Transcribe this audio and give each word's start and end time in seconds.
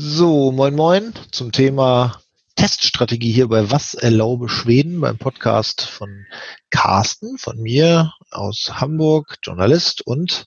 So, 0.00 0.52
moin 0.52 0.76
moin 0.76 1.12
zum 1.32 1.50
Thema 1.50 2.22
Teststrategie 2.54 3.32
hier 3.32 3.48
bei 3.48 3.68
Was 3.72 3.94
erlaube 3.94 4.48
Schweden 4.48 5.00
beim 5.00 5.18
Podcast 5.18 5.80
von 5.80 6.24
Carsten, 6.70 7.36
von 7.36 7.60
mir 7.60 8.12
aus 8.30 8.74
Hamburg, 8.74 9.38
Journalist 9.42 10.06
und 10.06 10.46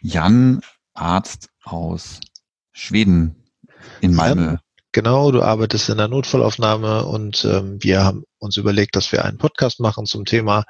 Jan, 0.00 0.62
Arzt 0.94 1.50
aus 1.64 2.20
Schweden 2.72 3.44
in 4.00 4.14
Malmö. 4.14 4.52
Ja, 4.52 4.60
genau, 4.92 5.32
du 5.32 5.42
arbeitest 5.42 5.90
in 5.90 5.98
der 5.98 6.08
Notfallaufnahme 6.08 7.04
und 7.04 7.44
ähm, 7.44 7.76
wir 7.82 8.02
haben 8.04 8.24
uns 8.38 8.56
überlegt, 8.56 8.96
dass 8.96 9.12
wir 9.12 9.26
einen 9.26 9.36
Podcast 9.36 9.80
machen 9.80 10.06
zum 10.06 10.24
Thema 10.24 10.64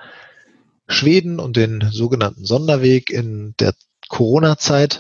Schweden 0.89 1.39
und 1.39 1.57
den 1.57 1.89
sogenannten 1.93 2.45
Sonderweg 2.47 3.11
in 3.11 3.55
der 3.61 3.75
Corona-Zeit. 4.09 4.99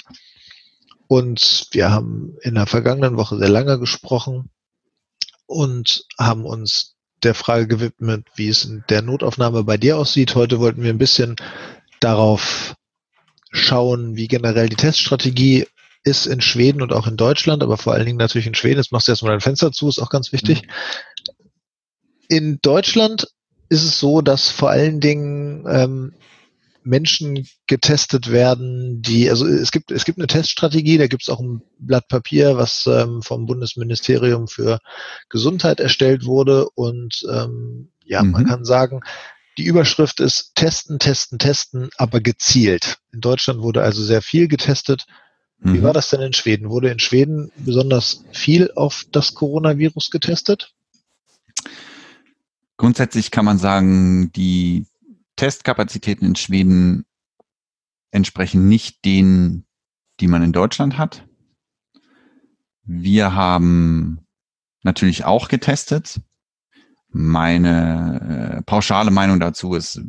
Und 1.12 1.66
wir 1.72 1.90
haben 1.90 2.38
in 2.40 2.54
der 2.54 2.64
vergangenen 2.64 3.18
Woche 3.18 3.36
sehr 3.36 3.50
lange 3.50 3.79
gesprochen 3.79 4.48
und 5.44 6.07
haben 6.18 6.46
uns 6.46 6.94
der 7.22 7.34
Frage 7.34 7.66
gewidmet, 7.66 8.29
wie 8.34 8.48
es 8.48 8.64
in 8.64 8.82
der 8.89 9.03
Notaufnahme 9.03 9.62
bei 9.62 9.76
dir 9.76 9.98
aussieht. 9.98 10.34
Heute 10.34 10.58
wollten 10.58 10.82
wir 10.82 10.89
ein 10.89 10.96
bisschen 10.96 11.36
darauf 12.00 12.76
schauen, 13.50 14.17
wie 14.17 14.26
generell 14.26 14.70
die 14.70 14.76
Teststrategie 14.76 15.67
ist 16.03 16.25
in 16.25 16.40
Schweden 16.40 16.80
und 16.80 16.94
auch 16.94 17.06
in 17.06 17.18
Deutschland, 17.18 17.62
aber 17.62 17.76
vor 17.76 17.92
allen 17.92 18.06
Dingen 18.06 18.17
natürlich 18.17 18.46
in 18.46 18.54
Schweden. 18.54 18.79
Jetzt 18.79 18.92
machst 18.92 19.06
du 19.06 19.12
erstmal 19.12 19.32
dein 19.32 19.42
Fenster 19.42 19.70
zu, 19.70 19.90
ist 19.90 19.98
auch 19.98 20.08
ganz 20.08 20.32
wichtig. 20.32 20.62
Mhm. 20.62 20.68
In 22.29 22.58
Deutschland 22.62 23.29
ist 23.68 23.84
es 23.84 24.00
so, 24.00 24.22
dass 24.22 24.48
vor 24.48 24.70
allen 24.70 25.00
Dingen 25.00 25.67
ähm, 25.68 26.14
Menschen 26.85 27.46
getestet 27.67 28.31
werden, 28.31 29.03
die, 29.03 29.31
also 29.31 29.46
es 29.46 29.71
gibt, 29.71 29.90
es 29.90 30.04
gibt 30.04 30.18
eine 30.18 30.27
Teststrategie, 30.27 30.99
da 30.99 31.07
gibt 31.07 31.23
es 31.23 31.29
auch 31.29 31.40
ein 31.40 31.63
Blatt 31.79 32.09
Papier, 32.09 32.56
was 32.56 32.86
ähm, 32.86 33.23
vom 33.23 33.47
Bundesministerium 33.47 34.48
für 34.48 34.78
Gesundheit 35.29 35.81
erstellt 35.81 36.25
wurde. 36.25 36.69
Und 36.71 37.25
ähm, 37.31 37.91
ja, 38.05 38.23
mhm. 38.23 38.31
man 38.33 38.47
kann 38.47 38.65
sagen, 38.65 39.01
die 39.59 39.65
Überschrift 39.65 40.21
ist 40.21 40.53
Testen, 40.55 40.98
Testen, 40.98 41.39
Testen, 41.39 41.91
aber 41.97 42.21
gezielt. 42.21 42.99
In 43.12 43.21
Deutschland 43.21 43.61
wurde 43.61 43.83
also 43.83 44.03
sehr 44.03 44.23
viel 44.23 44.49
getestet. 44.49 45.06
Wie 45.59 45.78
mhm. 45.78 45.83
war 45.83 45.93
das 45.93 46.09
denn 46.11 46.21
in 46.21 46.33
Schweden? 46.33 46.71
Wurde 46.71 46.91
in 46.91 46.99
Schweden 46.99 47.53
besonders 47.56 48.25
viel 48.33 48.73
auf 48.75 49.05
das 49.12 49.34
Coronavirus 49.34 50.11
getestet? 50.11 50.73
Grundsätzlich 52.77 53.31
kann 53.31 53.45
man 53.45 53.59
sagen, 53.59 54.33
die 54.33 54.87
Testkapazitäten 55.43 56.25
in 56.25 56.37
Schweden 56.37 57.05
entsprechen 58.12 58.69
nicht 58.69 59.05
denen, 59.05 59.67
die 60.21 60.29
man 60.29 60.45
in 60.45 60.53
Deutschland 60.53 60.99
hat. 60.99 61.27
Wir 62.84 63.34
haben 63.34 64.21
natürlich 64.84 65.25
auch 65.25 65.49
getestet. 65.49 66.21
Meine 67.09 68.61
äh, 68.61 68.62
pauschale 68.62 69.11
Meinung 69.11 69.41
dazu 69.41 69.75
ist, 69.75 70.01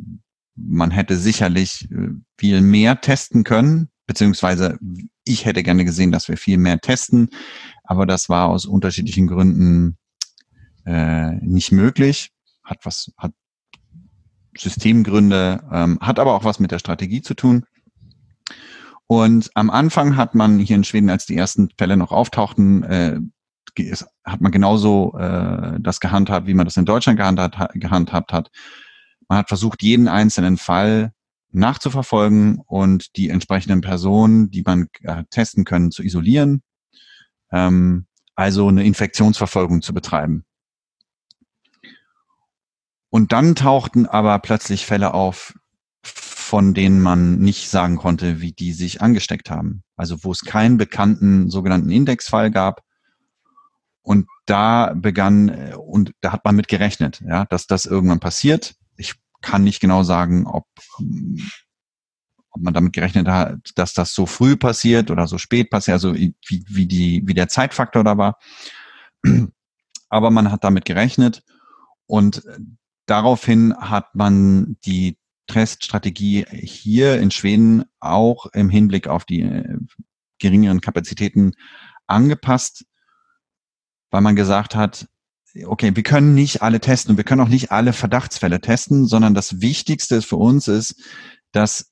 man 0.53 0.92
hätte 0.92 1.17
sicherlich 1.17 1.90
äh, 1.90 2.09
viel 2.38 2.62
mehr 2.62 3.02
testen 3.02 3.44
können, 3.44 3.90
beziehungsweise 4.06 4.78
ich 5.23 5.45
hätte 5.45 5.64
gerne 5.64 5.84
gesehen, 5.84 6.12
dass 6.12 6.28
wir 6.28 6.38
viel 6.38 6.59
mehr 6.59 6.80
testen, 6.80 7.31
aber 7.84 8.06
das 8.06 8.30
war 8.30 8.50
aus 8.50 8.68
unterschiedlichen 8.68 9.25
Gründen 9.25 9.97
äh, 10.86 11.31
nicht 11.38 11.72
möglich. 11.72 12.30
Hat 12.64 12.86
was, 12.86 13.12
hat 13.18 13.34
Systemgründe, 14.58 15.64
ähm, 15.72 16.00
hat 16.02 16.20
aber 16.20 16.34
auch 16.34 16.44
was 16.44 16.59
mit 16.59 16.72
der 16.72 16.80
Strategie 16.80 17.22
zu 17.22 17.34
tun. 17.34 17.66
Und 19.08 19.52
am 19.54 19.70
Anfang 19.70 20.16
hat 20.16 20.34
man 20.36 20.59
hier 20.59 20.76
in 20.76 20.84
Schweden, 20.84 21.09
als 21.09 21.26
die 21.26 21.38
ersten 21.38 21.70
Fälle 21.78 21.98
noch 21.98 22.12
auftauchten, 22.12 22.84
äh, 22.84 23.20
hat 24.24 24.42
man 24.42 24.52
genauso 24.52 25.18
äh, 25.18 25.80
das 25.80 26.00
gehandhabt, 26.00 26.48
wie 26.48 26.54
man 26.54 26.66
das 26.66 26.78
in 26.78 26.86
Deutschland 26.86 27.18
gehandhabt, 27.18 27.58
gehandhabt 27.74 28.31
hat. 28.31 28.50
Man 29.28 29.40
hat 29.40 29.47
versucht, 29.47 29.81
jeden 29.81 30.08
einzelnen 30.08 30.58
Fall 30.58 31.12
nachzuverfolgen 31.52 32.59
und 32.66 33.16
die 33.16 33.30
entsprechenden 33.30 33.81
Personen, 33.81 34.52
die 34.52 34.63
man 34.63 34.88
äh, 35.02 35.24
testen 35.30 35.66
können, 35.66 35.92
zu 35.92 36.03
isolieren. 36.03 36.62
Ähm, 37.52 38.08
also 38.36 38.68
eine 38.68 38.84
Infektionsverfolgung 38.84 39.81
zu 39.81 39.94
betreiben. 39.94 40.46
Und 43.13 43.31
dann 43.31 43.53
tauchten 43.53 44.07
aber 44.07 44.40
plötzlich 44.40 44.88
Fälle 44.88 45.13
auf, 45.13 45.53
von 46.01 46.74
denen 46.74 47.00
man 47.00 47.38
nicht 47.38 47.69
sagen 47.69 47.97
konnte, 47.97 48.41
wie 48.41 48.53
die 48.53 48.74
sich 48.74 49.03
angesteckt 49.03 49.51
haben. 49.51 49.84
Also 49.96 50.24
wo 50.24 50.31
es 50.31 50.41
keinen 50.41 50.78
bekannten 50.78 51.51
sogenannten 51.51 51.91
Indexfall 51.91 52.50
gab. 52.50 52.81
Und 54.01 54.25
da 54.47 54.96
begann, 54.96 55.50
äh, 55.50 55.75
und 55.75 56.13
da 56.22 56.31
hat 56.31 56.44
man 56.44 56.56
mit 56.56 56.68
gerechnet, 56.68 57.22
ja, 57.22 57.46
dass 57.46 57.68
das 57.68 57.85
irgendwann 57.85 58.19
passiert. 58.19 58.74
Ich 58.97 59.13
kann 59.44 59.63
nicht 59.63 59.80
genau 59.80 60.01
sagen, 60.01 60.47
ob, 60.47 60.66
ob 60.97 62.63
man 62.63 62.74
damit 62.74 62.94
gerechnet 62.94 63.28
hat, 63.28 63.59
dass 63.75 63.94
das 63.94 64.16
so 64.16 64.25
früh 64.25 64.57
passiert 64.57 65.12
oder 65.12 65.28
so 65.28 65.38
spät 65.38 65.69
passiert, 65.69 65.94
also 65.94 66.16
wie, 66.16 66.34
wie, 66.47 66.88
die, 66.88 67.22
wie 67.28 67.35
der 67.35 67.47
Zeitfaktor 67.47 68.03
da 68.03 68.18
war. 68.18 68.40
Aber 70.09 70.31
man 70.31 70.51
hat 70.51 70.63
damit 70.63 70.85
gerechnet. 70.85 71.44
Und 72.07 72.44
daraufhin 73.06 73.75
hat 73.75 74.16
man 74.16 74.78
die 74.86 75.18
Teststrategie 75.47 76.46
hier 76.50 77.19
in 77.19 77.31
Schweden 77.31 77.84
auch 78.00 78.47
im 78.53 78.69
Hinblick 78.69 79.08
auf 79.08 79.25
die 79.25 79.41
äh, 79.41 79.78
geringeren 80.40 80.81
Kapazitäten 80.81 81.53
angepasst, 82.08 82.86
weil 84.12 84.22
man 84.22 84.36
gesagt 84.36 84.75
hat, 84.75 85.08
okay, 85.66 85.96
wir 85.96 86.03
können 86.03 86.34
nicht 86.34 86.62
alle 86.62 86.80
testen 86.80 87.12
und 87.12 87.18
wir 87.18 87.24
können 87.24 87.42
auch 87.42 87.50
nicht 87.50 87.72
alle 87.72 87.94
Verdachtsfälle 87.94 88.62
testen, 88.62 89.06
sondern 89.06 89.34
das 89.34 89.62
Wichtigste 89.62 90.22
für 90.22 90.38
uns 90.38 90.68
ist, 90.68 91.02
dass 91.52 91.92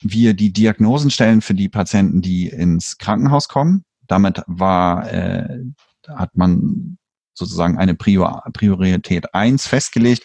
wir 0.00 0.34
die 0.34 0.52
Diagnosen 0.52 1.10
stellen 1.10 1.40
für 1.40 1.54
die 1.54 1.68
Patienten, 1.68 2.20
die 2.20 2.48
ins 2.48 2.98
Krankenhaus 2.98 3.48
kommen. 3.48 3.84
Damit 4.06 4.42
war, 4.46 5.10
äh, 5.12 5.64
hat 6.06 6.36
man 6.36 6.98
sozusagen 7.36 7.78
eine 7.78 7.94
Prior 7.94 8.42
Priorität 8.52 9.34
eins 9.34 9.66
festgelegt. 9.66 10.24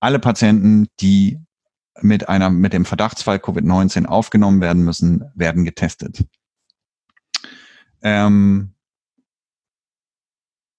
Alle 0.00 0.18
Patienten, 0.18 0.88
die 1.00 1.38
mit 2.00 2.28
einer, 2.28 2.50
mit 2.50 2.72
dem 2.72 2.84
Verdachtsfall 2.84 3.36
Covid-19 3.36 4.06
aufgenommen 4.06 4.60
werden 4.60 4.82
müssen, 4.84 5.30
werden 5.34 5.64
getestet. 5.64 6.24
Ähm, 8.02 8.74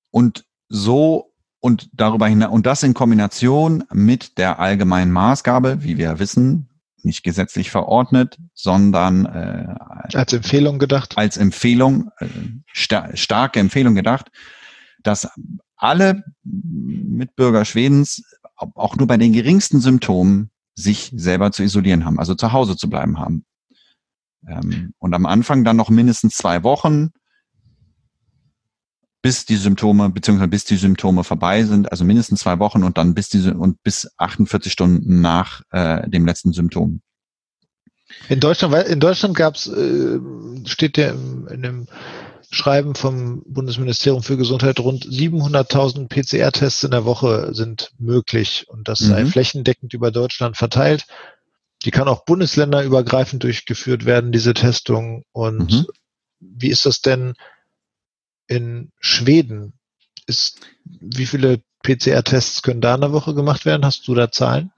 und 0.10 0.46
so 0.68 1.32
und 1.60 1.90
darüber 1.94 2.28
hinaus, 2.28 2.52
und 2.52 2.66
das 2.66 2.82
in 2.82 2.96
Kombination 2.96 3.84
mit 3.94 4.40
der 4.40 4.60
allgemeinen 4.60 5.12
Maßgabe, 5.12 5.84
wie 5.84 5.98
wir 5.98 6.18
wissen, 6.18 6.70
nicht 7.04 7.24
gesetzlich 7.24 7.72
verordnet, 7.72 8.38
sondern 8.54 9.26
äh, 9.26 9.76
als 10.14 10.34
Empfehlung 10.34 10.80
gedacht. 10.80 11.18
Als 11.18 11.38
Empfehlung, 11.38 12.12
äh, 12.18 12.28
star 12.74 13.16
starke 13.16 13.60
Empfehlung 13.60 13.96
gedacht, 13.96 14.32
dass 15.04 15.30
alle 15.76 16.24
Mitbürger 16.44 17.66
Schwedens 17.66 18.24
auch 18.56 18.96
nur 18.96 19.08
bei 19.08 19.18
den 19.18 19.34
geringsten 19.34 19.82
Symptomen 19.82 20.52
sich 20.76 21.12
selber 21.16 21.52
zu 21.52 21.64
isolieren 21.64 22.06
haben, 22.06 22.20
also 22.20 22.36
zu 22.36 22.52
Hause 22.52 22.78
zu 22.78 22.90
bleiben 22.90 23.20
haben. 23.20 23.46
Ähm, 24.48 24.94
und 25.00 25.14
am 25.14 25.26
Anfang 25.26 25.64
dann 25.64 25.78
noch 25.78 25.90
mindestens 25.90 26.36
zwei 26.36 26.64
Wochen, 26.64 27.12
bis 29.22 29.46
die 29.46 29.56
Symptome, 29.56 30.10
beziehungsweise 30.10 30.50
bis 30.50 30.66
die 30.66 30.78
Symptome 30.78 31.24
vorbei 31.24 31.64
sind, 31.64 31.92
also 31.92 32.04
mindestens 32.04 32.42
zwei 32.42 32.58
Wochen 32.60 32.84
und 32.84 32.98
dann 32.98 33.14
bis 33.14 33.30
diese 33.30 33.54
und 33.54 33.82
bis 33.84 34.10
48 34.18 34.72
Stunden 34.72 35.22
nach 35.22 35.62
äh, 35.72 36.10
dem 36.10 36.26
letzten 36.26 36.54
Symptom. 36.54 37.02
In 38.30 38.40
Deutschland, 38.40 38.88
in 38.88 39.00
Deutschland 39.00 39.36
gab 39.36 39.56
es, 39.56 39.68
äh, 39.68 40.20
steht 40.66 40.98
ja 40.98 41.12
in, 41.12 41.48
in 41.48 41.62
dem 41.62 41.88
Schreiben 42.54 42.96
vom 42.96 43.44
Bundesministerium 43.48 44.24
für 44.24 44.36
Gesundheit, 44.36 44.80
rund 44.82 45.06
700.000 45.06 46.10
PCR-Tests 46.10 46.84
in 46.84 46.92
der 46.92 47.06
Woche 47.06 47.54
sind 47.54 47.94
möglich 47.98 48.66
und 48.68 48.90
das 48.90 49.00
mhm. 49.00 49.06
sei 49.06 49.26
flächendeckend 49.26 49.94
über 49.94 50.12
Deutschland 50.12 50.58
verteilt. 50.58 51.06
Die 51.86 51.92
kann 51.92 52.10
auch 52.10 52.26
bundesländerübergreifend 52.26 53.42
durchgeführt 53.44 54.06
werden, 54.06 54.34
diese 54.34 54.54
Testung. 54.54 55.24
Und 55.32 55.72
mhm. 55.72 55.88
wie 56.42 56.70
ist 56.70 56.86
das 56.86 57.02
denn 57.02 57.36
in 58.48 58.92
Schweden? 59.00 59.74
Ist, 60.28 60.60
wie 60.84 61.26
viele 61.26 61.62
PCR-Tests 61.84 62.64
können 62.64 62.82
da 62.82 62.96
in 62.96 63.02
der 63.02 63.14
Woche 63.14 63.34
gemacht 63.34 63.66
werden? 63.66 63.86
Hast 63.86 64.08
du 64.10 64.14
da 64.14 64.30
Zahlen? 64.30 64.72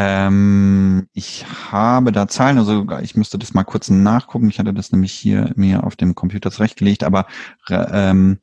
Ähm, 0.00 1.08
ich 1.12 1.44
habe 1.72 2.12
da 2.12 2.28
Zahlen, 2.28 2.56
also 2.56 2.86
ich 3.02 3.16
müsste 3.16 3.36
das 3.36 3.52
mal 3.52 3.64
kurz 3.64 3.90
nachgucken. 3.90 4.48
Ich 4.48 4.60
hatte 4.60 4.72
das 4.72 4.92
nämlich 4.92 5.12
hier 5.12 5.52
mir 5.56 5.82
auf 5.82 5.96
dem 5.96 6.14
Computer 6.14 6.52
zurechtgelegt, 6.52 7.02
aber 7.02 7.26
ähm, 7.68 8.38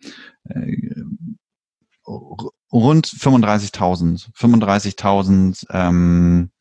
äh, 0.50 1.02
rund 2.06 3.08
35.000, 3.08 4.34
35.000 4.36 5.66
ähm, 5.70 6.52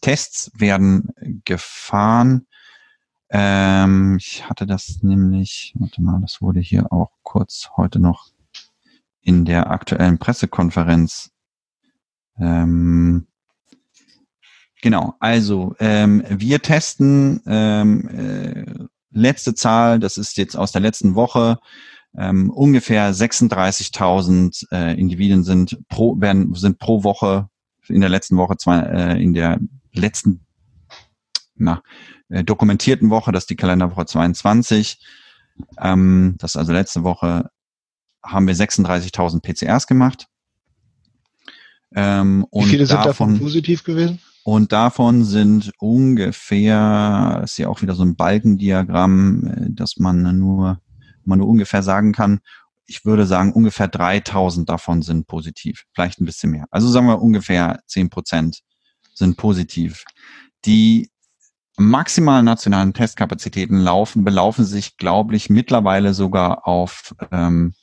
Tests 0.00 0.50
werden 0.54 1.10
gefahren 1.44 2.48
Ähm, 3.30 4.16
ich 4.18 4.48
hatte 4.48 4.66
das 4.66 5.02
nämlich, 5.02 5.74
warte 5.78 6.02
mal, 6.02 6.20
das 6.20 6.42
wurde 6.42 6.58
hier 6.58 6.92
auch 6.92 7.12
kurz 7.22 7.70
heute 7.76 8.00
noch 8.00 8.30
in 9.20 9.44
der 9.44 9.70
aktuellen 9.70 10.18
Pressekonferenz. 10.18 11.30
Ähm, 12.36 13.27
genau, 14.82 15.14
also 15.20 15.74
ähm, 15.78 16.24
wir 16.28 16.60
testen 16.60 17.40
ähm, 17.46 18.08
äh, 18.08 18.84
letzte 19.10 19.54
Zahl, 19.54 19.98
das 19.98 20.18
ist 20.18 20.36
jetzt 20.36 20.56
aus 20.56 20.72
der 20.72 20.80
letzten 20.80 21.14
Woche, 21.14 21.58
ähm, 22.16 22.50
ungefähr 22.50 23.12
36.000 23.12 24.66
äh, 24.72 24.98
Individuen 24.98 25.44
sind 25.44 25.78
pro 25.88 26.20
werden 26.20 26.54
sind 26.54 26.78
pro 26.78 27.04
Woche 27.04 27.48
in 27.88 28.00
der 28.00 28.10
letzten 28.10 28.36
Woche 28.36 28.56
zwei, 28.56 28.80
äh, 28.80 29.22
in 29.22 29.34
der 29.34 29.58
letzten 29.92 30.44
na, 31.54 31.82
äh, 32.28 32.44
dokumentierten 32.44 33.10
Woche, 33.10 33.32
das 33.32 33.44
ist 33.44 33.50
die 33.50 33.56
Kalenderwoche 33.56 34.06
22. 34.06 35.00
Ähm, 35.78 36.36
das 36.38 36.52
ist 36.52 36.56
also 36.56 36.72
letzte 36.72 37.02
Woche 37.02 37.50
haben 38.22 38.46
wir 38.46 38.54
36.000 38.54 39.40
PCRs 39.40 39.86
gemacht. 39.86 40.28
Ähm, 41.94 42.46
Wie 42.52 42.64
viele 42.64 42.86
sind 42.86 42.98
davon, 42.98 43.34
davon 43.34 43.38
positiv 43.38 43.82
gewesen? 43.82 44.20
Und 44.44 44.72
davon 44.72 45.24
sind 45.24 45.72
ungefähr, 45.78 47.42
ist 47.44 47.58
ja 47.58 47.68
auch 47.68 47.82
wieder 47.82 47.94
so 47.94 48.02
ein 48.02 48.16
Balkendiagramm, 48.16 49.46
äh, 49.46 49.66
dass 49.70 49.96
man 49.98 50.38
nur, 50.38 50.80
man 51.24 51.38
nur 51.38 51.48
ungefähr 51.48 51.82
sagen 51.82 52.12
kann, 52.12 52.40
ich 52.86 53.04
würde 53.04 53.26
sagen, 53.26 53.52
ungefähr 53.52 53.88
3000 53.88 54.68
davon 54.68 55.02
sind 55.02 55.26
positiv, 55.26 55.84
vielleicht 55.92 56.20
ein 56.20 56.24
bisschen 56.24 56.50
mehr. 56.50 56.64
Also 56.70 56.88
sagen 56.88 57.06
wir 57.06 57.20
ungefähr 57.20 57.80
10 57.86 58.08
Prozent 58.08 58.60
sind 59.14 59.36
positiv. 59.36 60.04
Die 60.64 61.10
maximalen 61.76 62.46
nationalen 62.46 62.94
Testkapazitäten 62.94 63.78
laufen, 63.78 64.24
belaufen 64.24 64.64
sich, 64.64 64.96
glaube 64.96 65.36
ich, 65.36 65.50
mittlerweile 65.50 66.14
sogar 66.14 66.66
auf 66.66 67.14
ähm, 67.30 67.74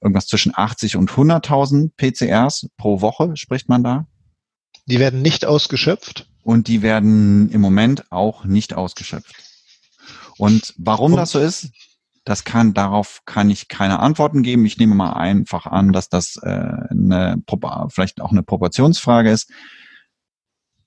irgendwas 0.00 0.26
zwischen 0.26 0.52
80 0.54 0.96
und 0.96 1.10
100.000 1.10 1.90
PCRs 1.96 2.68
pro 2.76 3.00
Woche, 3.00 3.36
spricht 3.36 3.68
man 3.68 3.82
da. 3.82 4.06
Die 4.88 4.98
werden 4.98 5.22
nicht 5.22 5.44
ausgeschöpft? 5.44 6.26
Und 6.42 6.66
die 6.66 6.80
werden 6.80 7.50
im 7.50 7.60
Moment 7.60 8.10
auch 8.10 8.44
nicht 8.44 8.72
ausgeschöpft. 8.74 9.34
Und 10.38 10.74
warum 10.78 11.12
und? 11.12 11.18
das 11.18 11.32
so 11.32 11.38
ist, 11.38 11.70
das 12.24 12.44
kann, 12.44 12.72
darauf 12.72 13.20
kann 13.26 13.50
ich 13.50 13.68
keine 13.68 14.00
Antworten 14.00 14.42
geben. 14.42 14.64
Ich 14.64 14.78
nehme 14.78 14.94
mal 14.94 15.12
einfach 15.12 15.66
an, 15.66 15.92
dass 15.92 16.08
das 16.08 16.36
äh, 16.36 16.48
eine, 16.48 17.42
vielleicht 17.90 18.20
auch 18.20 18.32
eine 18.32 18.42
Proportionsfrage 18.42 19.30
ist. 19.30 19.50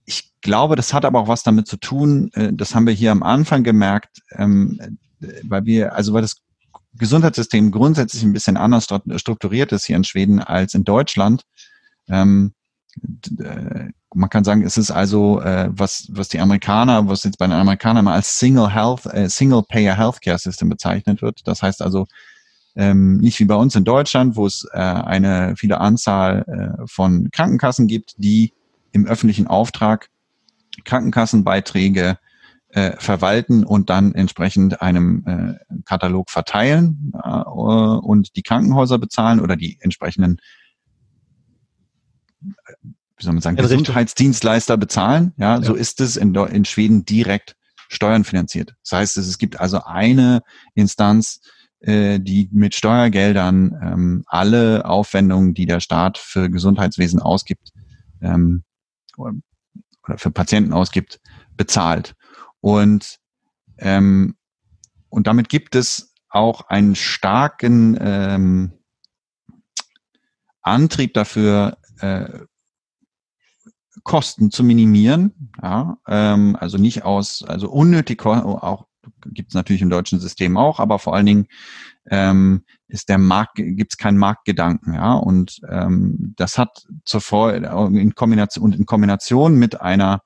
Ich 0.05 0.31
glaube, 0.41 0.75
das 0.75 0.93
hat 0.93 1.05
aber 1.05 1.19
auch 1.19 1.27
was 1.27 1.43
damit 1.43 1.67
zu 1.67 1.77
tun, 1.77 2.31
äh, 2.33 2.51
das 2.53 2.73
haben 2.73 2.87
wir 2.87 2.93
hier 2.93 3.11
am 3.11 3.23
Anfang 3.23 3.63
gemerkt, 3.63 4.21
ähm, 4.31 4.97
weil 5.43 5.65
wir, 5.65 5.93
also 5.93 6.13
weil 6.13 6.23
das 6.23 6.37
Gesundheitssystem 6.95 7.71
grundsätzlich 7.71 8.23
ein 8.23 8.33
bisschen 8.33 8.57
anders 8.57 8.87
strukturiert 9.15 9.71
ist 9.71 9.85
hier 9.85 9.95
in 9.95 10.03
Schweden 10.03 10.39
als 10.39 10.73
in 10.73 10.83
Deutschland. 10.83 11.43
Ähm, 12.07 12.53
äh, 12.53 12.60
man 14.13 14.29
kann 14.29 14.43
sagen, 14.43 14.63
es 14.63 14.77
ist 14.77 14.91
also, 14.91 15.41
äh, 15.41 15.69
was, 15.71 16.07
was 16.11 16.29
die 16.29 16.39
Amerikaner, 16.39 17.07
was 17.07 17.23
jetzt 17.23 17.37
bei 17.37 17.47
den 17.47 17.55
Amerikanern 17.55 18.05
mal 18.05 18.15
als 18.15 18.37
Single 18.37 18.69
Health, 18.73 19.05
äh, 19.05 19.29
Single 19.29 19.63
Payer 19.63 19.97
Healthcare 19.97 20.37
System 20.37 20.69
bezeichnet 20.69 21.21
wird. 21.21 21.41
Das 21.45 21.61
heißt 21.61 21.81
also, 21.81 22.07
ähm, 22.75 23.17
nicht 23.17 23.39
wie 23.39 23.45
bei 23.45 23.55
uns 23.55 23.75
in 23.75 23.83
Deutschland, 23.83 24.35
wo 24.35 24.45
es 24.45 24.65
äh, 24.73 24.79
eine 24.79 25.55
viele 25.57 25.79
Anzahl 25.79 26.45
äh, 26.47 26.87
von 26.87 27.29
Krankenkassen 27.31 27.87
gibt, 27.87 28.15
die 28.17 28.53
im 28.91 29.05
öffentlichen 29.05 29.47
Auftrag 29.47 30.09
Krankenkassenbeiträge 30.85 32.17
äh, 32.69 32.93
verwalten 32.97 33.65
und 33.65 33.89
dann 33.89 34.15
entsprechend 34.15 34.81
einem 34.81 35.25
äh, 35.25 35.81
Katalog 35.83 36.29
verteilen 36.29 37.11
äh, 37.21 37.29
und 37.29 38.35
die 38.35 38.43
Krankenhäuser 38.43 38.97
bezahlen 38.97 39.41
oder 39.41 39.57
die 39.57 39.77
entsprechenden 39.81 40.37
wie 43.21 43.25
soll 43.25 43.33
man 43.33 43.41
sagen, 43.41 43.57
Gesundheitsdienstleister 43.57 44.77
bezahlen. 44.77 45.33
Ja, 45.37 45.55
ja, 45.55 45.61
so 45.61 45.75
ist 45.75 46.01
es 46.01 46.17
in, 46.17 46.33
in 46.33 46.65
Schweden 46.65 47.05
direkt 47.05 47.55
steuernfinanziert. 47.87 48.75
Das 48.83 48.97
heißt, 48.97 49.17
es, 49.17 49.27
es 49.27 49.37
gibt 49.37 49.59
also 49.59 49.83
eine 49.83 50.41
Instanz, 50.73 51.41
äh, 51.81 52.19
die 52.19 52.49
mit 52.51 52.73
Steuergeldern 52.73 53.79
ähm, 53.81 54.23
alle 54.27 54.85
Aufwendungen, 54.85 55.53
die 55.53 55.65
der 55.65 55.79
Staat 55.79 56.17
für 56.17 56.49
Gesundheitswesen 56.49 57.19
ausgibt, 57.19 57.71
ähm, 58.21 58.63
oder 59.17 59.33
für 60.15 60.31
Patienten 60.31 60.73
ausgibt, 60.73 61.19
bezahlt. 61.57 62.15
Und, 62.59 63.19
ähm, 63.77 64.35
und 65.09 65.27
damit 65.27 65.49
gibt 65.49 65.75
es 65.75 66.13
auch 66.29 66.61
einen 66.69 66.95
starken 66.95 67.97
ähm, 67.99 68.71
Antrieb 70.61 71.13
dafür, 71.13 71.77
äh, 71.99 72.39
Kosten 74.03 74.51
zu 74.51 74.63
minimieren. 74.63 75.49
Ja, 75.61 75.97
ähm, 76.07 76.55
also 76.59 76.77
nicht 76.77 77.03
aus, 77.03 77.43
also 77.43 77.69
unnötig, 77.69 78.25
auch 78.25 78.85
gibt 79.25 79.49
es 79.49 79.55
natürlich 79.55 79.81
im 79.81 79.89
deutschen 79.89 80.19
System 80.19 80.57
auch, 80.57 80.79
aber 80.79 80.99
vor 80.99 81.15
allen 81.15 81.25
Dingen 81.25 81.47
ähm, 82.09 82.63
ist 82.87 83.09
der 83.09 83.17
Markt, 83.17 83.55
gibt 83.55 83.93
es 83.93 83.97
keinen 83.97 84.17
Marktgedanken, 84.17 84.93
ja. 84.93 85.13
Und 85.13 85.59
ähm, 85.69 86.33
das 86.35 86.57
hat 86.57 86.85
Folge 87.05 87.67
in 87.67 88.15
Kombination 88.15 88.65
und 88.65 88.75
in 88.75 88.85
Kombination 88.85 89.55
mit 89.55 89.81
einer 89.81 90.21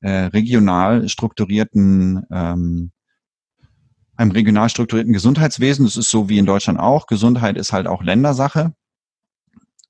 äh, 0.00 0.26
regional 0.26 1.08
strukturierten 1.08 2.24
ähm, 2.30 2.92
einem 4.16 4.30
regional 4.30 4.68
strukturierten 4.68 5.12
Gesundheitswesen, 5.12 5.84
das 5.84 5.96
ist 5.96 6.10
so 6.10 6.28
wie 6.28 6.38
in 6.38 6.46
Deutschland 6.46 6.78
auch, 6.78 7.06
Gesundheit 7.06 7.56
ist 7.56 7.72
halt 7.72 7.86
auch 7.86 8.02
Ländersache, 8.02 8.72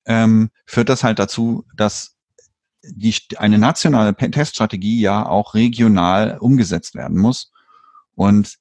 ähm, 0.06 0.50
führt 0.66 0.88
das 0.88 1.04
halt 1.04 1.18
dazu, 1.18 1.66
dass 1.76 2.13
die, 2.90 3.14
eine 3.36 3.58
nationale 3.58 4.14
Teststrategie 4.14 5.00
ja 5.00 5.26
auch 5.26 5.54
regional 5.54 6.38
umgesetzt 6.38 6.94
werden 6.94 7.18
muss. 7.18 7.50
Und 8.14 8.56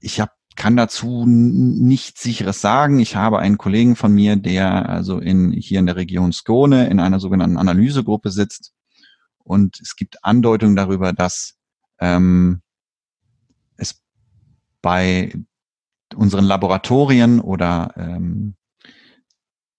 ich 0.00 0.20
hab, 0.20 0.32
kann 0.56 0.76
dazu 0.76 1.24
nichts 1.26 2.22
sicheres 2.22 2.60
sagen. 2.60 2.98
Ich 2.98 3.16
habe 3.16 3.38
einen 3.38 3.58
Kollegen 3.58 3.96
von 3.96 4.12
mir, 4.12 4.36
der 4.36 4.88
also 4.88 5.18
in, 5.18 5.52
hier 5.52 5.78
in 5.78 5.86
der 5.86 5.96
Region 5.96 6.32
Skåne 6.32 6.88
in 6.88 7.00
einer 7.00 7.20
sogenannten 7.20 7.56
Analysegruppe 7.56 8.30
sitzt 8.30 8.72
und 9.44 9.80
es 9.80 9.96
gibt 9.96 10.24
Andeutungen 10.24 10.76
darüber, 10.76 11.12
dass 11.12 11.56
ähm, 11.98 12.62
es 13.76 14.02
bei 14.80 15.32
unseren 16.14 16.44
Laboratorien 16.44 17.40
oder 17.40 17.92
ähm, 17.96 18.54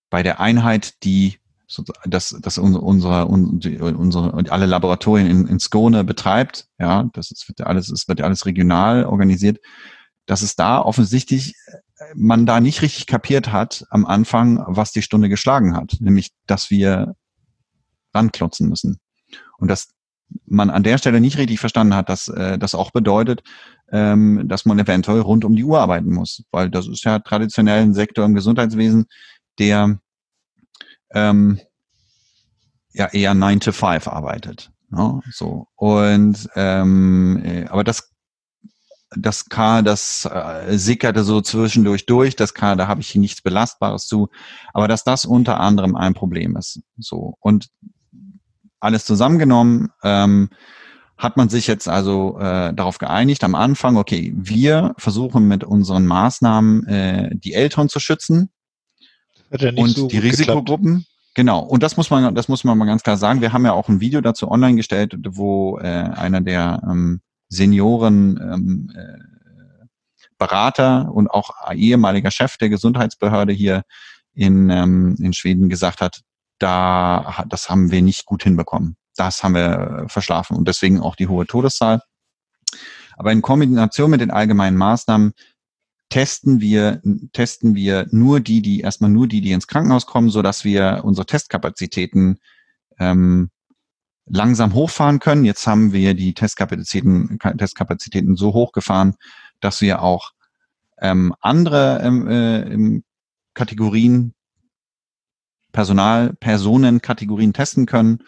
bei 0.10 0.24
der 0.24 0.39
Einheit, 0.39 1.04
die 1.04 1.39
dass, 2.06 2.30
dass 2.42 2.58
unsere, 2.58 2.82
unsere, 3.25 3.25
unsere 3.27 4.51
alle 4.51 4.65
Laboratorien 4.65 5.27
in, 5.27 5.48
in 5.48 5.60
Skone 5.60 6.03
betreibt, 6.03 6.68
ja, 6.80 7.10
das 7.13 7.32
ist, 7.32 7.48
wird 7.48 7.60
ja 7.60 7.65
alles, 7.65 7.89
es 7.89 8.08
wird 8.08 8.20
ja 8.20 8.25
alles 8.25 8.46
regional 8.46 9.06
organisiert, 9.06 9.60
dass 10.25 10.42
es 10.42 10.56
da 10.56 10.80
offensichtlich 10.80 11.56
äh, 11.68 12.06
man 12.15 12.46
da 12.46 12.60
nicht 12.60 12.82
richtig 12.82 13.08
kapiert 13.08 13.51
hat 13.51 13.86
am 13.89 14.06
Anfang, 14.06 14.63
was 14.68 14.92
die 14.92 15.01
Stunde 15.01 15.30
geschlagen 15.30 15.75
hat, 15.75 15.98
nämlich, 16.00 16.32
dass 16.48 16.70
wir 16.70 17.15
ranklotzen 18.13 18.70
müssen. 18.70 19.00
Und 19.58 19.68
dass 19.70 19.89
man 20.46 20.70
an 20.70 20.84
der 20.84 20.98
Stelle 20.98 21.22
nicht 21.22 21.38
richtig 21.38 21.60
verstanden 21.60 21.96
hat, 21.96 22.10
dass 22.10 22.27
äh, 22.27 22.58
das 22.58 22.75
auch 22.75 22.92
bedeutet, 22.92 23.44
ähm, 23.92 24.48
dass 24.48 24.65
man 24.65 24.80
eventuell 24.80 25.22
rund 25.22 25.46
um 25.46 25.56
die 25.56 25.63
Uhr 25.63 25.80
arbeiten 25.80 26.12
muss, 26.13 26.44
weil 26.51 26.70
das 26.70 26.88
ist 26.88 27.03
ja 27.03 27.20
traditionell 27.20 27.82
ein 27.82 27.94
Sektor 27.94 28.25
im 28.25 28.34
Gesundheitswesen, 28.34 29.06
der 29.60 30.00
ähm, 31.13 31.60
ja 32.91 33.08
eher 33.08 33.34
9 33.34 33.60
to 33.60 33.72
5 33.72 34.08
arbeitet. 34.08 34.72
Ne? 34.89 35.22
So. 35.32 35.67
Und 35.75 36.50
ähm, 36.55 37.41
äh, 37.43 37.65
aber 37.67 37.84
das 37.84 38.13
das 39.15 39.46
K, 39.48 39.84
das 39.84 40.25
äh, 40.25 40.77
sickerte 40.77 41.24
so 41.24 41.41
zwischendurch 41.41 42.08
durch, 42.08 42.36
das 42.36 42.55
K, 42.55 42.75
da 42.75 42.88
habe 42.88 43.01
ich 43.01 43.13
nichts 43.15 43.43
Belastbares 43.43 44.08
zu, 44.08 44.29
aber 44.74 44.88
dass 44.88 45.03
das 45.03 45.25
unter 45.25 45.60
anderem 45.60 45.96
ein 45.96 46.15
Problem 46.15 46.55
ist. 46.55 46.82
So. 46.98 47.36
Und 47.39 47.70
alles 48.79 49.05
zusammengenommen, 49.05 49.89
ähm, 50.03 50.50
hat 51.17 51.38
man 51.38 51.48
sich 51.48 51.67
jetzt 51.67 51.88
also 51.88 52.38
äh, 52.39 52.74
darauf 52.74 52.98
geeinigt 52.98 53.43
am 53.43 53.55
Anfang, 53.55 53.98
okay, 53.98 54.34
wir 54.36 54.93
versuchen 54.98 55.48
mit 55.48 55.63
unseren 55.63 56.05
Maßnahmen 56.05 56.88
äh, 56.88 57.29
die 57.36 57.53
Eltern 57.53 57.88
zu 57.88 58.00
schützen 58.00 58.50
ja 59.62 59.72
und 59.75 59.89
so 59.89 60.07
die 60.07 60.19
Risikogruppen. 60.19 60.95
Geklappt. 60.95 61.10
Genau, 61.36 61.60
und 61.62 61.81
das 61.81 61.98
muss 61.98 62.12
man, 62.12 62.36
das 62.36 62.48
muss 62.48 62.63
man 62.63 62.77
mal 62.77 62.86
ganz 62.86 63.01
klar 63.01 63.17
sagen. 63.17 63.41
Wir 63.41 63.53
haben 63.53 63.65
ja 63.65 63.74
auch 63.74 63.89
ein 63.89 64.00
Video 64.00 64.22
dazu 64.22 64.51
online 64.51 64.75
gestellt, 64.75 65.15
wo 65.29 65.79
äh, 65.79 65.88
einer 65.88 66.41
der 66.41 66.81
ähm, 66.83 67.22
Senioren 67.50 68.39
ähm, 68.39 68.91
äh, 68.95 69.88
Berater 70.38 71.12
und 71.12 71.29
auch 71.29 71.51
ehemaliger 71.74 72.29
Chef 72.29 72.57
der 72.57 72.69
Gesundheitsbehörde 72.69 73.53
hier 73.53 73.83
in, 74.33 74.69
ähm, 74.69 75.15
in 75.19 75.33
Schweden 75.33 75.69
gesagt 75.69 76.01
hat, 76.01 76.22
da, 76.60 77.45
das 77.48 77.69
haben 77.69 77.91
wir 77.91 78.01
nicht 78.01 78.25
gut 78.25 78.43
hinbekommen. 78.43 78.95
Das 79.15 79.43
haben 79.43 79.55
wir 79.55 80.03
äh, 80.05 80.10
verschlafen 80.10 80.57
und 80.57 80.67
deswegen 80.67 81.00
auch 81.00 81.15
die 81.15 81.27
hohe 81.27 81.45
Todeszahl. 81.45 82.01
Aber 83.15 83.31
in 83.31 83.41
Kombination 83.41 84.10
mit 84.10 84.22
den 84.22 84.31
allgemeinen 84.31 84.77
Maßnahmen 84.77 85.33
testen 86.13 86.62
wir, 86.62 87.01
testen 87.32 87.74
wir 87.74 88.05
nur 88.12 88.39
die, 88.39 88.62
die 88.62 88.82
erstmal 88.82 89.10
nur 89.10 89.27
die, 89.27 89.41
die 89.41 89.51
ins 89.51 89.65
Krankenhaus 89.65 90.05
kommen, 90.05 90.29
so 90.29 90.43
dass 90.43 90.63
wir 90.63 91.01
unsere 91.03 91.25
Testkapazitäten 91.25 92.38
ähm, 93.00 93.50
langsam 94.27 94.75
hochfahren 94.75 95.17
können. 95.17 95.43
Jetzt 95.43 95.65
haben 95.65 95.91
wir 95.91 96.13
die 96.13 96.36
Testkapazitäten, 96.36 97.39
Testkapazitäten 97.58 98.36
so 98.36 98.53
hochgefahren, 98.53 99.15
dass 99.60 99.82
wir 99.82 100.03
auch 100.03 100.34
ähm, 101.01 101.34
andere 101.41 102.00
ähm, 102.03 102.27
äh, 102.29 103.01
Kategorien, 103.55 104.36
Personal, 105.72 106.34
Personenkategorien 106.39 107.53
testen 107.53 107.88
können. 107.88 108.20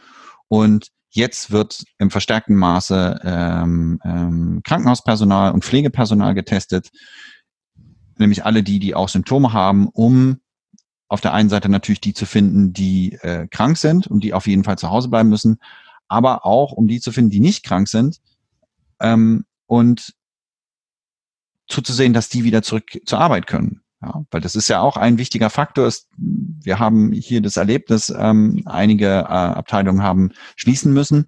Und 0.48 0.88
jetzt 1.12 1.51
wird 1.51 1.84
im 2.00 2.10
verstärkten 2.10 2.56
Maße 2.56 3.20
ähm, 3.24 4.00
ähm, 4.04 4.62
Krankenhauspersonal 4.63 5.51
und 5.51 5.63
Pflegepersonal 5.63 6.34
getestet, 6.34 6.89
nämlich 8.18 8.46
alle 8.46 8.64
die, 8.64 8.80
die 8.80 8.96
auch 8.96 9.10
Symptome 9.10 9.54
haben, 9.54 9.88
um 9.88 10.40
auf 11.08 11.22
der 11.22 11.34
einen 11.34 11.50
Seite 11.50 11.70
natürlich 11.70 12.02
die 12.02 12.14
zu 12.14 12.26
finden, 12.26 12.74
die 12.74 13.14
äh, 13.22 13.48
krank 13.48 13.78
sind 13.78 14.08
und 14.08 14.24
die 14.24 14.34
auf 14.34 14.48
jeden 14.48 14.64
Fall 14.64 14.78
zu 14.78 14.90
Hause 14.90 15.10
bleiben 15.10 15.30
müssen, 15.30 15.60
aber 16.08 16.46
auch 16.46 16.72
um 16.72 16.88
die 16.88 17.00
zu 17.00 17.12
finden, 17.12 17.32
die 17.32 17.40
nicht 17.40 17.64
krank 17.64 17.88
sind 17.88 18.20
ähm, 19.00 19.46
und 19.68 20.14
zuzusehen, 21.68 22.14
dass 22.14 22.30
die 22.30 22.44
wieder 22.44 22.62
zurück 22.62 23.00
zur 23.06 23.20
Arbeit 23.20 23.48
können. 23.48 23.82
Ja, 24.02 24.24
weil 24.30 24.42
das 24.42 24.56
ist 24.56 24.68
ja 24.68 24.82
auch 24.82 24.98
ein 24.98 25.18
wichtiger 25.18 25.50
Faktor. 25.50 25.88
Ist, 25.88 26.10
wir 26.18 26.80
haben 26.80 27.12
hier 27.12 27.42
das 27.42 27.58
Erlebnis, 27.58 28.14
ähm, 28.16 28.62
einige 28.66 29.08
äh, 29.08 29.24
Abteilungen 29.24 30.04
haben 30.04 30.32
schließen 30.56 30.94
müssen. 30.94 31.28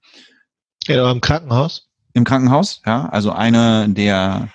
Ja, 0.85 1.11
im 1.11 1.21
Krankenhaus. 1.21 1.87
Im 2.13 2.23
Krankenhaus, 2.23 2.81
ja. 2.85 3.07
Also 3.09 3.31
eine 3.31 3.89
der 3.89 4.49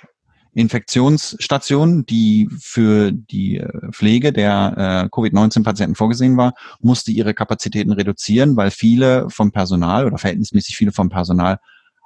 Infektionsstation, 0.54 2.04
die 2.04 2.48
für 2.60 3.10
die 3.12 3.58
äh, 3.58 3.90
Pflege 3.90 4.32
der 4.32 4.74
äh, 5.04 5.08
Covid-19-Patienten 5.10 5.94
vorgesehen 5.94 6.36
war, 6.36 6.52
musste 6.80 7.10
ihre 7.10 7.32
Kapazitäten 7.32 7.92
reduzieren, 7.92 8.56
weil 8.56 8.70
viele 8.70 9.30
vom 9.30 9.50
Personal 9.50 10.06
oder 10.06 10.18
verhältnismäßig 10.18 10.76
viele 10.76 10.92
vom 10.92 11.08
Personal 11.08 11.58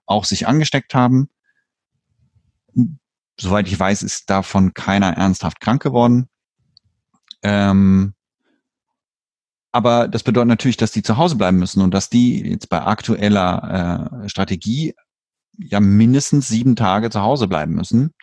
auch 0.06 0.24
sich 0.24 0.46
angesteckt 0.46 0.94
haben. 0.94 1.28
Soweit 3.38 3.66
ich 3.66 3.78
weiß, 3.78 4.04
ist 4.04 4.30
davon 4.30 4.74
keiner 4.74 5.16
ernsthaft 5.16 5.60
krank 5.60 5.82
geworden. 5.82 6.28
Ähm, 7.42 8.14
aber 9.72 10.06
das 10.06 10.22
bedeutet 10.22 10.48
natürlich, 10.48 10.76
dass 10.76 10.92
die 10.92 11.02
zu 11.02 11.16
Hause 11.16 11.34
bleiben 11.34 11.58
müssen 11.58 11.82
und 11.82 11.92
dass 11.92 12.08
die 12.08 12.48
jetzt 12.48 12.68
bei 12.68 12.80
aktueller 12.80 14.22
äh, 14.22 14.28
Strategie 14.28 14.94
ja 15.58 15.80
mindestens 15.80 16.48
sieben 16.48 16.76
Tage 16.76 17.10
zu 17.10 17.22
Hause 17.22 17.48
bleiben 17.48 17.74
müssen 17.74 18.14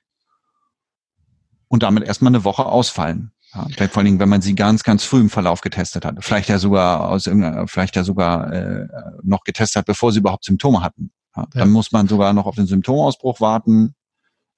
und 1.73 1.81
damit 1.81 2.03
erstmal 2.03 2.29
eine 2.29 2.43
Woche 2.43 2.67
ausfallen. 2.67 3.31
Ja, 3.55 3.65
vielleicht 3.65 3.93
vor 3.93 4.01
allen 4.01 4.05
Dingen, 4.05 4.19
wenn 4.19 4.29
man 4.29 4.43
sie 4.43 4.53
ganz, 4.53 4.83
ganz 4.83 5.03
früh 5.03 5.21
im 5.21 5.31
Verlauf 5.31 5.61
getestet 5.61 6.05
hat. 6.05 6.17
Vielleicht 6.19 6.47
ja 6.47 6.59
sogar 6.59 7.09
aus 7.09 7.25
irgendeiner, 7.25 7.67
vielleicht 7.67 7.95
ja 7.95 8.03
sogar 8.03 8.53
äh, 8.53 8.87
noch 9.23 9.43
getestet 9.43 9.79
hat, 9.79 9.85
bevor 9.87 10.11
sie 10.11 10.19
überhaupt 10.19 10.45
Symptome 10.45 10.83
hatten. 10.83 11.11
Ja, 11.35 11.47
dann 11.51 11.71
muss 11.71 11.91
man 11.91 12.07
sogar 12.07 12.31
noch 12.33 12.45
auf 12.45 12.53
den 12.53 12.67
Symptomausbruch 12.67 13.41
warten, 13.41 13.95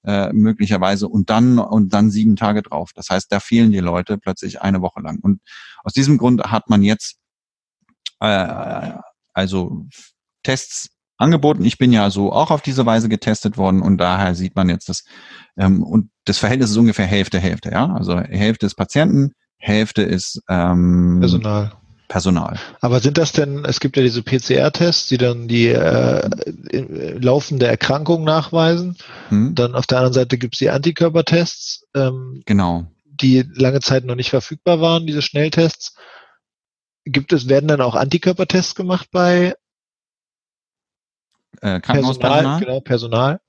äh, 0.04 0.30
möglicherweise, 0.34 1.08
und 1.08 1.30
dann 1.30 1.58
und 1.58 1.94
dann 1.94 2.10
sieben 2.10 2.36
Tage 2.36 2.60
drauf. 2.60 2.90
Das 2.94 3.08
heißt, 3.08 3.32
da 3.32 3.40
fehlen 3.40 3.72
die 3.72 3.78
Leute 3.78 4.18
plötzlich 4.18 4.60
eine 4.60 4.82
Woche 4.82 5.00
lang. 5.00 5.18
Und 5.22 5.40
aus 5.84 5.94
diesem 5.94 6.18
Grund 6.18 6.42
hat 6.42 6.68
man 6.68 6.82
jetzt 6.82 7.16
äh, 8.20 8.92
also 9.32 9.86
Tests 10.42 10.90
angeboten. 11.18 11.64
Ich 11.64 11.78
bin 11.78 11.92
ja 11.92 12.10
so 12.10 12.32
auch 12.32 12.50
auf 12.50 12.62
diese 12.62 12.86
Weise 12.86 13.08
getestet 13.08 13.56
worden 13.56 13.82
und 13.82 13.98
daher 13.98 14.34
sieht 14.34 14.56
man 14.56 14.68
jetzt 14.68 14.88
das 14.88 15.04
ähm, 15.56 15.82
und 15.82 16.10
das 16.24 16.38
Verhältnis 16.38 16.70
ist 16.70 16.76
ungefähr 16.76 17.06
Hälfte, 17.06 17.38
Hälfte, 17.38 17.70
ja. 17.70 17.92
Also 17.94 18.18
Hälfte 18.18 18.66
ist 18.66 18.74
Patienten, 18.74 19.32
Hälfte 19.58 20.02
ist 20.02 20.42
ähm, 20.48 21.18
Personal. 21.20 21.72
Personal. 22.08 22.58
Aber 22.80 23.00
sind 23.00 23.18
das 23.18 23.32
denn, 23.32 23.64
es 23.64 23.80
gibt 23.80 23.96
ja 23.96 24.02
diese 24.02 24.22
PCR-Tests, 24.22 25.08
die 25.08 25.18
dann 25.18 25.48
die 25.48 25.68
äh, 25.68 26.28
laufende 27.18 27.66
Erkrankung 27.66 28.22
nachweisen. 28.22 28.96
Hm. 29.28 29.54
Dann 29.54 29.74
auf 29.74 29.86
der 29.86 29.98
anderen 29.98 30.14
Seite 30.14 30.38
gibt 30.38 30.54
es 30.54 30.58
die 30.60 30.70
Antikörpertests, 30.70 31.84
ähm, 31.96 32.42
genau. 32.46 32.86
die 33.06 33.44
lange 33.54 33.80
Zeit 33.80 34.04
noch 34.04 34.14
nicht 34.14 34.30
verfügbar 34.30 34.80
waren, 34.80 35.06
diese 35.06 35.22
Schnelltests. 35.22 35.96
Gibt 37.04 37.32
es, 37.32 37.48
werden 37.48 37.68
dann 37.68 37.80
auch 37.80 37.96
Antikörpertests 37.96 38.76
gemacht 38.76 39.08
bei 39.10 39.54
äh, 41.60 41.80
Krankenhauspersonal? 41.80 42.42
Personal, 42.42 42.60
genau, 42.60 42.80
Personal. 42.80 43.40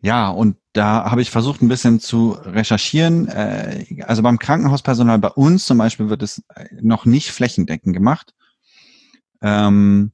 Ja, 0.00 0.30
und 0.30 0.56
da 0.72 1.10
habe 1.10 1.22
ich 1.22 1.30
versucht, 1.30 1.62
ein 1.62 1.68
bisschen 1.68 2.00
zu 2.00 2.32
recherchieren. 2.32 3.28
Äh, 3.28 4.02
also 4.06 4.22
beim 4.22 4.38
Krankenhauspersonal 4.38 5.18
bei 5.18 5.28
uns 5.28 5.66
zum 5.66 5.78
Beispiel 5.78 6.08
wird 6.08 6.22
es 6.22 6.42
noch 6.80 7.04
nicht 7.04 7.30
flächendeckend 7.30 7.94
gemacht. 7.94 8.34
Ähm, 9.42 10.12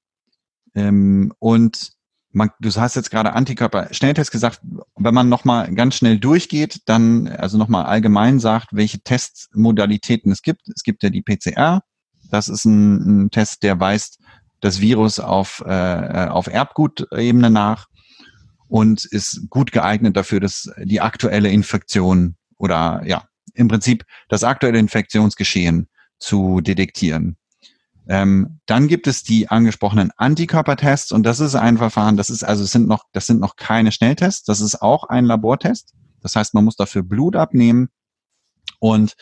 ähm, 0.74 1.32
und 1.38 1.92
man, 2.32 2.50
du 2.60 2.70
hast 2.74 2.96
jetzt 2.96 3.10
gerade 3.10 3.32
Antikörper-Schnelltest 3.32 4.30
gesagt, 4.30 4.60
wenn 4.96 5.14
man 5.14 5.30
nochmal 5.30 5.74
ganz 5.74 5.94
schnell 5.96 6.18
durchgeht, 6.18 6.82
dann 6.84 7.28
also 7.28 7.56
nochmal 7.56 7.86
allgemein 7.86 8.38
sagt, 8.38 8.68
welche 8.72 9.00
Testmodalitäten 9.00 10.30
es 10.30 10.42
gibt. 10.42 10.68
Es 10.68 10.82
gibt 10.82 11.02
ja 11.02 11.10
die 11.10 11.22
PCR. 11.22 11.82
Das 12.30 12.48
ist 12.48 12.66
ein, 12.66 13.24
ein 13.24 13.30
Test, 13.30 13.62
der 13.62 13.80
weist 13.80 14.20
das 14.60 14.80
Virus 14.80 15.20
auf, 15.20 15.62
äh, 15.66 16.26
auf 16.28 16.46
Erbgutebene 16.46 17.50
nach 17.50 17.86
und 18.68 19.04
ist 19.04 19.48
gut 19.50 19.72
geeignet 19.72 20.16
dafür, 20.16 20.40
dass 20.40 20.70
die 20.82 21.00
aktuelle 21.00 21.48
Infektion 21.48 22.36
oder 22.58 23.02
ja, 23.06 23.24
im 23.54 23.68
Prinzip 23.68 24.04
das 24.28 24.44
aktuelle 24.44 24.78
Infektionsgeschehen 24.78 25.88
zu 26.18 26.60
detektieren. 26.60 27.36
Ähm, 28.08 28.60
dann 28.66 28.88
gibt 28.88 29.06
es 29.06 29.22
die 29.22 29.48
angesprochenen 29.48 30.10
Antikörpertests 30.16 31.12
und 31.12 31.24
das 31.24 31.40
ist 31.40 31.54
ein 31.54 31.76
Verfahren, 31.76 32.16
das 32.16 32.30
ist 32.30 32.42
also 32.42 32.64
es 32.64 32.72
sind 32.72 32.88
noch, 32.88 33.04
das 33.12 33.26
sind 33.26 33.38
noch 33.38 33.56
keine 33.56 33.92
Schnelltests, 33.92 34.44
das 34.44 34.60
ist 34.60 34.80
auch 34.80 35.04
ein 35.04 35.26
Labortest. 35.26 35.92
Das 36.22 36.34
heißt, 36.34 36.54
man 36.54 36.64
muss 36.64 36.76
dafür 36.76 37.02
Blut 37.02 37.36
abnehmen 37.36 37.90
und 38.80 39.14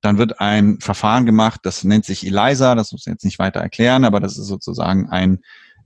dann 0.00 0.18
wird 0.18 0.40
ein 0.40 0.78
Verfahren 0.80 1.26
gemacht, 1.26 1.60
das 1.64 1.84
nennt 1.84 2.04
sich 2.04 2.26
ELISA, 2.26 2.74
das 2.74 2.92
muss 2.92 3.06
ich 3.06 3.10
jetzt 3.10 3.24
nicht 3.24 3.38
weiter 3.38 3.60
erklären, 3.60 4.04
aber 4.04 4.20
das 4.20 4.38
ist 4.38 4.46
sozusagen 4.46 5.08
ein 5.08 5.40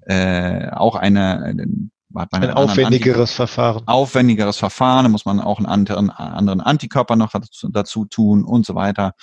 äh, 0.07 0.71
auch 0.71 0.97
eine 0.97 1.55
man 2.13 2.29
ein 2.33 2.51
aufwendigeres 2.51 3.33
Verfahren. 3.33 3.87
Aufwendigeres 3.87 4.57
Verfahren, 4.57 5.05
da 5.05 5.09
muss 5.09 5.25
man 5.25 5.41
auch 5.41 5.59
einen 5.59 5.67
anderen, 5.67 6.11
anderen 6.11 6.61
Antikörper 6.61 7.17
noch 7.17 7.31
dazu, 7.31 7.69
dazu 7.69 8.05
tun 8.05 8.45
und 8.45 8.67
so 8.67 8.75
weiter. 8.75 9.15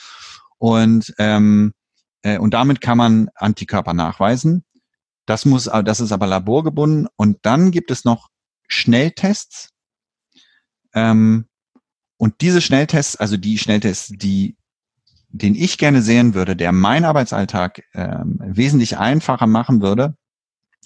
Und, 0.57 1.13
ähm, 1.17 1.73
äh, 2.21 2.37
und 2.37 2.53
damit 2.53 2.81
kann 2.81 2.97
man 2.97 3.29
Antikörper 3.35 3.93
nachweisen. 3.93 4.63
Das 5.25 5.45
muss, 5.45 5.65
das 5.65 5.99
ist 5.99 6.13
aber 6.13 6.27
laborgebunden. 6.27 7.07
Und 7.17 7.39
dann 7.41 7.71
gibt 7.71 7.91
es 7.91 8.05
noch 8.05 8.29
Schnelltests. 8.67 9.69
Ähm, 10.93 11.47
und 12.15 12.39
diese 12.39 12.61
Schnelltests, 12.61 13.17
also 13.17 13.35
die 13.35 13.57
Schnelltests, 13.57 14.13
die, 14.15 14.55
den 15.29 15.55
ich 15.55 15.77
gerne 15.77 16.01
sehen 16.01 16.33
würde, 16.33 16.55
der 16.55 16.71
meinen 16.71 17.05
Arbeitsalltag 17.05 17.83
ähm, 17.93 18.39
wesentlich 18.39 18.97
einfacher 18.97 19.47
machen 19.47 19.81
würde, 19.81 20.15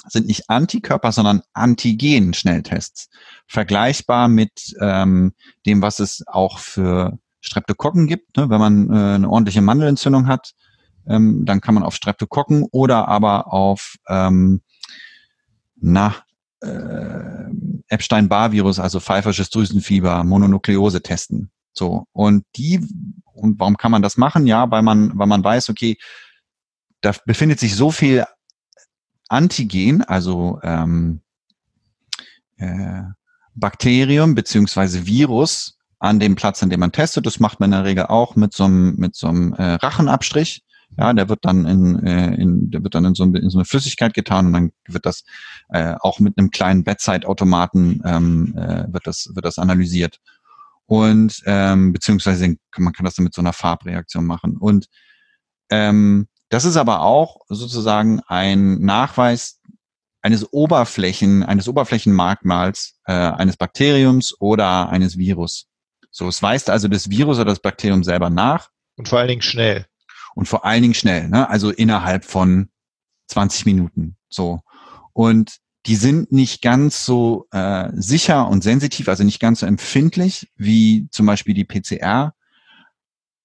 sind 0.08 0.28
nicht 0.28 0.50
Antikörper, 0.50 1.12
sondern 1.12 1.42
Antigen-Schnelltests. 1.54 3.10
Vergleichbar 3.48 4.28
mit 4.28 4.76
ähm, 4.80 5.34
dem, 5.66 5.82
was 5.82 6.00
es 6.00 6.24
auch 6.28 6.60
für 6.60 7.20
Streptokokken 7.42 8.08
gibt. 8.08 8.38
Ne? 8.38 8.50
Wenn 8.50 8.60
man 8.60 8.90
äh, 8.90 9.16
eine 9.16 9.30
ordentliche 9.30 9.62
Mandelentzündung 9.62 10.28
hat, 10.28 10.54
ähm, 11.08 11.46
dann 11.46 11.62
kann 11.62 11.76
man 11.76 11.84
auf 11.84 11.96
Streptokokken 11.96 12.66
oder 12.72 13.08
aber 13.08 13.52
auf 13.54 13.96
ähm, 14.08 14.62
na, 15.76 16.16
äh, 16.62 17.50
Epstein-Barr-Virus, 17.88 18.80
also 18.80 19.00
pfeifersches 19.00 19.50
Drüsenfieber, 19.50 20.24
Mononukleose 20.24 21.02
testen. 21.02 21.52
So. 21.74 22.06
Und 22.12 22.46
die, 22.56 22.80
und 23.34 23.60
warum 23.60 23.78
kann 23.78 23.92
man 23.92 24.02
das 24.02 24.18
machen? 24.18 24.46
Ja, 24.48 24.70
weil 24.72 24.82
man, 24.82 25.18
weil 25.18 25.28
man 25.28 25.44
weiß, 25.44 25.70
okay, 25.70 25.98
da 27.02 27.14
befindet 27.26 27.60
sich 27.60 27.76
so 27.76 27.92
viel 27.92 28.26
Antigen, 29.28 30.04
also 30.04 30.60
ähm, 30.64 31.22
äh, 32.58 33.04
Bakterium 33.56 34.36
beziehungsweise 34.36 35.06
Virus 35.06 35.78
an 36.00 36.20
dem 36.20 36.36
Platz, 36.36 36.62
an 36.64 36.70
dem 36.70 36.80
man 36.80 36.92
testet. 36.92 37.26
Das 37.26 37.40
macht 37.40 37.60
man 37.60 37.68
in 37.68 37.78
der 37.78 37.86
Regel 37.86 38.06
auch 38.08 38.36
mit 38.36 38.54
so 38.54 38.66
einem, 38.66 38.96
mit 38.98 39.16
so 39.16 39.28
einem 39.28 39.54
äh, 39.54 39.74
Rachenabstrich. 39.76 40.64
Ja, 40.98 41.14
der 41.14 41.30
wird 41.30 41.46
dann 41.46 41.66
in, 41.66 42.06
äh, 42.06 42.36
in 42.36 42.70
der 42.70 42.84
wird 42.84 42.96
dann 42.96 43.06
in 43.06 43.16
so, 43.16 43.24
in 43.24 43.50
so 43.50 43.58
eine 43.58 43.66
Flüssigkeit 43.66 44.14
getan 44.14 44.48
und 44.48 44.54
dann 44.54 44.72
wird 44.88 45.06
das 45.06 45.24
äh, 45.70 45.96
auch 46.02 46.20
mit 46.20 46.38
einem 46.38 46.52
kleinen 46.52 46.84
Bedside-Automaten 46.84 48.02
ähm, 48.04 48.54
äh, 48.58 48.92
wird 48.92 49.08
das 49.08 49.30
wird 49.34 49.46
das 49.46 49.58
analysiert 49.58 50.20
und 50.86 51.42
ähm, 51.46 51.94
beziehungsweise 51.94 52.56
man 52.78 52.94
kann 52.94 53.06
das 53.06 53.16
dann 53.16 53.26
mit 53.26 53.34
so 53.34 53.42
einer 53.42 53.54
Farbreaktion 53.54 54.26
machen 54.26 54.58
und 54.58 54.88
ähm, 55.70 56.28
das 56.50 56.66
ist 56.66 56.76
aber 56.76 57.02
auch 57.02 57.38
sozusagen 57.48 58.22
ein 58.28 58.80
Nachweis 58.82 59.62
eines 60.22 60.52
Oberflächen, 60.52 61.44
eines 61.44 61.68
Oberflächenmerkmals 61.68 63.00
äh, 63.06 63.14
eines 63.14 63.58
Bakteriums 63.58 64.36
oder 64.40 64.90
eines 64.90 65.18
Virus. 65.18 65.68
So, 66.12 66.28
es 66.28 66.44
weist 66.44 66.70
also 66.70 66.90
das 66.90 67.10
Virus 67.10 67.38
oder 67.38 67.46
das 67.46 67.62
Bakterium 67.62 68.04
selber 68.04 68.30
nach. 68.30 68.70
Und 68.98 69.08
vor 69.08 69.20
allen 69.20 69.30
Dingen 69.30 69.42
schnell. 69.42 69.86
Und 70.36 70.48
vor 70.48 70.66
allen 70.66 70.82
Dingen 70.82 70.94
schnell, 70.94 71.30
ne? 71.30 71.50
also 71.50 71.72
innerhalb 71.72 72.26
von 72.26 72.70
20 73.28 73.66
Minuten. 73.66 74.18
So. 74.30 74.60
Und 75.14 75.58
die 75.86 75.96
sind 75.96 76.32
nicht 76.32 76.62
ganz 76.62 77.06
so 77.06 77.48
äh, 77.52 77.90
sicher 77.94 78.48
und 78.48 78.64
sensitiv, 78.64 79.08
also 79.10 79.24
nicht 79.24 79.40
ganz 79.40 79.62
so 79.62 79.66
empfindlich 79.66 80.52
wie 80.56 81.08
zum 81.12 81.26
Beispiel 81.26 81.56
die 81.56 81.66
PCR. 81.66 82.34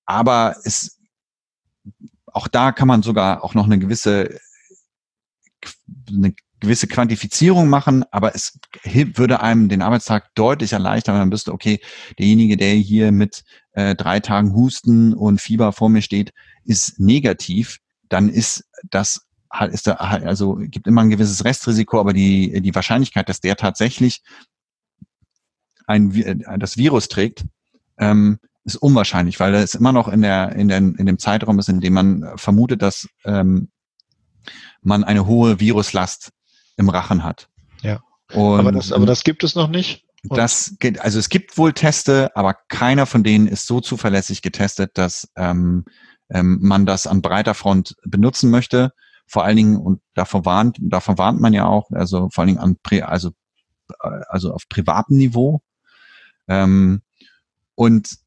Aber 0.05 0.57
es, 0.65 0.99
auch 2.27 2.49
da 2.49 2.73
kann 2.73 2.89
man 2.89 3.03
sogar 3.03 3.43
auch 3.43 3.55
noch 3.55 3.65
eine 3.65 3.79
gewisse, 3.79 4.39
eine 6.09 6.35
gewisse 6.61 6.87
Quantifizierung 6.87 7.69
machen, 7.69 8.05
aber 8.11 8.35
es 8.35 8.59
würde 8.85 9.41
einem 9.41 9.69
den 9.69 9.83
Arbeitstag 9.83 10.35
deutlich 10.35 10.73
erleichtern, 10.73 11.15
wenn 11.15 11.23
man 11.23 11.33
wüsste, 11.33 11.53
okay, 11.53 11.81
derjenige, 12.19 12.57
der 12.57 12.75
hier 12.75 13.13
mit 13.13 13.45
äh, 13.73 13.95
drei 13.95 14.21
Tagen 14.21 14.55
Husten 14.55 15.15
und 15.15 15.41
Fieber 15.41 15.73
vor 15.73 15.89
mir 15.89 16.03
steht, 16.03 16.33
ist 16.65 16.99
negativ, 16.99 17.79
dann 18.09 18.29
ist 18.29 18.65
das 18.91 19.26
ist 19.71 19.87
da 19.87 19.95
also 19.95 20.57
gibt 20.59 20.87
immer 20.87 21.03
ein 21.03 21.11
gewisses 21.11 21.45
Restrisiko, 21.45 22.01
aber 22.01 22.13
die, 22.13 22.61
die 22.61 22.75
Wahrscheinlichkeit, 22.75 23.29
dass 23.29 23.41
der 23.41 23.57
tatsächlich 23.57 24.23
ein, 25.87 26.15
äh, 26.15 26.59
das 26.59 26.77
Virus 26.77 27.09
trägt, 27.09 27.45
ähm, 27.99 28.39
ist 28.65 28.77
unwahrscheinlich, 28.77 29.39
weil 29.39 29.55
es 29.55 29.75
immer 29.75 29.93
noch 29.93 30.09
in 30.09 30.23
der, 30.23 30.53
in, 30.57 30.69
der, 30.69 30.79
in 30.79 31.07
dem 31.07 31.19
Zeitraum 31.19 31.59
ist, 31.59 31.69
in 31.69 31.81
dem 31.81 31.95
man 31.95 32.33
vermutet, 32.37 32.83
dass 32.83 33.09
ähm, 33.25 33.69
man 34.83 35.05
eine 35.05 35.27
hohe 35.27 35.61
Viruslast 35.61 36.33
im 36.77 36.89
Rachen 36.89 37.23
hat. 37.23 37.49
Ja. 37.83 38.01
Und 38.33 38.59
aber 38.59 38.73
das, 38.73 38.93
aber 38.93 39.07
das 39.07 39.23
gibt 39.23 39.45
es 39.45 39.55
noch 39.55 39.69
nicht. 39.69 40.05
Und 40.29 40.37
das 40.37 40.77
geht, 40.81 41.01
also 41.01 41.21
es 41.21 41.29
gibt 41.29 41.57
wohl 41.57 41.73
Teste, 41.73 42.35
aber 42.35 42.55
keiner 42.69 43.07
von 43.07 43.23
denen 43.23 43.47
ist 43.47 43.67
so 43.67 43.81
zuverlässig 43.81 44.43
getestet, 44.43 44.99
dass 44.99 45.29
ähm, 45.37 45.85
ähm, 46.31 46.59
man 46.61 46.87
das 46.87 47.07
an 47.07 47.23
breiter 47.23 47.55
Front 47.55 47.95
benutzen 48.05 48.51
möchte 48.51 48.93
vor 49.27 49.45
allen 49.45 49.57
Dingen, 49.57 49.77
und 49.77 50.01
davor 50.15 50.45
warnt, 50.45 50.79
davor 50.81 51.19
warnt 51.19 51.41
man 51.41 51.53
ja 51.53 51.67
auch, 51.67 51.91
also 51.91 52.29
vor 52.31 52.43
allen 52.43 52.57
Dingen 52.57 52.61
an, 52.61 52.77
also, 53.03 53.31
also 53.99 54.53
auf 54.53 54.69
privatem 54.69 55.17
Niveau. 55.17 55.61
Ähm, 56.49 57.03
und 57.75 58.19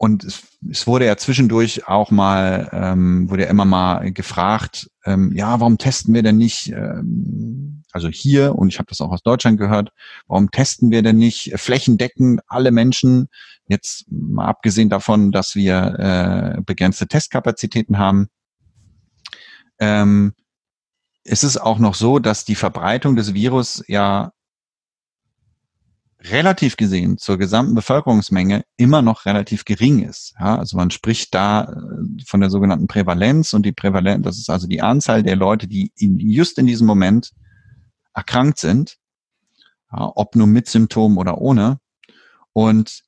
und 0.00 0.22
es, 0.22 0.44
es 0.70 0.86
wurde 0.86 1.06
ja 1.06 1.16
zwischendurch 1.16 1.88
auch 1.88 2.12
mal, 2.12 2.68
ähm, 2.72 3.28
wurde 3.28 3.42
ja 3.42 3.50
immer 3.50 3.64
mal 3.64 4.12
gefragt, 4.12 4.88
ähm, 5.04 5.32
ja, 5.34 5.58
warum 5.58 5.76
testen 5.76 6.14
wir 6.14 6.22
denn 6.22 6.36
nicht, 6.36 6.70
ähm, 6.70 7.82
also 7.90 8.08
hier, 8.08 8.54
und 8.54 8.68
ich 8.68 8.78
habe 8.78 8.88
das 8.88 9.00
auch 9.00 9.10
aus 9.10 9.22
Deutschland 9.22 9.58
gehört, 9.58 9.90
warum 10.28 10.52
testen 10.52 10.92
wir 10.92 11.02
denn 11.02 11.16
nicht 11.16 11.52
flächendeckend 11.56 12.40
alle 12.46 12.70
Menschen, 12.70 13.28
jetzt 13.66 14.04
mal 14.08 14.46
abgesehen 14.46 14.88
davon, 14.88 15.32
dass 15.32 15.56
wir 15.56 16.56
äh, 16.56 16.60
begrenzte 16.62 17.08
Testkapazitäten 17.08 17.98
haben, 17.98 18.28
ähm, 19.78 20.34
ist 21.24 21.44
es 21.44 21.56
auch 21.56 21.78
noch 21.78 21.94
so, 21.94 22.18
dass 22.18 22.44
die 22.44 22.54
Verbreitung 22.54 23.16
des 23.16 23.34
Virus 23.34 23.84
ja 23.86 24.32
relativ 26.20 26.76
gesehen 26.76 27.16
zur 27.16 27.38
gesamten 27.38 27.74
Bevölkerungsmenge 27.74 28.64
immer 28.76 29.02
noch 29.02 29.24
relativ 29.24 29.64
gering 29.64 30.02
ist. 30.02 30.34
Ja, 30.38 30.58
also 30.58 30.76
man 30.76 30.90
spricht 30.90 31.34
da 31.34 31.64
äh, 31.64 32.24
von 32.26 32.40
der 32.40 32.50
sogenannten 32.50 32.88
Prävalenz 32.88 33.52
und 33.52 33.64
die 33.64 33.72
Prävalenz, 33.72 34.24
das 34.24 34.38
ist 34.38 34.50
also 34.50 34.66
die 34.66 34.82
Anzahl 34.82 35.22
der 35.22 35.36
Leute, 35.36 35.68
die 35.68 35.92
in, 35.96 36.18
just 36.18 36.58
in 36.58 36.66
diesem 36.66 36.86
Moment 36.86 37.32
erkrankt 38.14 38.58
sind, 38.58 38.96
ja, 39.92 40.10
ob 40.14 40.34
nur 40.34 40.48
mit 40.48 40.68
Symptomen 40.68 41.18
oder 41.18 41.38
ohne. 41.38 41.78
Und 42.52 43.04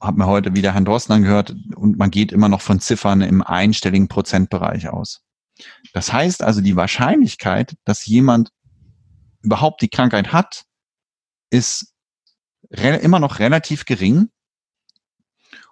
habe 0.00 0.18
mir 0.18 0.26
heute 0.26 0.54
wieder 0.54 0.72
Herrn 0.72 0.86
Drosten 0.86 1.14
angehört 1.14 1.54
und 1.76 1.98
man 1.98 2.10
geht 2.10 2.32
immer 2.32 2.48
noch 2.48 2.60
von 2.60 2.80
Ziffern 2.80 3.20
im 3.20 3.42
einstelligen 3.42 4.08
Prozentbereich 4.08 4.88
aus. 4.88 5.25
Das 5.92 6.12
heißt 6.12 6.42
also, 6.42 6.60
die 6.60 6.76
Wahrscheinlichkeit, 6.76 7.76
dass 7.84 8.06
jemand 8.06 8.50
überhaupt 9.42 9.80
die 9.82 9.88
Krankheit 9.88 10.32
hat, 10.32 10.64
ist 11.50 11.94
immer 12.68 13.20
noch 13.20 13.38
relativ 13.38 13.84
gering. 13.84 14.30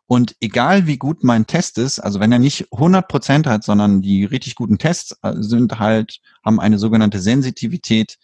Und 0.06 0.36
egal 0.40 0.86
wie 0.86 0.98
gut 0.98 1.24
mein 1.24 1.46
Test 1.46 1.78
ist, 1.78 1.98
also 1.98 2.20
wenn 2.20 2.30
er 2.30 2.38
nicht 2.38 2.70
100 2.72 3.08
Prozent 3.08 3.46
hat, 3.46 3.64
sondern 3.64 4.02
die 4.02 4.24
richtig 4.24 4.54
guten 4.54 4.78
Tests 4.78 5.16
äh, 5.22 5.32
sind 5.38 5.78
halt, 5.78 6.20
haben 6.44 6.60
eine 6.60 6.78
sogenannte 6.78 7.20
Sensitivität 7.20 8.18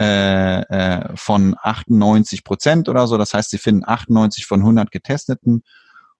äh, 0.00 0.60
äh, 0.62 1.16
von 1.16 1.54
98 1.60 2.42
Prozent 2.42 2.88
oder 2.88 3.06
so. 3.06 3.16
Das 3.16 3.32
heißt, 3.32 3.50
sie 3.50 3.58
finden 3.58 3.84
98 3.86 4.44
von 4.44 4.60
100 4.60 4.90
Getesteten 4.90 5.62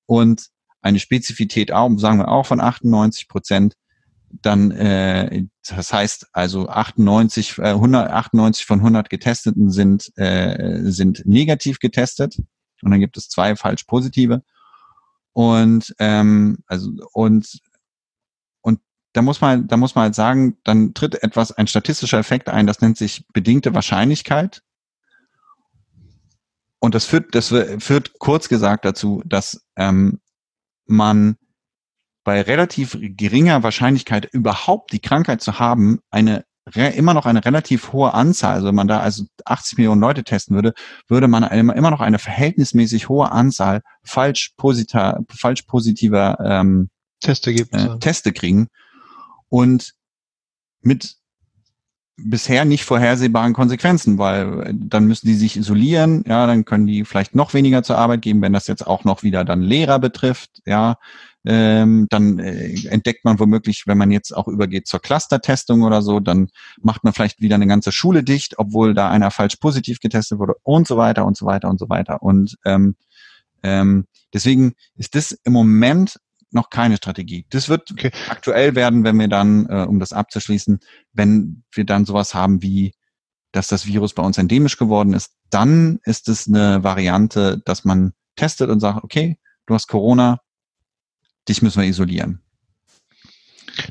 und 0.06 0.46
eine 0.80 1.00
Spezifität 1.00 1.72
auch, 1.72 1.90
sagen 1.98 2.18
wir 2.18 2.28
auch 2.28 2.46
von 2.46 2.60
98 2.60 3.26
Prozent 3.26 3.74
dann, 4.30 4.70
äh, 4.70 5.46
das 5.68 5.92
heißt 5.92 6.28
also 6.32 6.68
98, 6.68 7.58
äh, 7.58 7.70
198 7.70 8.64
von 8.64 8.80
100 8.80 9.10
Getesteten 9.10 9.70
sind, 9.70 10.16
äh, 10.16 10.80
sind 10.90 11.26
negativ 11.26 11.78
getestet. 11.78 12.38
Und 12.82 12.90
dann 12.90 13.00
gibt 13.00 13.16
es 13.16 13.28
zwei 13.28 13.56
falsch 13.56 13.84
positive. 13.84 14.42
Und 15.32 15.94
ähm, 15.98 16.58
also 16.66 16.90
und 17.12 17.60
und 18.62 18.80
da 19.12 19.22
muss 19.22 19.40
man 19.40 19.68
da 19.68 19.76
muss 19.76 19.94
man 19.94 20.04
halt 20.04 20.14
sagen, 20.14 20.58
dann 20.64 20.94
tritt 20.94 21.22
etwas 21.22 21.52
ein 21.52 21.66
statistischer 21.66 22.18
Effekt 22.18 22.48
ein, 22.48 22.66
das 22.66 22.80
nennt 22.80 22.96
sich 22.96 23.26
bedingte 23.32 23.74
Wahrscheinlichkeit. 23.74 24.62
Und 26.78 26.94
das 26.94 27.04
führt 27.04 27.34
das 27.34 27.48
führt 27.48 28.18
kurz 28.18 28.48
gesagt 28.48 28.84
dazu, 28.84 29.22
dass 29.26 29.64
ähm, 29.76 30.20
man 30.86 31.36
bei 32.24 32.42
relativ 32.42 32.96
geringer 33.00 33.62
Wahrscheinlichkeit 33.62 34.26
überhaupt 34.32 34.92
die 34.92 35.00
Krankheit 35.00 35.40
zu 35.40 35.58
haben, 35.58 36.00
eine 36.10 36.44
immer 36.74 37.14
noch 37.14 37.26
eine 37.26 37.44
relativ 37.44 37.92
hohe 37.92 38.14
Anzahl, 38.14 38.54
also 38.54 38.68
wenn 38.68 38.74
man 38.74 38.86
da 38.86 39.00
also 39.00 39.24
80 39.44 39.78
Millionen 39.78 40.00
Leute 40.00 40.22
testen 40.22 40.54
würde, 40.54 40.74
würde 41.08 41.26
man 41.26 41.42
immer 41.42 41.90
noch 41.90 42.00
eine 42.00 42.18
verhältnismäßig 42.18 43.08
hohe 43.08 43.32
Anzahl 43.32 43.80
falsch, 44.04 44.52
posita, 44.56 45.20
falsch 45.28 45.62
positiver 45.62 46.38
ähm, 46.44 46.90
Teste, 47.20 47.50
äh, 47.50 47.98
Teste 47.98 48.32
kriegen. 48.32 48.68
Und 49.48 49.94
mit 50.80 51.16
bisher 52.16 52.64
nicht 52.64 52.84
vorhersehbaren 52.84 53.54
Konsequenzen, 53.54 54.18
weil 54.18 54.72
dann 54.74 55.06
müssen 55.06 55.26
die 55.26 55.34
sich 55.34 55.56
isolieren, 55.56 56.22
ja, 56.26 56.46
dann 56.46 56.64
können 56.64 56.86
die 56.86 57.04
vielleicht 57.04 57.34
noch 57.34 57.54
weniger 57.54 57.82
zur 57.82 57.98
Arbeit 57.98 58.22
geben, 58.22 58.42
wenn 58.42 58.52
das 58.52 58.66
jetzt 58.66 58.86
auch 58.86 59.04
noch 59.04 59.22
wieder 59.22 59.44
dann 59.44 59.62
Lehrer 59.62 59.98
betrifft, 59.98 60.60
ja, 60.66 60.96
ähm, 61.44 62.06
dann 62.10 62.38
äh, 62.38 62.74
entdeckt 62.88 63.24
man 63.24 63.38
womöglich, 63.38 63.84
wenn 63.86 63.96
man 63.98 64.10
jetzt 64.10 64.36
auch 64.36 64.46
übergeht 64.46 64.86
zur 64.86 65.00
Cluster-Testung 65.00 65.82
oder 65.82 66.02
so, 66.02 66.20
dann 66.20 66.48
macht 66.82 67.02
man 67.04 67.12
vielleicht 67.12 67.40
wieder 67.40 67.54
eine 67.54 67.66
ganze 67.66 67.92
Schule 67.92 68.22
dicht, 68.22 68.58
obwohl 68.58 68.94
da 68.94 69.08
einer 69.08 69.30
falsch 69.30 69.56
positiv 69.56 70.00
getestet 70.00 70.38
wurde 70.38 70.54
und 70.62 70.86
so 70.86 70.96
weiter 70.96 71.24
und 71.24 71.36
so 71.36 71.46
weiter 71.46 71.68
und 71.68 71.78
so 71.78 71.88
weiter. 71.88 72.22
Und 72.22 72.58
ähm, 72.64 72.96
ähm, 73.62 74.06
deswegen 74.34 74.74
ist 74.96 75.14
das 75.14 75.32
im 75.32 75.52
Moment 75.52 76.18
noch 76.52 76.68
keine 76.68 76.96
Strategie. 76.96 77.46
Das 77.50 77.68
wird 77.68 77.90
okay. 77.90 78.10
aktuell 78.28 78.74
werden, 78.74 79.04
wenn 79.04 79.18
wir 79.18 79.28
dann, 79.28 79.66
äh, 79.66 79.86
um 79.88 80.00
das 80.00 80.12
abzuschließen, 80.12 80.80
wenn 81.12 81.62
wir 81.72 81.84
dann 81.84 82.04
sowas 82.04 82.34
haben 82.34 82.62
wie, 82.62 82.92
dass 83.52 83.68
das 83.68 83.86
Virus 83.86 84.14
bei 84.14 84.22
uns 84.22 84.36
endemisch 84.36 84.76
geworden 84.76 85.14
ist, 85.14 85.32
dann 85.50 86.00
ist 86.04 86.28
es 86.28 86.48
eine 86.48 86.84
Variante, 86.84 87.62
dass 87.64 87.84
man 87.84 88.12
testet 88.36 88.70
und 88.70 88.80
sagt, 88.80 89.04
okay, 89.04 89.38
du 89.66 89.74
hast 89.74 89.86
Corona, 89.86 90.40
dich 91.48 91.62
müssen 91.62 91.80
wir 91.80 91.88
isolieren. 91.88 92.40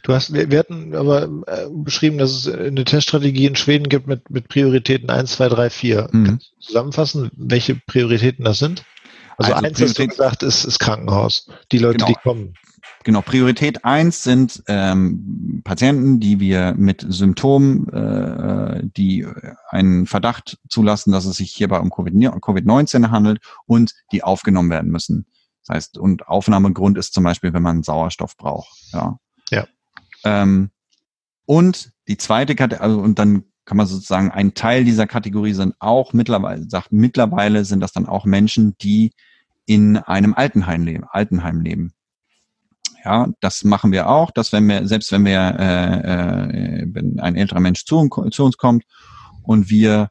Du 0.04 0.14
hast, 0.14 0.34
wir, 0.34 0.52
wir 0.52 0.60
hatten 0.60 0.96
aber 0.96 1.24
äh, 1.48 1.68
beschrieben, 1.72 2.18
dass 2.18 2.32
es 2.32 2.48
eine 2.48 2.84
Teststrategie 2.84 3.46
in 3.46 3.56
Schweden 3.56 3.90
gibt 3.90 4.08
mit, 4.08 4.30
mit 4.30 4.48
Prioritäten 4.48 5.10
1, 5.10 5.32
2, 5.34 5.50
3, 5.50 5.70
4. 5.70 6.10
Mhm. 6.12 6.26
Kannst 6.26 6.52
du 6.52 6.60
zusammenfassen, 6.60 7.32
welche 7.36 7.76
Prioritäten 7.76 8.46
das 8.46 8.60
sind? 8.60 8.84
Also, 9.38 9.54
also 9.54 9.68
eins 9.68 9.82
hast 9.82 9.98
du 9.98 10.08
gesagt, 10.08 10.44
ist, 10.44 10.66
ist 10.66 10.80
Krankenhaus. 10.80 11.48
Die 11.72 11.78
Leute, 11.78 11.98
genau. 11.98 12.08
die 12.08 12.16
kommen. 12.16 12.54
Genau, 13.06 13.22
Priorität 13.22 13.86
eins 13.86 14.24
sind 14.24 14.62
ähm, 14.68 15.62
Patienten, 15.64 16.20
die 16.20 16.42
wir 16.42 16.74
mit 16.78 17.06
Symptomen, 17.08 17.88
äh, 17.90 18.82
die 18.84 19.26
einen 19.70 20.06
Verdacht 20.06 20.58
zulassen, 20.68 21.14
dass 21.14 21.26
es 21.26 21.38
sich 21.38 21.52
hierbei 21.52 21.80
um 21.80 21.92
Covid-19 21.92 23.10
handelt 23.10 23.40
und 23.66 23.94
die 24.12 24.24
aufgenommen 24.24 24.70
werden 24.70 24.92
müssen. 24.92 25.26
Das 25.66 25.76
heißt, 25.76 25.98
und 25.98 26.28
Aufnahmegrund 26.28 26.98
ist 26.98 27.14
zum 27.14 27.24
Beispiel, 27.24 27.54
wenn 27.54 27.64
man 27.64 27.84
Sauerstoff 27.84 28.38
braucht. 28.38 28.78
Ja. 28.94 29.18
ja. 29.52 29.68
Ähm, 30.24 30.72
und 31.46 31.92
die 32.08 32.18
zweite 32.18 32.56
Kategorie, 32.56 32.84
also, 32.84 33.00
und 33.00 33.20
dann 33.20 33.44
kann 33.66 33.78
man 33.78 33.86
sozusagen, 33.86 34.32
ein 34.32 34.56
Teil 34.56 34.84
dieser 34.84 35.06
Kategorie 35.06 35.54
sind 35.54 35.76
auch 35.80 36.14
mittlerweile, 36.14 36.68
sagt 36.68 36.92
mittlerweile 36.92 37.66
sind 37.66 37.82
das 37.82 37.92
dann 37.92 38.08
auch 38.08 38.26
Menschen, 38.26 38.76
die 38.82 39.14
in 39.66 39.98
einem 39.98 40.34
Altenheim 40.34 40.84
leben, 40.84 41.04
Altenheim 41.12 41.62
leben. 41.62 41.94
Ja, 43.06 43.30
das 43.40 43.64
machen 43.64 43.92
wir 43.92 44.10
auch, 44.10 44.32
dass 44.32 44.52
wenn 44.52 44.68
wir, 44.68 44.88
selbst 44.88 45.12
wenn 45.12 45.24
wir, 45.24 45.56
äh, 45.60 46.82
äh, 46.82 46.88
wenn 46.92 47.20
ein 47.20 47.36
älterer 47.36 47.60
Mensch 47.60 47.86
zu, 47.86 48.10
zu 48.32 48.44
uns 48.44 48.58
kommt 48.58 48.84
und 49.44 49.70
wir 49.70 50.10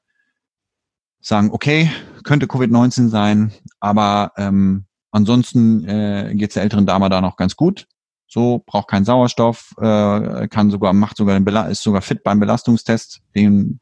sagen, 1.20 1.50
okay, 1.52 1.90
könnte 2.24 2.46
Covid-19 2.46 3.08
sein, 3.08 3.52
aber 3.80 4.32
ähm, 4.36 4.86
ansonsten 5.10 5.84
äh, 5.88 6.34
geht 6.34 6.50
es 6.50 6.54
der 6.54 6.62
älteren 6.62 6.86
Dame 6.86 7.08
da 7.08 7.20
noch 7.20 7.36
ganz 7.36 7.56
gut. 7.56 7.86
So, 8.26 8.62
braucht 8.66 8.88
keinen 8.88 9.06
Sauerstoff, 9.06 9.74
äh, 9.80 10.48
kann 10.48 10.70
sogar, 10.70 10.92
macht 10.92 11.16
sogar 11.16 11.34
den 11.38 11.46
Bela 11.46 11.66
ist 11.66 11.82
sogar 11.82 12.02
fit 12.02 12.22
beim 12.22 12.40
Belastungstest, 12.40 13.22
den, 13.34 13.80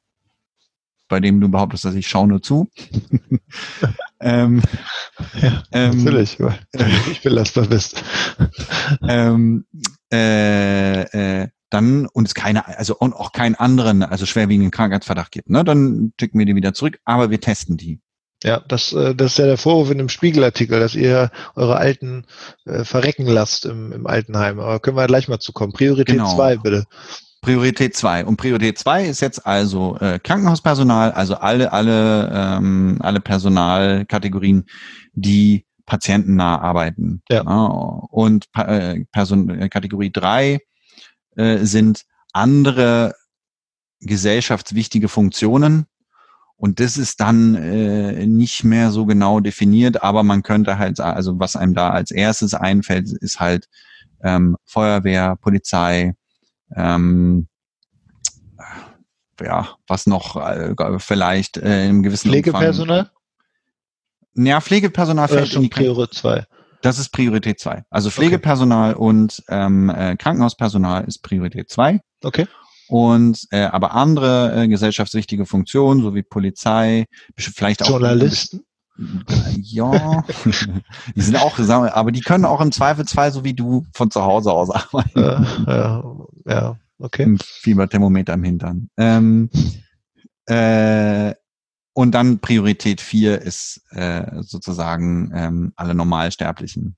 bei 1.09 1.19
dem 1.19 1.41
du 1.41 1.49
behauptest, 1.49 1.85
dass 1.85 1.97
ich 1.97 2.07
schaue 2.07 2.29
nur 2.29 2.43
zu. 2.43 2.71
ähm, 4.21 4.63
ja, 5.41 5.65
ähm, 5.73 6.05
natürlich, 6.05 6.39
weil 6.39 6.61
du 6.73 6.85
nicht 6.85 7.25
belastbar 7.25 7.67
bist. 7.67 8.05
ähm, 9.09 9.67
äh, 10.13 11.43
äh, 11.43 11.49
dann 11.71 12.07
und 12.07 12.29
es 12.29 12.35
keine, 12.35 12.67
also 12.79 12.97
und 12.97 13.15
auch 13.15 13.33
keinen 13.33 13.57
anderen, 13.57 14.05
also 14.05 14.27
schwerwiegenden 14.27 14.71
Krankheitsverdacht 14.71 15.33
gibt, 15.33 15.51
ne, 15.51 15.65
dann 15.65 16.13
schicken 16.21 16.39
wir 16.39 16.47
die 16.47 16.55
wieder 16.55 16.75
zurück, 16.75 17.01
aber 17.05 17.31
wir 17.31 17.41
testen 17.41 17.77
die. 17.77 18.01
Ja, 18.45 18.61
das, 18.69 18.93
äh, 18.93 19.15
das 19.15 19.33
ist 19.33 19.39
ja 19.39 19.47
der 19.47 19.57
Vorwurf 19.57 19.91
in 19.91 19.99
dem 19.99 20.09
Spiegelartikel, 20.09 20.79
dass 20.79 20.95
ihr 20.95 21.31
eure 21.55 21.77
Alten 21.77 22.27
äh, 22.65 22.85
verrecken 22.85 23.27
lasst 23.27 23.65
im, 23.65 23.93
im 23.93 24.07
Altenheim. 24.07 24.61
Aber 24.61 24.79
können 24.81 24.97
wir 24.97 25.07
gleich 25.07 25.29
mal 25.29 25.39
zukommen. 25.39 25.73
Priorität 25.73 26.17
2, 26.17 26.51
genau. 26.51 26.63
bitte. 26.63 26.85
Priorität 27.41 27.97
2. 27.97 28.25
Und 28.25 28.37
Priorität 28.37 28.79
2 28.79 29.07
ist 29.07 29.21
jetzt 29.21 29.47
also 29.47 29.97
äh, 30.01 30.19
Krankenhauspersonal, 30.19 31.13
also 31.13 31.37
alle, 31.37 31.73
alle, 31.73 32.31
ähm, 32.35 32.99
alle 33.01 33.21
Personalkategorien, 33.21 34.67
die 35.15 35.65
patientennah 35.87 36.61
arbeiten. 36.61 37.23
Ja. 37.31 37.45
ja 37.45 37.67
und 38.11 38.47
äh, 38.55 39.05
Person, 39.13 39.49
äh, 39.49 39.69
Kategorie 39.69 40.11
3 40.13 40.59
äh, 41.37 41.59
sind 41.59 42.03
andere 42.33 43.15
gesellschaftswichtige 44.01 45.09
Funktionen, 45.09 45.87
und 46.57 46.81
das 46.81 46.97
ist 46.97 47.21
dann 47.21 47.55
äh, 47.55 48.27
nicht 48.27 48.65
mehr 48.65 48.91
so 48.91 49.05
genau 49.05 49.41
definiert, 49.41 50.03
aber 50.03 50.23
man 50.23 50.43
könnte 50.43 50.79
halt, 50.79 51.01
also 51.01 51.39
was 51.39 51.55
einem 51.55 51.75
da 51.75 51.91
als 51.91 52.11
erstes 52.11 52.55
einfällt, 52.55 53.11
ist 53.13 53.41
halt 53.41 53.69
ähm, 54.23 54.57
Feuerwehr, 54.65 55.37
Polizei, 55.37 56.15
ähm, 56.75 57.49
ja, 59.41 59.69
was 59.87 60.07
noch 60.07 60.37
äh, 60.37 60.75
vielleicht 60.99 61.59
äh, 61.59 61.89
im 61.89 62.03
gewissen 62.03 62.31
Pflegepersonal? 62.31 63.11
Umfang, 64.35 64.47
ja, 64.47 64.61
Pflegepersonal 64.61 65.29
fällt 65.29 65.55
in 65.55 65.63
die 65.63 65.69
Priorität 65.69 66.15
2. 66.15 66.47
Das 66.83 66.99
ist 66.99 67.11
Priorität 67.11 67.61
2. 67.61 67.85
Also 67.91 68.11
Pflegepersonal 68.11 68.95
okay. 68.95 69.03
und 69.03 69.43
ähm, 69.49 69.91
äh, 69.91 70.17
Krankenhauspersonal 70.17 71.05
ist 71.05 71.23
Priorität 71.23 71.71
2. 71.71 72.01
Okay. 72.23 72.47
Und 72.89 73.47
äh, 73.51 73.65
aber 73.65 73.95
andere 73.95 74.63
äh, 74.63 74.69
gesellschaftswichtige 74.69 75.47
Funktionen, 75.47 76.03
so 76.03 76.15
wie 76.15 76.23
Polizei, 76.23 77.07
vielleicht 77.37 77.83
auch 77.83 77.91
Journalisten. 77.91 78.63
Ja, 79.61 80.25
die 81.15 81.21
sind 81.21 81.37
auch, 81.37 81.59
aber 81.59 82.13
die 82.13 82.23
können 82.23 82.45
auch 82.45 82.61
im 82.61 82.73
Zweifelsfall, 82.73 83.31
so 83.31 83.45
wie 83.45 83.53
du, 83.53 83.85
von 83.93 84.11
zu 84.11 84.23
Hause 84.23 84.53
aus 84.53 84.71
arbeiten. 84.71 85.21
Ja, 85.21 85.47
ja, 85.67 86.05
ja 86.47 86.77
okay. 86.99 87.25
Im 87.25 87.39
Fieberthermometer 87.39 88.35
im 88.35 88.45
Hintern. 88.45 88.89
Ähm, 88.97 89.51
äh, 90.47 91.35
und 91.93 92.13
dann 92.13 92.39
Priorität 92.41 93.01
4 93.01 93.41
ist 93.43 93.83
äh, 93.91 94.43
sozusagen 94.43 95.33
ähm, 95.35 95.73
alle 95.77 95.95
Normalsterblichen. 95.95 96.97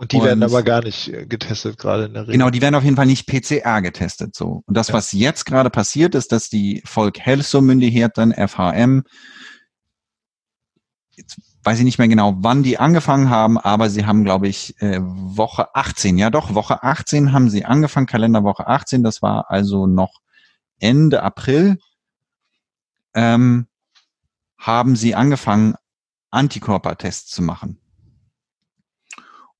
Und 0.00 0.12
die 0.12 0.16
und, 0.16 0.24
werden 0.24 0.42
aber 0.42 0.62
gar 0.62 0.82
nicht 0.82 1.08
äh, 1.08 1.26
getestet 1.26 1.76
gerade 1.76 2.06
in 2.06 2.14
der 2.14 2.22
Regel. 2.22 2.32
Genau, 2.32 2.48
die 2.48 2.62
werden 2.62 2.74
auf 2.74 2.84
jeden 2.84 2.96
Fall 2.96 3.04
nicht 3.04 3.26
PCR 3.26 3.82
getestet 3.82 4.34
so. 4.34 4.62
Und 4.64 4.74
das, 4.74 4.88
ja. 4.88 4.94
was 4.94 5.12
jetzt 5.12 5.44
gerade 5.44 5.68
passiert, 5.68 6.14
ist, 6.14 6.32
dass 6.32 6.48
die 6.48 6.80
Volk 6.86 7.20
Health-Myndigheten, 7.20 8.32
FHM, 8.32 9.02
jetzt 11.10 11.38
weiß 11.64 11.80
ich 11.80 11.84
nicht 11.84 11.98
mehr 11.98 12.08
genau, 12.08 12.34
wann 12.38 12.62
die 12.62 12.78
angefangen 12.78 13.28
haben, 13.28 13.58
aber 13.58 13.90
sie 13.90 14.06
haben, 14.06 14.24
glaube 14.24 14.48
ich, 14.48 14.80
äh, 14.80 15.00
Woche 15.02 15.74
18, 15.74 16.16
ja 16.16 16.30
doch, 16.30 16.54
Woche 16.54 16.82
18 16.82 17.34
haben 17.34 17.50
sie 17.50 17.66
angefangen, 17.66 18.06
Kalenderwoche 18.06 18.66
18, 18.68 19.02
das 19.02 19.20
war 19.20 19.50
also 19.50 19.86
noch 19.86 20.22
Ende 20.78 21.22
April, 21.22 21.76
ähm, 23.12 23.66
haben 24.56 24.96
sie 24.96 25.14
angefangen, 25.14 25.74
Antikörpertests 26.30 27.30
zu 27.30 27.42
machen 27.42 27.79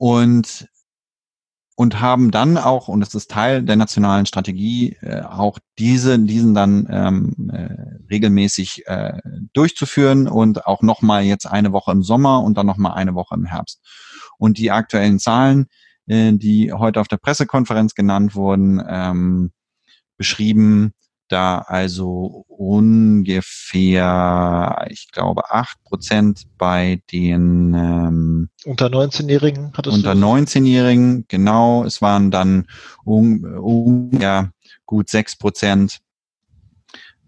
und 0.00 0.66
und 1.76 2.00
haben 2.00 2.30
dann 2.30 2.58
auch, 2.58 2.88
und 2.88 3.00
das 3.00 3.14
ist 3.14 3.30
Teil 3.30 3.62
der 3.62 3.76
nationalen 3.76 4.26
Strategie, 4.26 4.96
äh, 5.00 5.22
auch 5.22 5.58
diese, 5.78 6.18
diesen 6.18 6.54
dann 6.54 6.86
ähm, 6.90 7.50
äh, 7.50 8.04
regelmäßig 8.10 8.86
äh, 8.86 9.18
durchzuführen 9.54 10.28
und 10.28 10.66
auch 10.66 10.82
nochmal 10.82 11.22
jetzt 11.22 11.46
eine 11.46 11.72
Woche 11.72 11.92
im 11.92 12.02
Sommer 12.02 12.42
und 12.42 12.58
dann 12.58 12.66
nochmal 12.66 12.92
eine 12.92 13.14
Woche 13.14 13.34
im 13.34 13.46
Herbst. 13.46 13.80
Und 14.36 14.58
die 14.58 14.70
aktuellen 14.70 15.18
Zahlen, 15.18 15.68
äh, 16.06 16.32
die 16.34 16.70
heute 16.70 17.00
auf 17.00 17.08
der 17.08 17.16
Pressekonferenz 17.16 17.94
genannt 17.94 18.34
wurden, 18.34 18.82
ähm, 18.86 19.52
beschrieben, 20.18 20.92
da 21.30 21.58
also 21.58 22.44
ungefähr, 22.48 23.96
ich 24.90 25.10
glaube, 25.12 25.50
acht 25.50 25.82
Prozent 25.84 26.42
bei 26.58 27.00
den 27.12 27.72
ähm, 27.74 28.50
unter 28.64 28.86
19-Jährigen 28.86 29.72
hat 29.74 29.86
es 29.86 29.94
unter 29.94 30.12
19-Jährigen, 30.12 31.26
genau. 31.28 31.84
Es 31.84 32.02
waren 32.02 32.30
dann 32.30 32.66
um, 33.04 33.44
um, 33.44 34.10
ja, 34.20 34.50
gut 34.86 35.08
sechs 35.08 35.36
Prozent 35.36 36.00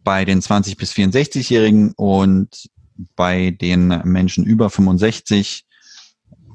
bei 0.05 0.25
den 0.25 0.43
20 0.43 0.77
bis 0.77 0.93
64-Jährigen 0.93 1.93
und 1.93 2.69
bei 3.15 3.51
den 3.53 4.01
Menschen 4.05 4.45
über 4.45 4.69
65 4.69 5.65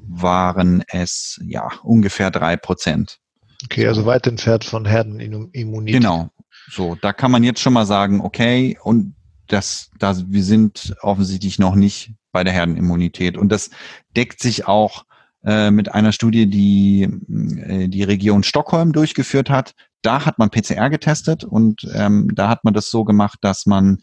waren 0.06 0.84
es 0.88 1.40
ja 1.44 1.70
ungefähr 1.82 2.30
drei 2.30 2.56
Prozent. 2.56 3.18
Okay, 3.64 3.86
also 3.86 4.06
weit 4.06 4.26
entfernt 4.26 4.64
von 4.64 4.84
Herdenimmunität. 4.84 6.00
Genau, 6.00 6.30
so, 6.70 6.96
da 7.00 7.12
kann 7.12 7.30
man 7.30 7.44
jetzt 7.44 7.60
schon 7.60 7.72
mal 7.72 7.86
sagen, 7.86 8.20
okay, 8.20 8.78
und 8.82 9.14
das, 9.46 9.90
das, 9.98 10.30
wir 10.30 10.44
sind 10.44 10.94
offensichtlich 11.00 11.58
noch 11.58 11.74
nicht 11.74 12.12
bei 12.32 12.44
der 12.44 12.52
Herdenimmunität. 12.52 13.36
Und 13.36 13.50
das 13.50 13.70
deckt 14.16 14.40
sich 14.40 14.66
auch 14.66 15.04
äh, 15.44 15.70
mit 15.70 15.92
einer 15.92 16.12
Studie, 16.12 16.46
die 16.46 17.02
äh, 17.02 17.88
die 17.88 18.02
Region 18.02 18.42
Stockholm 18.42 18.92
durchgeführt 18.92 19.50
hat. 19.50 19.74
Da 20.02 20.24
hat 20.26 20.38
man 20.38 20.50
PCR 20.50 20.90
getestet 20.90 21.44
und 21.44 21.88
ähm, 21.94 22.30
da 22.34 22.48
hat 22.48 22.64
man 22.64 22.74
das 22.74 22.90
so 22.90 23.04
gemacht, 23.04 23.38
dass 23.40 23.66
man 23.66 23.98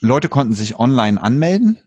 Leute 0.00 0.28
konnten 0.28 0.52
sich 0.52 0.78
online 0.78 1.20
anmelden 1.20 1.78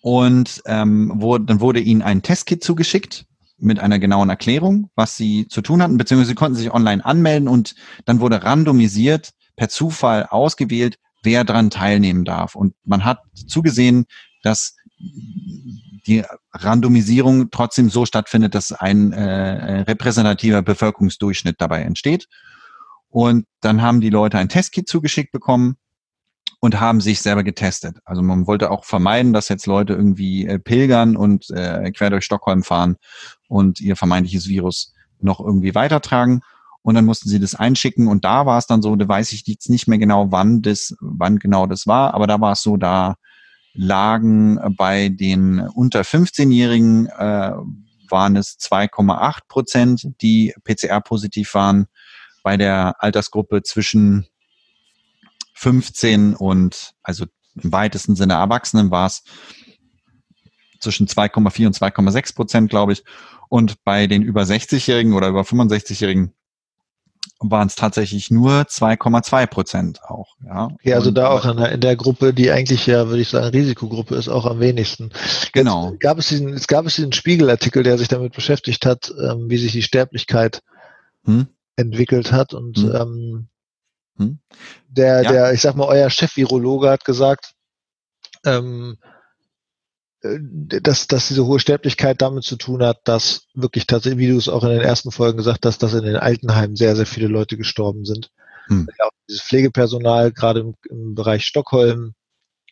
und 0.00 0.62
ähm, 0.66 1.12
wurde, 1.14 1.44
dann 1.44 1.60
wurde 1.60 1.80
ihnen 1.80 2.02
ein 2.02 2.22
Testkit 2.22 2.64
zugeschickt 2.64 3.26
mit 3.60 3.78
einer 3.78 3.98
genauen 3.98 4.30
Erklärung, 4.30 4.90
was 4.94 5.16
sie 5.16 5.46
zu 5.48 5.62
tun 5.62 5.82
hatten, 5.82 5.98
beziehungsweise 5.98 6.30
sie 6.30 6.34
konnten 6.34 6.56
sich 6.56 6.72
online 6.72 7.04
anmelden 7.04 7.48
und 7.48 7.74
dann 8.04 8.20
wurde 8.20 8.42
randomisiert 8.42 9.30
per 9.56 9.68
Zufall 9.68 10.26
ausgewählt, 10.26 10.98
wer 11.22 11.44
dran 11.44 11.70
teilnehmen 11.70 12.24
darf. 12.24 12.54
Und 12.54 12.74
man 12.84 13.04
hat 13.04 13.20
zugesehen, 13.46 14.06
dass 14.42 14.76
die 16.06 16.24
Randomisierung 16.52 17.50
trotzdem 17.50 17.90
so 17.90 18.06
stattfindet, 18.06 18.54
dass 18.54 18.72
ein 18.72 19.12
äh, 19.12 19.82
repräsentativer 19.82 20.62
Bevölkerungsdurchschnitt 20.62 21.56
dabei 21.58 21.82
entsteht. 21.82 22.26
Und 23.08 23.46
dann 23.60 23.82
haben 23.82 24.00
die 24.00 24.10
Leute 24.10 24.38
ein 24.38 24.48
Testkit 24.48 24.88
zugeschickt 24.88 25.32
bekommen 25.32 25.76
und 26.60 26.78
haben 26.78 27.00
sich 27.00 27.22
selber 27.22 27.42
getestet. 27.42 27.98
Also 28.04 28.22
man 28.22 28.46
wollte 28.46 28.70
auch 28.70 28.84
vermeiden, 28.84 29.32
dass 29.32 29.48
jetzt 29.48 29.66
Leute 29.66 29.94
irgendwie 29.94 30.46
äh, 30.46 30.58
pilgern 30.58 31.16
und 31.16 31.50
äh, 31.50 31.90
quer 31.90 32.10
durch 32.10 32.24
Stockholm 32.24 32.62
fahren 32.62 32.96
und 33.48 33.80
ihr 33.80 33.96
vermeintliches 33.96 34.46
Virus 34.46 34.92
noch 35.20 35.40
irgendwie 35.40 35.74
weitertragen. 35.74 36.42
Und 36.82 36.94
dann 36.94 37.04
mussten 37.04 37.28
sie 37.28 37.40
das 37.40 37.54
einschicken 37.54 38.08
und 38.08 38.24
da 38.24 38.46
war 38.46 38.58
es 38.58 38.66
dann 38.66 38.80
so, 38.80 38.96
da 38.96 39.06
weiß 39.06 39.32
ich 39.32 39.46
jetzt 39.46 39.68
nicht 39.68 39.86
mehr 39.88 39.98
genau, 39.98 40.32
wann 40.32 40.62
das, 40.62 40.94
wann 41.00 41.38
genau 41.38 41.66
das 41.66 41.86
war, 41.86 42.14
aber 42.14 42.26
da 42.26 42.40
war 42.40 42.52
es 42.52 42.62
so, 42.62 42.78
da 42.78 43.16
lagen 43.74 44.58
bei 44.76 45.10
den 45.10 45.60
unter 45.60 46.00
15-Jährigen 46.00 47.06
äh, 47.06 47.52
waren 48.08 48.36
es 48.36 48.58
2,8 48.58 49.38
Prozent, 49.48 50.08
die 50.20 50.54
PCR-positiv 50.64 51.54
waren. 51.54 51.86
Bei 52.42 52.56
der 52.56 52.94
Altersgruppe 52.98 53.62
zwischen 53.62 54.26
15 55.60 56.34
und 56.34 56.94
also 57.02 57.26
im 57.62 57.70
weitesten 57.70 58.16
Sinne 58.16 58.32
Erwachsenen 58.32 58.90
war 58.90 59.06
es 59.06 59.24
zwischen 60.80 61.06
2,4 61.06 61.66
und 61.66 61.76
2,6 61.76 62.34
Prozent, 62.34 62.70
glaube 62.70 62.94
ich. 62.94 63.04
Und 63.50 63.84
bei 63.84 64.06
den 64.06 64.22
über 64.22 64.42
60-Jährigen 64.42 65.12
oder 65.12 65.28
über 65.28 65.42
65-Jährigen 65.42 66.32
waren 67.40 67.66
es 67.66 67.74
tatsächlich 67.74 68.30
nur 68.30 68.62
2,2 68.62 69.46
Prozent 69.48 70.02
auch. 70.04 70.34
Ja, 70.46 70.68
okay, 70.72 70.94
also 70.94 71.10
und, 71.10 71.16
da 71.16 71.28
auch 71.28 71.44
in 71.44 71.58
der, 71.58 71.72
in 71.72 71.80
der, 71.82 71.96
Gruppe, 71.96 72.32
die 72.32 72.50
eigentlich 72.50 72.86
ja, 72.86 73.08
würde 73.08 73.20
ich 73.20 73.28
sagen, 73.28 73.48
Risikogruppe 73.48 74.14
ist, 74.14 74.28
auch 74.28 74.46
am 74.46 74.60
wenigsten. 74.60 75.10
Genau. 75.52 75.90
Jetzt 75.90 76.00
gab 76.00 76.18
es 76.18 76.28
diesen, 76.28 76.54
es 76.54 76.68
gab 76.68 76.86
es 76.86 76.96
diesen 76.96 77.12
Spiegelartikel, 77.12 77.82
der 77.82 77.98
sich 77.98 78.08
damit 78.08 78.32
beschäftigt 78.32 78.86
hat, 78.86 79.12
ähm, 79.22 79.50
wie 79.50 79.58
sich 79.58 79.72
die 79.72 79.82
Sterblichkeit 79.82 80.62
hm? 81.24 81.48
entwickelt 81.76 82.32
hat 82.32 82.54
und 82.54 82.78
hm? 82.78 82.94
Ähm, 82.94 83.48
hm? 84.20 84.38
der, 84.88 85.22
ja. 85.22 85.32
der, 85.32 85.52
ich 85.52 85.60
sag 85.60 85.74
mal, 85.76 85.86
euer 85.86 86.10
Chef-Virologe 86.10 86.90
hat 86.90 87.04
gesagt, 87.04 87.54
ähm, 88.44 88.98
äh, 90.22 90.38
dass, 90.40 91.06
dass 91.06 91.28
diese 91.28 91.46
hohe 91.46 91.60
Sterblichkeit 91.60 92.20
damit 92.20 92.44
zu 92.44 92.56
tun 92.56 92.82
hat, 92.82 93.00
dass 93.04 93.46
wirklich 93.54 93.86
tatsächlich, 93.86 94.18
wie 94.18 94.30
du 94.30 94.36
es 94.36 94.48
auch 94.48 94.64
in 94.64 94.70
den 94.70 94.80
ersten 94.80 95.10
Folgen 95.10 95.38
gesagt 95.38 95.64
hast, 95.64 95.82
dass 95.82 95.94
in 95.94 96.04
den 96.04 96.16
Altenheimen 96.16 96.76
sehr, 96.76 96.96
sehr 96.96 97.06
viele 97.06 97.28
Leute 97.28 97.56
gestorben 97.56 98.04
sind. 98.04 98.30
Hm. 98.66 98.88
Ja, 98.98 99.06
auch 99.06 99.12
dieses 99.28 99.42
Pflegepersonal, 99.42 100.32
gerade 100.32 100.60
im, 100.60 100.74
im 100.88 101.14
Bereich 101.14 101.44
Stockholm, 101.44 102.14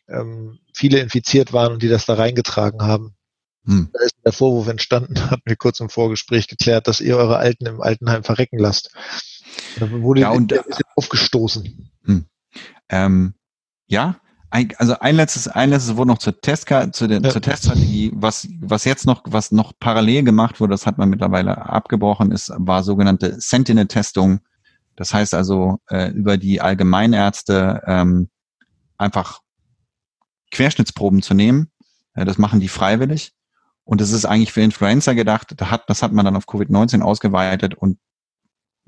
ähm, 0.07 0.59
viele 0.73 0.99
infiziert 0.99 1.53
waren 1.53 1.73
und 1.73 1.83
die 1.83 1.89
das 1.89 2.05
da 2.05 2.15
reingetragen 2.15 2.81
haben. 2.81 3.15
Hm. 3.65 3.89
Da 3.93 3.99
ist 4.03 4.15
der 4.25 4.31
Vorwurf 4.31 4.67
entstanden, 4.67 5.15
hat 5.31 5.41
mir 5.45 5.55
kurz 5.55 5.79
im 5.79 5.89
Vorgespräch 5.89 6.47
geklärt, 6.47 6.87
dass 6.87 7.01
ihr 7.01 7.17
eure 7.17 7.37
Alten 7.37 7.65
im 7.65 7.81
Altenheim 7.81 8.23
verrecken 8.23 8.59
lasst. 8.59 8.91
Da 9.79 9.89
wurde 9.91 10.21
ja, 10.21 10.31
und, 10.31 10.53
aufgestoßen. 10.99 11.89
Hm. 12.03 12.25
Ähm, 12.89 13.33
ja, 13.87 14.19
ein, 14.49 14.73
also 14.77 14.99
ein 14.99 15.15
letztes, 15.15 15.47
ein 15.47 15.69
letztes 15.69 15.95
Wort 15.95 16.07
noch 16.07 16.17
zur 16.17 16.41
Testka, 16.41 16.91
zu 16.91 17.07
der, 17.07 17.21
ja. 17.21 17.29
zur 17.29 17.41
Teststrategie. 17.41 18.11
Was, 18.15 18.49
was 18.59 18.83
jetzt 18.83 19.05
noch, 19.05 19.21
was 19.25 19.51
noch 19.53 19.71
parallel 19.79 20.23
gemacht 20.23 20.59
wurde, 20.59 20.71
das 20.71 20.85
hat 20.85 20.97
man 20.97 21.09
mittlerweile 21.09 21.69
abgebrochen, 21.69 22.31
ist, 22.31 22.51
war 22.57 22.83
sogenannte 22.83 23.39
Sentinel-Testung. 23.39 24.41
Das 24.97 25.13
heißt 25.13 25.33
also, 25.33 25.77
äh, 25.89 26.11
über 26.11 26.37
die 26.37 26.59
Allgemeinärzte 26.59 27.81
ähm, 27.85 28.29
einfach 28.97 29.39
Querschnittsproben 30.51 31.21
zu 31.21 31.33
nehmen. 31.33 31.71
Äh, 32.13 32.25
das 32.25 32.37
machen 32.37 32.59
die 32.59 32.67
freiwillig. 32.67 33.31
Und 33.85 34.01
das 34.01 34.11
ist 34.11 34.25
eigentlich 34.25 34.51
für 34.51 34.61
Influenza 34.61 35.13
gedacht. 35.13 35.53
Da 35.55 35.71
hat, 35.71 35.89
das 35.89 36.03
hat 36.03 36.11
man 36.11 36.25
dann 36.25 36.35
auf 36.35 36.47
Covid-19 36.47 37.01
ausgeweitet 37.01 37.75
und 37.75 37.97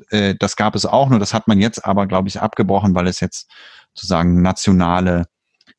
äh, 0.10 0.36
das 0.38 0.56
gab 0.56 0.76
es 0.76 0.86
auch 0.86 1.10
nur. 1.10 1.20
Das 1.20 1.34
hat 1.34 1.48
man 1.48 1.60
jetzt 1.60 1.86
aber, 1.86 2.08
glaube 2.08 2.28
ich, 2.28 2.42
abgebrochen, 2.42 2.96
weil 2.96 3.08
es 3.08 3.20
jetzt 3.20 3.50
sozusagen 3.94 4.42
nationale 4.42 5.26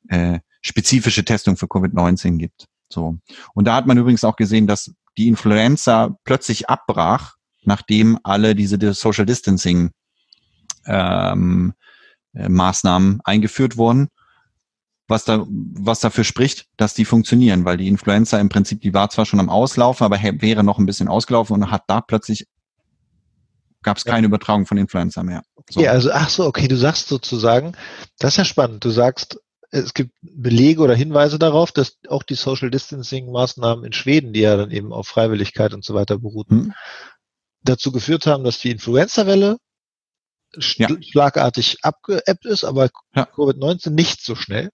äh, 0.08 0.40
spezifische 0.60 1.24
Testung 1.24 1.56
für 1.56 1.66
Covid-19 1.66 2.38
gibt. 2.38 2.66
So. 2.88 3.18
Und 3.54 3.66
da 3.66 3.74
hat 3.74 3.86
man 3.86 3.98
übrigens 3.98 4.24
auch 4.24 4.36
gesehen, 4.36 4.66
dass 4.66 4.92
die 5.16 5.28
Influenza 5.28 6.16
plötzlich 6.24 6.68
abbrach, 6.68 7.34
nachdem 7.64 8.18
alle 8.22 8.54
diese 8.54 8.94
Social 8.94 9.26
Distancing 9.26 9.90
ähm, 10.86 11.74
äh, 12.34 12.48
Maßnahmen 12.48 13.20
eingeführt 13.24 13.76
wurden, 13.76 14.08
was 15.08 15.24
da, 15.24 15.44
was 15.48 16.00
dafür 16.00 16.24
spricht, 16.24 16.66
dass 16.76 16.94
die 16.94 17.04
funktionieren, 17.04 17.64
weil 17.64 17.76
die 17.76 17.88
Influenza 17.88 18.38
im 18.38 18.48
Prinzip, 18.48 18.80
die 18.80 18.94
war 18.94 19.10
zwar 19.10 19.26
schon 19.26 19.40
am 19.40 19.50
Auslaufen, 19.50 20.04
aber 20.04 20.18
wäre 20.22 20.64
noch 20.64 20.78
ein 20.78 20.86
bisschen 20.86 21.08
ausgelaufen 21.08 21.54
und 21.54 21.70
hat 21.70 21.84
da 21.86 22.00
plötzlich 22.00 22.46
gab 23.82 23.96
es 23.96 24.04
keine. 24.04 24.26
Übertragung 24.26 24.66
von 24.66 24.78
Influenza 24.78 25.22
mehr. 25.22 25.42
So. 25.70 25.80
Ja, 25.80 25.92
also 25.92 26.10
ach 26.12 26.28
so, 26.28 26.46
okay, 26.46 26.68
du 26.68 26.76
sagst 26.76 27.08
sozusagen, 27.08 27.72
das 28.18 28.34
ist 28.34 28.36
ja 28.38 28.44
spannend. 28.44 28.84
Du 28.84 28.90
sagst, 28.90 29.38
es 29.70 29.94
gibt 29.94 30.12
Belege 30.20 30.82
oder 30.82 30.94
Hinweise 30.94 31.38
darauf, 31.38 31.72
dass 31.72 31.98
auch 32.08 32.22
die 32.22 32.34
Social 32.34 32.70
Distancing 32.70 33.30
Maßnahmen 33.32 33.84
in 33.84 33.92
Schweden, 33.92 34.32
die 34.32 34.40
ja 34.40 34.56
dann 34.56 34.70
eben 34.70 34.92
auf 34.92 35.08
Freiwilligkeit 35.08 35.72
und 35.72 35.84
so 35.84 35.94
weiter 35.94 36.18
beruhten, 36.18 36.66
hm. 36.66 36.72
dazu 37.62 37.90
geführt 37.90 38.26
haben, 38.26 38.44
dass 38.44 38.58
die 38.58 38.70
Influenza-Welle 38.70 39.56
ja. 40.76 40.88
schlagartig 41.00 41.78
abgeebbt 41.82 42.44
ist, 42.44 42.64
aber 42.64 42.90
ja. 43.14 43.24
Covid-19 43.24 43.90
nicht 43.90 44.22
so 44.22 44.34
schnell. 44.34 44.70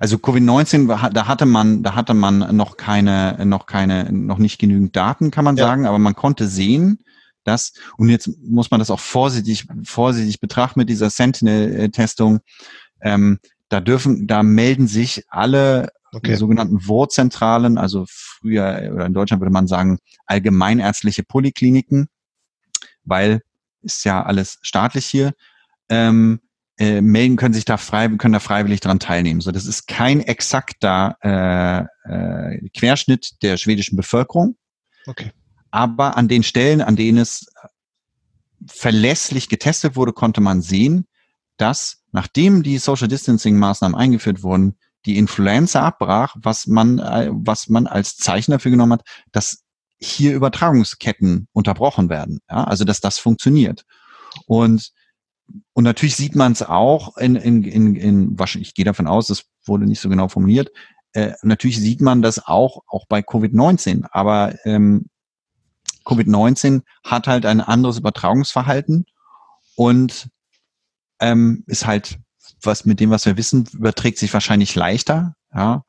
Also 0.00 0.16
Covid-19, 0.16 1.10
da 1.12 1.26
hatte 1.26 1.46
man, 1.46 1.82
da 1.82 1.94
hatte 1.94 2.14
man 2.14 2.56
noch 2.56 2.76
keine, 2.76 3.44
noch 3.44 3.66
keine, 3.66 4.10
noch 4.12 4.38
nicht 4.38 4.58
genügend 4.58 4.96
Daten, 4.96 5.30
kann 5.30 5.44
man 5.44 5.56
ja. 5.56 5.64
sagen, 5.64 5.86
aber 5.86 5.98
man 5.98 6.14
konnte 6.14 6.48
sehen, 6.48 7.04
dass, 7.48 7.72
und 7.96 8.08
jetzt 8.08 8.30
muss 8.42 8.70
man 8.70 8.78
das 8.78 8.90
auch 8.90 9.00
vorsichtig, 9.00 9.66
vorsichtig 9.82 10.40
betrachten 10.40 10.78
mit 10.78 10.88
dieser 10.88 11.10
Sentinel-Testung, 11.10 12.40
ähm, 13.00 13.38
da 13.68 13.80
dürfen, 13.80 14.26
da 14.26 14.42
melden 14.42 14.86
sich 14.86 15.24
alle 15.28 15.88
okay. 16.12 16.36
sogenannten 16.36 16.86
Wurzentralen, 16.86 17.78
also 17.78 18.04
früher 18.08 18.90
oder 18.94 19.06
in 19.06 19.14
Deutschland 19.14 19.40
würde 19.40 19.52
man 19.52 19.66
sagen 19.66 19.98
allgemeinärztliche 20.26 21.22
Polikliniken, 21.22 22.08
weil 23.04 23.42
ist 23.82 24.04
ja 24.04 24.22
alles 24.22 24.58
staatlich 24.62 25.06
hier. 25.06 25.32
Ähm, 25.88 26.40
äh, 26.78 27.00
melden 27.00 27.36
können 27.36 27.54
sich 27.54 27.64
da 27.64 27.76
frei, 27.76 28.08
können 28.08 28.34
da 28.34 28.40
freiwillig 28.40 28.80
dran 28.80 29.00
teilnehmen. 29.00 29.40
So, 29.40 29.50
das 29.50 29.66
ist 29.66 29.88
kein 29.88 30.20
exakter 30.20 31.16
äh, 31.22 31.80
äh, 32.08 32.68
Querschnitt 32.70 33.42
der 33.42 33.56
schwedischen 33.56 33.96
Bevölkerung. 33.96 34.56
Okay. 35.06 35.32
Aber 35.70 36.16
an 36.16 36.28
den 36.28 36.42
Stellen, 36.42 36.80
an 36.80 36.96
denen 36.96 37.18
es 37.18 37.46
verlässlich 38.66 39.48
getestet 39.48 39.96
wurde, 39.96 40.12
konnte 40.12 40.40
man 40.40 40.62
sehen, 40.62 41.06
dass 41.56 42.02
nachdem 42.12 42.62
die 42.62 42.78
Social 42.78 43.08
Distancing 43.08 43.56
Maßnahmen 43.58 43.96
eingeführt 43.96 44.42
wurden, 44.42 44.76
die 45.04 45.18
Influenza 45.18 45.82
abbrach, 45.82 46.36
was 46.38 46.66
man, 46.66 46.98
äh, 46.98 47.30
was 47.32 47.68
man 47.68 47.86
als 47.86 48.16
Zeichen 48.16 48.52
dafür 48.52 48.70
genommen 48.70 48.94
hat, 48.94 49.04
dass 49.32 49.64
hier 50.00 50.34
Übertragungsketten 50.34 51.48
unterbrochen 51.52 52.08
werden. 52.08 52.40
Ja? 52.50 52.64
Also, 52.64 52.84
dass 52.84 53.00
das 53.00 53.18
funktioniert. 53.18 53.84
Und, 54.46 54.92
und 55.72 55.84
natürlich 55.84 56.16
sieht 56.16 56.36
man 56.36 56.52
es 56.52 56.62
auch 56.62 57.16
in, 57.16 57.36
in, 57.36 57.62
in, 57.64 57.96
in, 57.96 58.38
wahrscheinlich, 58.38 58.68
ich 58.68 58.74
gehe 58.74 58.84
davon 58.84 59.06
aus, 59.06 59.28
das 59.28 59.44
wurde 59.64 59.86
nicht 59.86 60.00
so 60.00 60.08
genau 60.08 60.28
formuliert, 60.28 60.70
äh, 61.12 61.32
natürlich 61.42 61.78
sieht 61.80 62.00
man 62.00 62.22
das 62.22 62.46
auch, 62.46 62.82
auch 62.86 63.06
bei 63.08 63.20
Covid-19. 63.20 64.06
Aber 64.10 64.54
ähm, 64.64 65.06
Covid-19 66.04 66.82
hat 67.04 67.26
halt 67.26 67.46
ein 67.46 67.60
anderes 67.60 67.98
Übertragungsverhalten 67.98 69.06
und 69.76 70.28
ähm, 71.20 71.64
ist 71.66 71.86
halt, 71.86 72.18
was 72.62 72.84
mit 72.84 73.00
dem, 73.00 73.10
was 73.10 73.26
wir 73.26 73.36
wissen, 73.36 73.66
überträgt 73.72 74.18
sich 74.18 74.32
wahrscheinlich 74.32 74.74
leichter, 74.74 75.34
ja. 75.54 75.84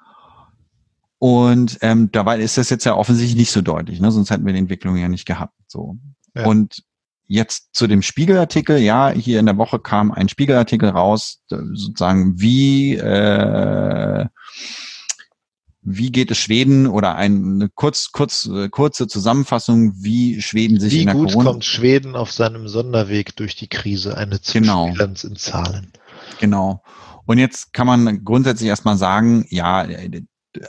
Und 1.22 1.78
ähm, 1.82 2.12
dabei 2.14 2.40
ist 2.40 2.58
das 2.58 2.70
jetzt 2.70 2.86
ja 2.86 2.96
offensichtlich 2.96 3.36
nicht 3.36 3.52
so 3.52 3.62
deutlich, 3.62 4.00
ne? 4.00 4.10
sonst 4.10 4.30
hätten 4.30 4.46
wir 4.46 4.54
die 4.54 4.60
Entwicklung 4.60 4.96
ja 4.96 5.10
nicht 5.10 5.26
gehabt. 5.26 5.54
So. 5.68 5.98
Ja. 6.34 6.46
Und 6.46 6.84
jetzt 7.28 7.70
zu 7.74 7.88
dem 7.88 8.02
Spiegelartikel, 8.02 8.78
ja, 8.78 9.10
hier 9.10 9.40
in 9.40 9.46
der 9.46 9.58
Woche 9.58 9.80
kam 9.80 10.12
ein 10.12 10.30
Spiegelartikel 10.30 10.90
raus, 10.90 11.42
sozusagen 11.48 12.40
wie 12.40 12.96
äh, 12.96 14.26
wie 15.82 16.12
geht 16.12 16.30
es 16.32 16.38
Schweden 16.38 16.88
oder 16.88 17.16
eine 17.16 17.70
kurz, 17.70 18.12
kurz, 18.12 18.46
äh, 18.46 18.70
kurze 18.70 19.08
Zusammenfassung, 19.08 19.94
wie 20.04 20.42
Schweden 20.42 20.80
sich 20.80 20.94
wie 20.94 21.00
in 21.02 21.06
der 21.08 21.16
gut 21.16 21.32
Corona 21.32 21.52
kommt 21.52 21.66
Schweden 21.66 22.16
auf 22.16 22.32
seinem 22.32 22.68
Sonderweg 22.68 23.36
durch 23.36 23.56
die 23.56 23.68
Krise? 23.68 24.18
Eine 24.18 24.40
genau. 24.40 24.86
Zwischenbilanz 24.86 25.24
in 25.24 25.36
Zahlen. 25.36 25.92
Genau. 26.40 26.84
Und 27.26 27.38
jetzt 27.38 27.74
kann 27.74 27.88
man 27.88 28.26
grundsätzlich 28.26 28.68
erstmal 28.68 28.98
sagen, 28.98 29.46
ja, 29.50 29.88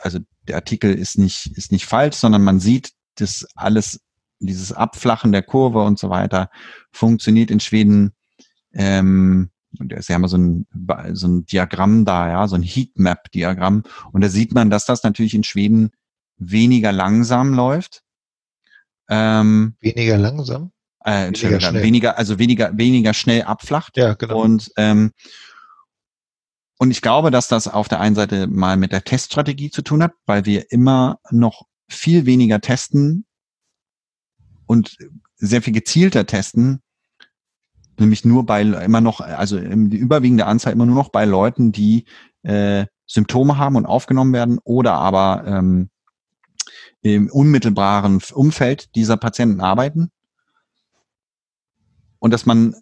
also 0.03 0.19
der 0.47 0.57
Artikel 0.57 0.95
ist 0.95 1.19
nicht, 1.19 1.47
ist 1.57 1.73
nicht 1.73 1.87
falsch, 1.87 2.17
sondern 2.17 2.43
man 2.43 2.61
sieht, 2.61 2.93
dass 3.17 3.47
alles, 3.55 4.01
dieses 4.39 4.73
Abflachen 4.73 5.33
der 5.33 5.43
Kurve 5.43 5.83
und 5.83 5.99
so 5.99 6.11
weiter 6.11 6.51
funktioniert 6.93 7.51
in 7.51 7.61
Schweden 7.61 8.13
ähm, 8.73 9.51
Sie 9.73 10.15
haben 10.15 10.27
so 10.27 10.37
ein, 10.37 10.67
so 11.13 11.29
ein 11.29 11.47
Diagramm 11.47 12.05
da, 12.05 12.29
ja, 12.29 12.49
so 12.49 12.57
ein 12.57 12.63
Heatmap-Diagramm. 12.63 13.85
Und 14.13 14.21
da 14.23 14.29
sieht 14.29 14.53
man, 14.53 14.71
dass 14.71 14.85
das 14.85 15.03
natürlich 15.05 15.35
in 15.35 15.45
Schweden 15.45 15.93
weniger 16.37 16.93
langsam 16.93 17.55
läuft. 17.55 18.03
Ähm, 19.09 19.77
weniger 19.81 20.19
langsam? 20.19 20.73
Äh, 21.05 21.29
weniger, 21.29 21.61
schnell. 21.61 21.83
weniger, 21.83 22.19
also 22.19 22.39
weniger, 22.39 22.77
weniger 22.77 23.15
schnell 23.15 23.43
abflacht. 23.43 23.97
Ja, 23.97 24.15
genau. 24.15 24.43
Und, 24.43 24.71
ähm, 24.77 25.13
und 26.79 26.91
ich 26.91 27.03
glaube, 27.03 27.31
dass 27.31 27.49
das 27.49 27.69
auf 27.69 27.89
der 27.89 28.01
einen 28.01 28.17
Seite 28.17 28.47
mal 28.47 28.77
mit 28.77 28.93
der 28.93 29.05
Teststrategie 29.05 29.71
zu 29.71 29.83
tun 29.83 30.03
hat, 30.03 30.13
weil 30.27 30.47
wir 30.47 30.71
immer 30.73 31.19
noch 31.31 31.67
viel 31.89 32.27
weniger 32.27 32.61
testen 32.61 33.25
und 34.67 34.97
sehr 35.37 35.63
viel 35.63 35.73
gezielter 35.73 36.27
testen, 36.27 36.81
nämlich 38.01 38.25
nur 38.25 38.47
bei 38.47 38.63
immer 38.63 39.01
noch, 39.01 39.21
also 39.21 39.59
die 39.59 39.97
überwiegende 39.97 40.47
Anzahl 40.47 40.73
immer 40.73 40.87
nur 40.87 40.95
noch 40.95 41.11
bei 41.11 41.25
Leuten, 41.25 41.73
die 41.73 42.05
äh, 42.43 42.87
Symptome 43.07 43.59
haben 43.59 43.77
und 43.77 43.87
aufgenommen 43.87 44.33
werden 44.33 44.59
oder 44.63 44.95
aber 44.95 45.45
ähm, 45.47 45.91
im 47.03 47.31
unmittelbaren 47.31 48.21
Umfeld 48.33 48.95
dieser 48.95 49.17
Patienten 49.17 49.61
arbeiten. 49.61 50.11
Und 52.19 52.33
dass 52.33 52.47
man, 52.47 52.77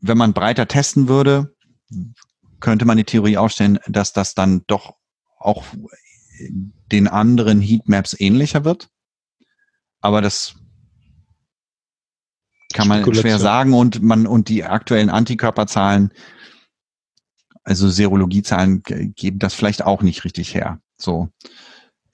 wenn 0.00 0.18
man 0.18 0.32
breiter 0.32 0.66
testen 0.66 1.08
würde, 1.08 1.54
könnte 2.60 2.84
man 2.84 2.96
die 2.96 3.04
Theorie 3.04 3.36
aufstellen, 3.36 3.78
dass 3.86 4.12
das 4.12 4.34
dann 4.34 4.64
doch 4.66 4.96
auch 5.38 5.64
den 6.90 7.08
anderen 7.08 7.60
Heatmaps 7.60 8.18
ähnlicher 8.18 8.64
wird. 8.64 8.88
Aber 10.00 10.20
das 10.20 10.56
kann 12.76 12.88
man 12.88 13.14
schwer 13.14 13.38
sagen 13.38 13.72
und 13.72 14.02
man 14.02 14.26
und 14.26 14.48
die 14.48 14.64
aktuellen 14.64 15.10
Antikörperzahlen, 15.10 16.12
also 17.64 17.88
Serologiezahlen 17.88 18.82
geben 18.82 19.38
das 19.38 19.54
vielleicht 19.54 19.84
auch 19.84 20.02
nicht 20.02 20.24
richtig 20.24 20.54
her. 20.54 20.78
So. 20.96 21.28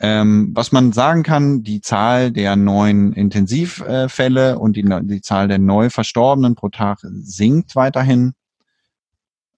Ähm, 0.01 0.51
was 0.55 0.73
man 0.73 0.93
sagen 0.93 1.23
kann, 1.23 1.63
die 1.63 1.81
Zahl 1.81 2.33
der 2.33 2.57
neuen 2.57 3.13
Intensivfälle 3.13 4.59
und 4.59 4.77
die, 4.77 4.85
die 5.03 5.21
Zahl 5.21 5.47
der 5.47 5.59
neu 5.59 5.91
Verstorbenen 5.91 6.57
pro 6.57 6.71
Tag 6.71 6.99
sinkt 7.03 7.77
weiterhin. 7.77 8.33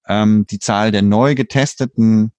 Ähm, 0.07 0.47
die 0.51 0.59
Zahl 0.59 0.91
der 0.91 1.01
neu 1.01 1.35
getesteten 1.35 2.34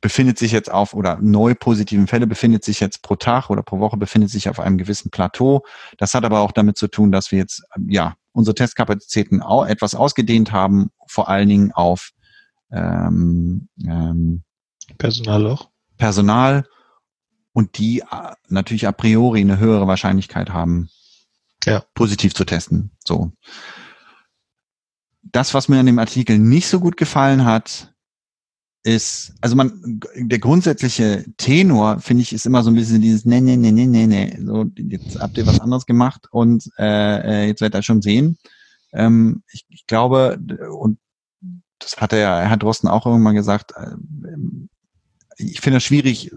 befindet 0.00 0.38
sich 0.38 0.52
jetzt 0.52 0.70
auf 0.70 0.94
oder 0.94 1.18
neu 1.20 1.54
positiven 1.54 2.06
Fälle 2.06 2.26
befindet 2.26 2.64
sich 2.64 2.80
jetzt 2.80 3.02
pro 3.02 3.16
Tag 3.16 3.50
oder 3.50 3.62
pro 3.62 3.80
Woche 3.80 3.96
befindet 3.96 4.30
sich 4.30 4.48
auf 4.48 4.58
einem 4.58 4.78
gewissen 4.78 5.10
Plateau. 5.10 5.64
Das 5.98 6.14
hat 6.14 6.24
aber 6.24 6.40
auch 6.40 6.52
damit 6.52 6.78
zu 6.78 6.88
tun, 6.88 7.12
dass 7.12 7.32
wir 7.32 7.38
jetzt 7.38 7.62
ja 7.86 8.14
unsere 8.32 8.54
Testkapazitäten 8.54 9.42
auch 9.42 9.66
etwas 9.66 9.94
ausgedehnt 9.94 10.52
haben, 10.52 10.90
vor 11.06 11.28
allen 11.28 11.48
Dingen 11.48 11.72
auf 11.72 12.10
ähm, 12.72 13.68
ähm, 13.84 14.42
Personal 14.98 15.46
auch. 15.46 15.70
Personal 15.96 16.64
und 17.52 17.78
die 17.78 18.00
äh, 18.00 18.32
natürlich 18.48 18.86
a 18.86 18.92
priori 18.92 19.40
eine 19.40 19.58
höhere 19.58 19.86
Wahrscheinlichkeit 19.86 20.50
haben, 20.50 20.88
ja. 21.64 21.84
positiv 21.94 22.34
zu 22.34 22.44
testen. 22.44 22.92
So. 23.04 23.32
Das, 25.22 25.52
was 25.52 25.68
mir 25.68 25.78
an 25.78 25.86
dem 25.86 25.98
Artikel 25.98 26.38
nicht 26.38 26.68
so 26.68 26.80
gut 26.80 26.96
gefallen 26.96 27.44
hat, 27.44 27.89
ist, 28.82 29.34
also 29.40 29.56
man, 29.56 30.00
der 30.16 30.38
grundsätzliche 30.38 31.24
Tenor, 31.36 32.00
finde 32.00 32.22
ich, 32.22 32.32
ist 32.32 32.46
immer 32.46 32.62
so 32.62 32.70
ein 32.70 32.76
bisschen 32.76 33.02
dieses, 33.02 33.24
nee, 33.24 33.40
nee, 33.40 33.56
nee, 33.56 33.72
nee, 33.72 33.86
nee, 33.86 34.06
nee, 34.06 34.38
so, 34.42 34.64
jetzt 34.76 35.20
habt 35.20 35.36
ihr 35.36 35.46
was 35.46 35.60
anderes 35.60 35.86
gemacht 35.86 36.26
und 36.30 36.70
äh, 36.78 37.44
äh 37.44 37.46
jetzt 37.46 37.60
werdet 37.60 37.80
ihr 37.80 37.82
schon 37.82 38.02
sehen. 38.02 38.38
Ähm, 38.92 39.42
ich, 39.52 39.66
ich 39.68 39.86
glaube, 39.86 40.38
und 40.70 40.98
das 41.78 41.96
hat 41.98 42.12
er, 42.12 42.48
Herr 42.48 42.56
Drosten 42.56 42.88
auch 42.88 43.06
irgendwann 43.06 43.34
gesagt, 43.34 43.72
äh, 43.76 43.96
ich 45.36 45.60
finde 45.60 45.78
es 45.78 45.84
schwierig, 45.84 46.30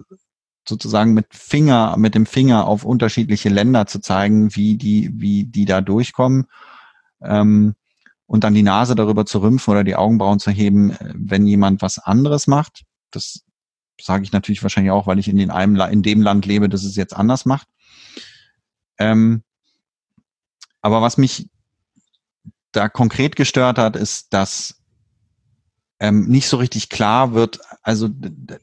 sozusagen 0.67 1.13
mit 1.13 1.27
Finger, 1.31 1.95
mit 1.97 2.15
dem 2.15 2.25
Finger 2.25 2.67
auf 2.67 2.85
unterschiedliche 2.85 3.49
Länder 3.49 3.85
zu 3.85 3.99
zeigen, 3.99 4.55
wie 4.55 4.77
die, 4.77 5.11
wie 5.13 5.45
die 5.45 5.65
da 5.65 5.81
durchkommen. 5.81 6.45
Ähm, 7.21 7.75
und 8.33 8.43
dann 8.43 8.55
die 8.55 8.63
Nase 8.63 8.95
darüber 8.95 9.27
zu 9.27 9.43
rümpfen 9.43 9.69
oder 9.69 9.83
die 9.83 9.95
Augenbrauen 9.95 10.39
zu 10.39 10.49
heben, 10.49 10.89
äh, 10.89 11.13
wenn 11.15 11.45
jemand 11.45 11.83
was 11.83 11.99
anderes 11.99 12.47
macht. 12.47 12.81
Das 13.11 13.43
sage 14.01 14.23
ich 14.23 14.31
natürlich 14.31 14.63
wahrscheinlich 14.63 14.91
auch, 14.91 15.05
weil 15.05 15.19
ich 15.19 15.27
in, 15.27 15.37
den 15.37 15.51
einem, 15.51 15.75
in 15.75 16.01
dem 16.01 16.23
Land 16.23 16.47
lebe, 16.47 16.67
das 16.67 16.83
es 16.83 16.95
jetzt 16.95 17.15
anders 17.15 17.45
macht. 17.45 17.67
Ähm, 18.97 19.43
aber 20.81 21.03
was 21.03 21.19
mich 21.19 21.47
da 22.71 22.89
konkret 22.89 23.35
gestört 23.35 23.77
hat, 23.77 23.95
ist, 23.95 24.33
dass 24.33 24.81
ähm, 25.99 26.25
nicht 26.25 26.47
so 26.47 26.57
richtig 26.57 26.89
klar 26.89 27.35
wird, 27.35 27.59
also 27.83 28.09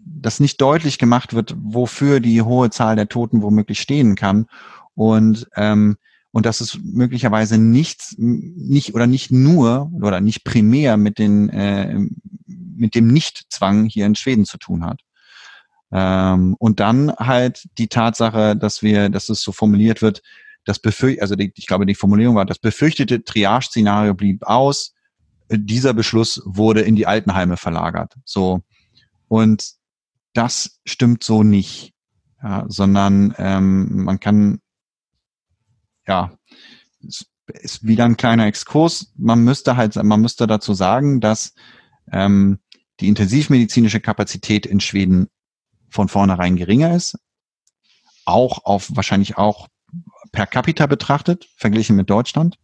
dass 0.00 0.40
nicht 0.40 0.61
deutlich 0.61 0.98
gemacht 0.98 1.33
wird, 1.33 1.54
wofür 1.56 2.18
die 2.18 2.42
hohe 2.42 2.70
Zahl 2.70 2.96
der 2.96 3.09
Toten 3.09 3.40
womöglich 3.40 3.80
stehen 3.80 4.16
kann. 4.16 4.48
Und 4.96 5.48
ähm, 5.54 5.96
und 6.33 6.47
dass 6.47 6.61
es 6.61 6.79
möglicherweise 6.83 7.59
nichts, 7.59 8.14
nicht 8.19 8.95
oder 8.95 9.07
nicht 9.07 9.31
nur 9.31 9.90
oder 10.01 10.21
nicht 10.21 10.45
primär 10.45 10.97
mit 10.97 11.19
den 11.19 11.49
äh, 11.49 11.99
mit 12.47 12.95
dem 12.95 13.09
Nichtzwang 13.09 13.85
hier 13.85 14.07
in 14.07 14.14
Schweden 14.14 14.47
zu 14.47 14.59
tun 14.59 14.85
hat. 14.85 15.01
Ähm, 15.93 16.57
und 16.59 16.81
dann 16.81 17.12
halt 17.16 17.69
die 17.79 17.88
Tatsache, 17.88 18.57
dass 18.57 18.83
wir, 18.83 19.09
dass 19.09 19.29
es 19.29 19.43
so 19.43 19.53
formuliert 19.53 20.03
wird, 20.03 20.23
das 20.64 20.79
befürcht, 20.79 21.21
also 21.21 21.35
die, 21.37 21.53
ich 21.57 21.66
glaube, 21.66 21.87
die 21.87 21.95
Formulierung 21.95 22.37
war, 22.37 22.47
das 22.47 22.59
befürchtete 22.59 23.25
Triage-Szenario 23.25 24.14
blieb 24.14 24.45
aus, 24.45 24.95
dieser 25.51 25.95
Beschluss 25.95 26.40
wurde 26.45 26.83
in 26.83 26.97
die 26.97 27.07
Altenheime 27.07 27.57
verlagert. 27.57 28.14
So. 28.25 28.61
Und 29.29 29.73
das 30.33 30.81
stimmt 30.85 31.25
so 31.25 31.43
nicht. 31.43 31.93
Ja, 32.43 32.64
sondern 32.69 33.35
ähm, 33.37 34.05
man 34.05 34.19
kann, 34.19 34.61
ja, 36.07 36.33
es 37.03 37.27
ist 37.47 37.87
wieder 37.87 38.05
ein 38.05 38.17
kleiner 38.17 38.47
Exkurs. 38.47 39.13
Man 39.17 39.45
müsste 39.45 39.77
halt, 39.77 39.97
man 39.97 40.21
müsste 40.21 40.47
dazu 40.47 40.75
sagen, 40.75 41.21
dass 41.21 41.55
ähm, 42.13 42.59
die 43.01 43.09
intensivmedizinische 43.09 44.01
Kapazität 44.01 44.67
in 44.67 44.81
Schweden 44.81 45.29
von 45.89 46.09
vornherein 46.09 46.57
geringer 46.57 46.95
ist, 46.95 47.19
auch 48.25 48.65
auf 48.65 48.95
wahrscheinlich 48.95 49.37
auch 49.37 49.69
per 50.33 50.47
capita 50.47 50.87
betrachtet, 50.87 51.49
verglichen 51.57 51.97
mit 51.97 52.11
Deutschland. 52.11 52.59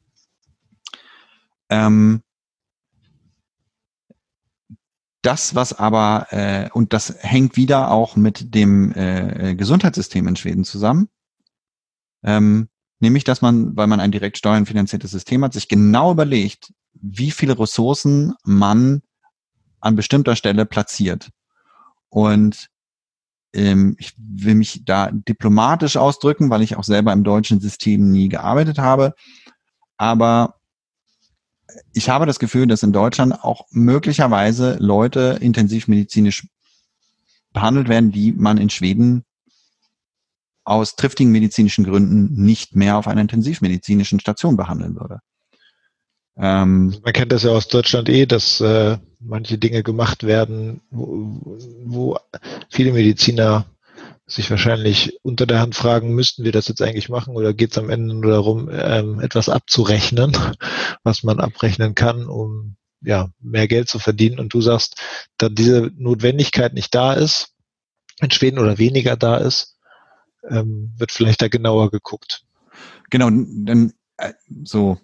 Ähm, 1.68 2.22
Das, 5.26 5.56
was 5.56 5.72
aber, 5.72 6.28
äh, 6.30 6.70
und 6.72 6.92
das 6.92 7.12
hängt 7.18 7.56
wieder 7.56 7.90
auch 7.90 8.14
mit 8.14 8.54
dem 8.54 8.92
äh, 8.92 9.56
Gesundheitssystem 9.56 10.28
in 10.28 10.36
Schweden 10.36 10.62
zusammen, 10.62 11.08
ähm, 12.22 12.68
nämlich, 13.00 13.24
dass 13.24 13.42
man, 13.42 13.76
weil 13.76 13.86
man 13.86 14.00
ein 14.00 14.12
direkt 14.12 14.38
steuernfinanziertes 14.38 15.10
System 15.10 15.44
hat, 15.44 15.52
sich 15.52 15.68
genau 15.68 16.12
überlegt, 16.12 16.72
wie 16.94 17.30
viele 17.30 17.58
Ressourcen 17.58 18.34
man 18.44 19.02
an 19.80 19.96
bestimmter 19.96 20.36
Stelle 20.36 20.66
platziert. 20.66 21.30
Und 22.08 22.68
ähm, 23.52 23.96
ich 23.98 24.14
will 24.18 24.54
mich 24.54 24.84
da 24.84 25.10
diplomatisch 25.10 25.96
ausdrücken, 25.96 26.50
weil 26.50 26.62
ich 26.62 26.76
auch 26.76 26.84
selber 26.84 27.12
im 27.12 27.24
deutschen 27.24 27.60
System 27.60 28.10
nie 28.10 28.28
gearbeitet 28.28 28.78
habe. 28.78 29.14
Aber 29.96 30.56
ich 31.92 32.08
habe 32.08 32.26
das 32.26 32.38
Gefühl, 32.38 32.66
dass 32.66 32.82
in 32.82 32.92
Deutschland 32.92 33.44
auch 33.44 33.66
möglicherweise 33.70 34.76
Leute 34.80 35.38
intensivmedizinisch 35.40 36.46
behandelt 37.52 37.88
werden, 37.88 38.12
die 38.12 38.32
man 38.32 38.58
in 38.58 38.70
Schweden 38.70 39.24
aus 40.66 40.96
triftigen 40.96 41.32
medizinischen 41.32 41.84
Gründen 41.84 42.42
nicht 42.44 42.74
mehr 42.74 42.98
auf 42.98 43.06
einer 43.06 43.20
intensivmedizinischen 43.20 44.20
Station 44.20 44.56
behandeln 44.56 44.96
würde. 44.96 45.20
Ähm, 46.36 46.94
man 47.02 47.12
kennt 47.12 47.32
das 47.32 47.44
ja 47.44 47.52
aus 47.52 47.68
Deutschland 47.68 48.08
eh, 48.08 48.26
dass 48.26 48.60
äh, 48.60 48.98
manche 49.20 49.56
Dinge 49.56 49.82
gemacht 49.82 50.24
werden, 50.24 50.82
wo, 50.90 51.56
wo 51.84 52.18
viele 52.68 52.92
Mediziner 52.92 53.64
sich 54.26 54.50
wahrscheinlich 54.50 55.18
unter 55.22 55.46
der 55.46 55.60
Hand 55.60 55.76
fragen, 55.76 56.14
müssten 56.14 56.42
wir 56.42 56.50
das 56.50 56.66
jetzt 56.66 56.82
eigentlich 56.82 57.08
machen 57.08 57.36
oder 57.36 57.54
geht 57.54 57.70
es 57.70 57.78
am 57.78 57.88
Ende 57.88 58.12
nur 58.12 58.32
darum, 58.32 58.68
ähm, 58.72 59.20
etwas 59.20 59.48
abzurechnen, 59.48 60.36
was 61.04 61.22
man 61.22 61.38
abrechnen 61.38 61.94
kann, 61.94 62.26
um 62.26 62.76
ja 63.00 63.30
mehr 63.40 63.68
Geld 63.68 63.88
zu 63.88 64.00
verdienen. 64.00 64.40
Und 64.40 64.52
du 64.52 64.60
sagst, 64.60 64.96
da 65.38 65.48
diese 65.48 65.92
Notwendigkeit 65.96 66.74
nicht 66.74 66.92
da 66.92 67.12
ist, 67.12 67.54
in 68.20 68.32
Schweden 68.32 68.58
oder 68.58 68.78
weniger 68.78 69.16
da 69.16 69.36
ist, 69.36 69.75
ähm, 70.50 70.92
wird 70.96 71.12
vielleicht 71.12 71.42
da 71.42 71.48
genauer 71.48 71.90
geguckt. 71.90 72.44
Genau, 73.10 73.30
dann 73.30 73.92
äh, 74.18 74.32
so 74.64 74.98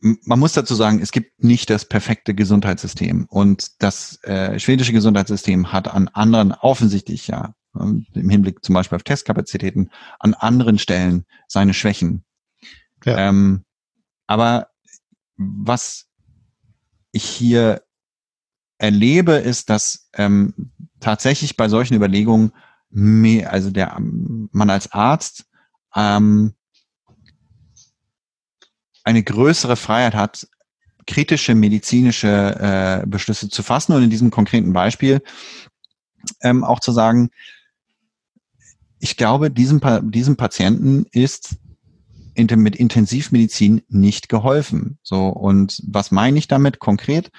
man 0.00 0.38
muss 0.38 0.54
dazu 0.54 0.74
sagen, 0.74 1.00
es 1.02 1.12
gibt 1.12 1.44
nicht 1.44 1.68
das 1.68 1.84
perfekte 1.84 2.34
Gesundheitssystem 2.34 3.26
und 3.28 3.82
das 3.82 4.22
äh, 4.24 4.58
schwedische 4.58 4.92
Gesundheitssystem 4.92 5.72
hat 5.72 5.88
an 5.88 6.08
anderen 6.08 6.52
offensichtlich 6.52 7.26
ja 7.28 7.54
ähm, 7.78 8.06
im 8.14 8.30
Hinblick 8.30 8.64
zum 8.64 8.74
Beispiel 8.74 8.96
auf 8.96 9.02
Testkapazitäten 9.02 9.90
an 10.18 10.34
anderen 10.34 10.78
Stellen 10.78 11.26
seine 11.48 11.74
Schwächen. 11.74 12.24
Ja. 13.04 13.28
Ähm, 13.28 13.64
aber 14.26 14.68
was 15.36 16.06
ich 17.12 17.24
hier 17.24 17.82
erlebe, 18.78 19.32
ist, 19.32 19.68
dass 19.68 20.08
ähm, 20.14 20.72
tatsächlich 21.00 21.56
bei 21.56 21.68
solchen 21.68 21.94
Überlegungen 21.94 22.52
mehr, 22.90 23.52
also 23.52 23.70
der 23.70 23.96
man 23.98 24.70
als 24.70 24.92
Arzt 24.92 25.46
ähm, 25.94 26.54
eine 29.04 29.22
größere 29.22 29.76
Freiheit 29.76 30.14
hat, 30.14 30.46
kritische 31.06 31.54
medizinische 31.54 33.02
äh, 33.02 33.06
Beschlüsse 33.06 33.48
zu 33.48 33.62
fassen 33.62 33.92
und 33.94 34.02
in 34.02 34.10
diesem 34.10 34.30
konkreten 34.30 34.72
Beispiel 34.72 35.22
ähm, 36.42 36.64
auch 36.64 36.80
zu 36.80 36.92
sagen, 36.92 37.30
ich 39.00 39.16
glaube, 39.16 39.50
diesem, 39.50 39.80
diesem 40.10 40.36
Patienten 40.36 41.06
ist 41.10 41.56
mit 42.36 42.76
Intensivmedizin 42.76 43.82
nicht 43.88 44.28
geholfen. 44.28 44.98
So, 45.02 45.28
und 45.28 45.82
was 45.86 46.10
meine 46.10 46.38
ich 46.38 46.48
damit 46.48 46.78
konkret? 46.78 47.30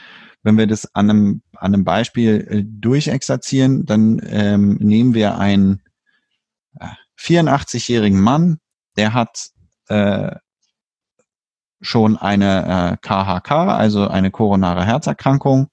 Wenn 0.43 0.57
wir 0.57 0.67
das 0.67 0.93
an 0.95 1.09
einem, 1.09 1.41
an 1.55 1.73
einem 1.73 1.83
Beispiel 1.83 2.47
äh, 2.49 2.63
durchexerzieren, 2.65 3.85
dann 3.85 4.21
ähm, 4.25 4.77
nehmen 4.79 5.13
wir 5.13 5.37
einen 5.37 5.81
äh, 6.79 6.87
84-jährigen 7.19 8.19
Mann, 8.19 8.59
der 8.97 9.13
hat 9.13 9.49
äh, 9.87 10.35
schon 11.79 12.17
eine 12.17 12.93
äh, 12.93 12.97
KHK, 13.01 13.51
also 13.51 14.07
eine 14.07 14.31
koronare 14.31 14.85
Herzerkrankung, 14.85 15.67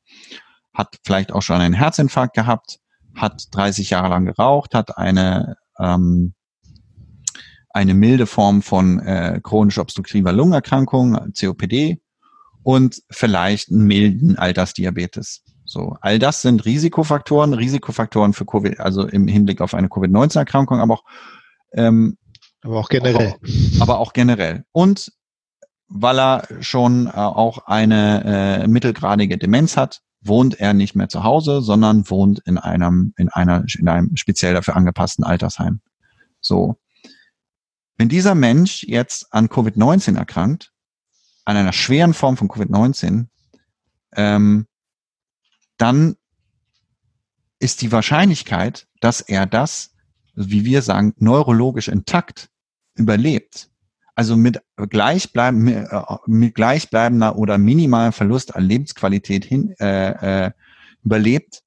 hat 0.74 0.96
vielleicht 1.04 1.32
auch 1.32 1.42
schon 1.42 1.60
einen 1.60 1.74
Herzinfarkt 1.74 2.34
gehabt, 2.34 2.78
hat 3.14 3.48
30 3.52 3.90
Jahre 3.90 4.08
lang 4.08 4.26
geraucht, 4.26 4.74
hat 4.74 4.96
eine 4.96 5.56
ähm, 5.78 6.34
eine 7.70 7.94
milde 7.94 8.26
Form 8.26 8.62
von 8.62 8.98
äh, 9.00 9.40
chronisch 9.42 9.78
obstruktiver 9.78 10.32
Lungenerkrankung, 10.32 11.32
COPD, 11.38 12.00
und 12.68 13.02
vielleicht 13.08 13.70
einen 13.70 13.86
milden 13.86 14.36
Altersdiabetes. 14.36 15.42
So, 15.64 15.96
all 16.02 16.18
das 16.18 16.42
sind 16.42 16.66
Risikofaktoren, 16.66 17.54
Risikofaktoren 17.54 18.34
für 18.34 18.44
Covid, 18.44 18.78
also 18.78 19.08
im 19.08 19.26
Hinblick 19.26 19.62
auf 19.62 19.72
eine 19.72 19.88
Covid-19-Erkrankung, 19.88 20.78
aber 20.78 20.92
auch 20.92 21.04
ähm, 21.72 22.18
aber 22.60 22.78
auch 22.78 22.90
generell. 22.90 23.28
Auch, 23.32 23.80
aber 23.80 23.98
auch 24.00 24.12
generell. 24.12 24.64
Und 24.72 25.10
weil 25.88 26.20
er 26.20 26.46
schon 26.60 27.06
äh, 27.06 27.12
auch 27.12 27.64
eine 27.64 28.60
äh, 28.64 28.68
mittelgradige 28.68 29.38
Demenz 29.38 29.78
hat, 29.78 30.02
wohnt 30.20 30.60
er 30.60 30.74
nicht 30.74 30.94
mehr 30.94 31.08
zu 31.08 31.24
Hause, 31.24 31.62
sondern 31.62 32.10
wohnt 32.10 32.40
in 32.40 32.58
einem, 32.58 33.14
in 33.16 33.30
einer, 33.30 33.64
in 33.78 33.88
einem 33.88 34.14
speziell 34.16 34.52
dafür 34.52 34.76
angepassten 34.76 35.24
Altersheim. 35.24 35.80
So. 36.42 36.76
Wenn 37.96 38.10
dieser 38.10 38.34
Mensch 38.34 38.84
jetzt 38.86 39.32
an 39.32 39.48
Covid-19 39.48 40.18
erkrankt, 40.18 40.70
an 41.48 41.56
einer 41.56 41.72
schweren 41.72 42.12
Form 42.12 42.36
von 42.36 42.46
Covid-19, 42.48 43.24
ähm, 44.16 44.66
dann 45.78 46.16
ist 47.58 47.80
die 47.80 47.90
Wahrscheinlichkeit, 47.90 48.86
dass 49.00 49.22
er 49.22 49.46
das, 49.46 49.94
wie 50.34 50.66
wir 50.66 50.82
sagen, 50.82 51.14
neurologisch 51.16 51.88
intakt 51.88 52.50
überlebt, 52.96 53.70
also 54.14 54.36
mit 54.36 54.60
gleichbleibend, 54.76 55.90
äh, 55.90 56.16
mit 56.26 56.54
gleichbleibender 56.54 57.36
oder 57.36 57.56
minimalem 57.56 58.12
Verlust 58.12 58.54
an 58.54 58.64
Lebensqualität 58.64 59.46
hin, 59.46 59.74
äh, 59.80 60.48
äh, 60.48 60.50
überlebt, 61.02 61.62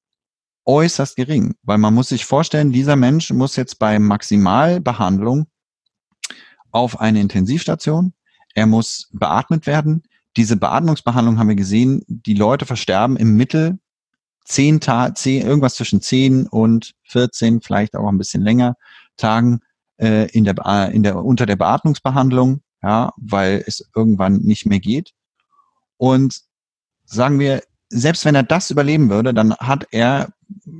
äußerst 0.64 1.16
gering. 1.16 1.56
Weil 1.64 1.78
man 1.78 1.92
muss 1.92 2.10
sich 2.10 2.24
vorstellen, 2.24 2.70
dieser 2.70 2.94
Mensch 2.94 3.32
muss 3.32 3.56
jetzt 3.56 3.80
bei 3.80 3.98
Maximalbehandlung 3.98 5.48
auf 6.70 7.00
eine 7.00 7.20
Intensivstation, 7.20 8.14
er 8.54 8.66
muss 8.66 9.08
beatmet 9.12 9.66
werden. 9.66 10.02
Diese 10.36 10.56
Beatmungsbehandlung 10.56 11.38
haben 11.38 11.48
wir 11.48 11.56
gesehen, 11.56 12.02
die 12.06 12.34
Leute 12.34 12.66
versterben 12.66 13.16
im 13.16 13.36
Mittel 13.36 13.78
zehn 14.44 14.80
Tage, 14.80 15.38
irgendwas 15.40 15.74
zwischen 15.74 16.00
zehn 16.00 16.46
und 16.46 16.94
14, 17.04 17.60
vielleicht 17.60 17.94
auch 17.94 18.08
ein 18.08 18.18
bisschen 18.18 18.42
länger 18.42 18.76
Tagen 19.16 19.60
äh, 19.98 20.30
in 20.30 20.44
der, 20.44 20.90
in 20.92 21.02
der, 21.02 21.16
unter 21.16 21.46
der 21.46 21.56
Beatmungsbehandlung, 21.56 22.62
ja, 22.82 23.12
weil 23.16 23.62
es 23.66 23.88
irgendwann 23.94 24.38
nicht 24.38 24.66
mehr 24.66 24.80
geht. 24.80 25.12
Und 25.96 26.40
sagen 27.04 27.38
wir, 27.38 27.62
selbst 27.88 28.24
wenn 28.24 28.34
er 28.34 28.42
das 28.42 28.70
überleben 28.70 29.10
würde, 29.10 29.34
dann 29.34 29.54
hat 29.56 29.86
er, 29.90 30.32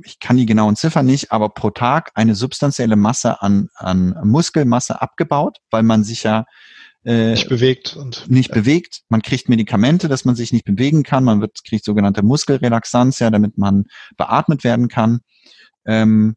ich 0.03 0.19
kann 0.19 0.35
die 0.35 0.47
genauen 0.47 0.75
Ziffern 0.75 1.05
nicht, 1.05 1.31
aber 1.31 1.49
pro 1.49 1.69
Tag 1.69 2.11
eine 2.15 2.33
substanzielle 2.33 2.95
Masse 2.95 3.41
an, 3.41 3.69
an 3.75 4.17
Muskelmasse 4.23 4.99
abgebaut, 4.99 5.59
weil 5.69 5.83
man 5.83 6.03
sich 6.03 6.23
ja 6.23 6.45
äh, 7.05 7.31
nicht 7.31 7.49
bewegt 7.49 7.95
und 7.95 8.29
nicht 8.29 8.49
ja. 8.49 8.55
bewegt. 8.55 9.01
Man 9.09 9.21
kriegt 9.21 9.49
Medikamente, 9.49 10.07
dass 10.07 10.25
man 10.25 10.35
sich 10.35 10.53
nicht 10.53 10.65
bewegen 10.65 11.03
kann. 11.03 11.23
Man 11.23 11.41
wird 11.41 11.63
kriegt 11.63 11.85
sogenannte 11.85 12.23
Muskelrelaxanz, 12.23 13.19
ja, 13.19 13.29
damit 13.29 13.57
man 13.57 13.85
beatmet 14.17 14.63
werden 14.63 14.87
kann. 14.87 15.19
Ähm, 15.85 16.35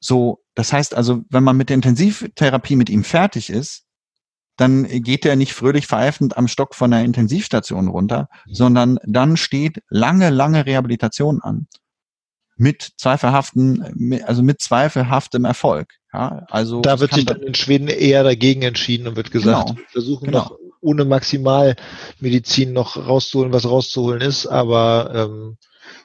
so 0.00 0.42
das 0.54 0.72
heißt 0.72 0.94
also, 0.94 1.22
wenn 1.30 1.44
man 1.44 1.56
mit 1.56 1.68
der 1.68 1.74
Intensivtherapie 1.74 2.76
mit 2.76 2.90
ihm 2.90 3.04
fertig 3.04 3.50
ist, 3.50 3.84
dann 4.56 4.86
geht 4.86 5.24
er 5.24 5.34
nicht 5.36 5.54
fröhlich 5.54 5.86
pfeifend 5.86 6.36
am 6.36 6.46
Stock 6.46 6.74
von 6.74 6.90
der 6.90 7.04
Intensivstation 7.04 7.88
runter, 7.88 8.28
sondern 8.46 8.98
dann 9.04 9.36
steht 9.38 9.82
lange, 9.88 10.28
lange 10.28 10.66
Rehabilitation 10.66 11.40
an. 11.40 11.68
Mit 12.56 12.92
zweifelhaften, 12.98 14.22
also 14.24 14.42
mit 14.42 14.60
zweifelhaftem 14.60 15.46
Erfolg. 15.46 15.94
Ja, 16.12 16.44
also 16.50 16.82
da 16.82 17.00
wird 17.00 17.14
sich 17.14 17.24
dann 17.24 17.40
in 17.40 17.54
Schweden 17.54 17.88
eher 17.88 18.22
dagegen 18.22 18.62
entschieden 18.62 19.08
und 19.08 19.16
wird 19.16 19.30
gesagt, 19.30 19.68
genau, 19.68 19.78
wir 19.78 19.88
versuchen 19.88 20.26
genau. 20.26 20.38
noch 20.38 20.58
ohne 20.80 21.04
Maximalmedizin 21.04 22.72
noch 22.72 22.96
rauszuholen, 22.96 23.52
was 23.52 23.64
rauszuholen 23.64 24.20
ist, 24.20 24.46
aber 24.46 25.12
ähm, 25.14 25.56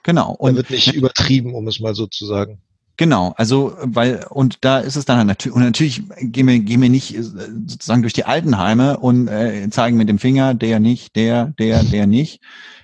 genau 0.03 0.34
und 0.34 0.55
wird 0.55 0.70
nicht 0.70 0.93
übertrieben, 0.93 1.53
um 1.55 1.68
es 1.68 1.80
mal 1.80 1.93
so 1.93 2.08
zu 2.08 2.26
sagen. 2.26 2.62
Genau, 2.95 3.34
also 3.38 3.76
weil 3.82 4.26
und 4.30 4.60
da 4.62 4.80
ist 4.80 4.95
es 4.95 5.05
dann 5.05 5.28
natürlich 5.28 5.55
und 5.55 5.64
natürlich 5.64 6.01
gehen 6.20 6.47
wir 6.47 6.60
gehen 6.60 6.82
wir 6.82 6.89
nicht 6.89 7.16
äh, 7.16 7.22
sozusagen 7.22 8.01
durch 8.01 8.14
die 8.14 8.26
Altenheime 8.26 8.97
und 8.97 9.28
äh, 9.28 9.70
zeigen 9.70 9.97
mit 9.97 10.10
dem 10.10 10.20
Finger 10.20 10.53
der 10.53 10.80
nicht, 10.80 11.16
der, 11.16 11.53
der, 11.60 11.84
der 11.84 12.08
nicht, 12.08 12.41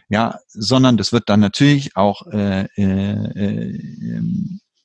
ja, 0.10 0.40
sondern 0.50 0.98
das 0.98 1.14
wird 1.14 1.30
dann 1.30 1.40
natürlich 1.40 1.96
auch 1.96 2.28
äh, 2.28 2.66
äh, 2.76 3.80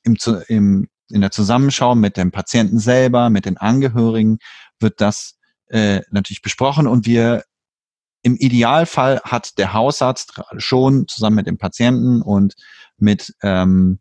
im, 0.03 0.17
im, 0.47 0.87
in 1.09 1.21
der 1.21 1.31
Zusammenschau 1.31 1.95
mit 1.95 2.17
dem 2.17 2.31
Patienten 2.31 2.79
selber, 2.79 3.29
mit 3.29 3.45
den 3.45 3.57
Angehörigen 3.57 4.39
wird 4.79 5.01
das 5.01 5.37
äh, 5.67 6.01
natürlich 6.11 6.41
besprochen 6.41 6.87
und 6.87 7.05
wir 7.05 7.43
im 8.21 8.35
Idealfall 8.35 9.21
hat 9.23 9.57
der 9.57 9.73
Hausarzt 9.73 10.41
schon 10.57 11.07
zusammen 11.07 11.37
mit 11.37 11.47
dem 11.47 11.57
Patienten 11.57 12.21
und 12.21 12.55
mit 12.97 13.33
ähm, 13.43 13.99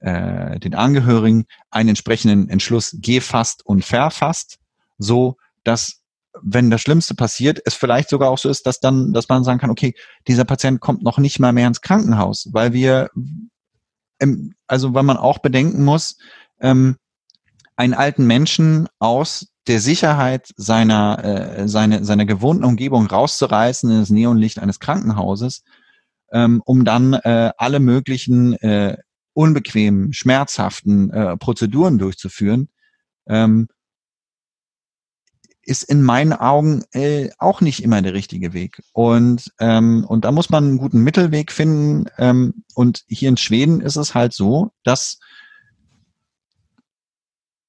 äh, 0.00 0.58
den 0.58 0.74
Angehörigen 0.74 1.44
einen 1.70 1.90
entsprechenden 1.90 2.48
Entschluss 2.48 2.96
gefasst 3.00 3.64
und 3.64 3.84
verfasst, 3.84 4.58
so 4.98 5.36
dass 5.62 6.00
wenn 6.42 6.70
das 6.70 6.80
Schlimmste 6.80 7.14
passiert, 7.14 7.60
es 7.64 7.74
vielleicht 7.74 8.08
sogar 8.08 8.30
auch 8.30 8.38
so 8.38 8.48
ist, 8.48 8.66
dass 8.66 8.80
dann, 8.80 9.12
dass 9.12 9.28
man 9.28 9.44
sagen 9.44 9.58
kann, 9.58 9.70
okay, 9.70 9.94
dieser 10.28 10.44
Patient 10.44 10.80
kommt 10.80 11.02
noch 11.02 11.18
nicht 11.18 11.38
mal 11.38 11.52
mehr 11.52 11.66
ins 11.66 11.80
Krankenhaus, 11.80 12.48
weil 12.52 12.72
wir, 12.72 13.10
also 14.66 14.94
weil 14.94 15.02
man 15.02 15.16
auch 15.16 15.38
bedenken 15.38 15.84
muss, 15.84 16.16
ähm, 16.60 16.96
einen 17.76 17.94
alten 17.94 18.26
Menschen 18.26 18.88
aus 18.98 19.48
der 19.66 19.80
Sicherheit 19.80 20.52
seiner, 20.56 21.24
äh, 21.24 21.68
seine, 21.68 22.04
seiner 22.04 22.26
gewohnten 22.26 22.64
Umgebung 22.64 23.06
rauszureißen 23.06 23.90
in 23.90 24.00
das 24.00 24.10
Neonlicht 24.10 24.58
eines 24.58 24.80
Krankenhauses, 24.80 25.64
ähm, 26.32 26.62
um 26.64 26.84
dann 26.84 27.14
äh, 27.14 27.52
alle 27.56 27.80
möglichen 27.80 28.54
äh, 28.54 28.96
unbequemen, 29.32 30.12
schmerzhaften 30.12 31.10
äh, 31.10 31.36
Prozeduren 31.36 31.98
durchzuführen, 31.98 32.68
ähm, 33.26 33.68
ist 35.62 35.84
in 35.84 36.02
meinen 36.02 36.32
Augen 36.32 36.82
äh, 36.92 37.30
auch 37.38 37.60
nicht 37.60 37.82
immer 37.82 38.02
der 38.02 38.14
richtige 38.14 38.52
Weg. 38.52 38.82
Und, 38.92 39.52
ähm, 39.60 40.04
und 40.04 40.24
da 40.24 40.32
muss 40.32 40.50
man 40.50 40.64
einen 40.64 40.78
guten 40.78 41.02
Mittelweg 41.02 41.52
finden. 41.52 42.06
Ähm, 42.18 42.64
und 42.74 43.04
hier 43.06 43.28
in 43.28 43.36
Schweden 43.36 43.80
ist 43.80 43.96
es 43.96 44.14
halt 44.14 44.32
so, 44.32 44.72
dass 44.82 45.20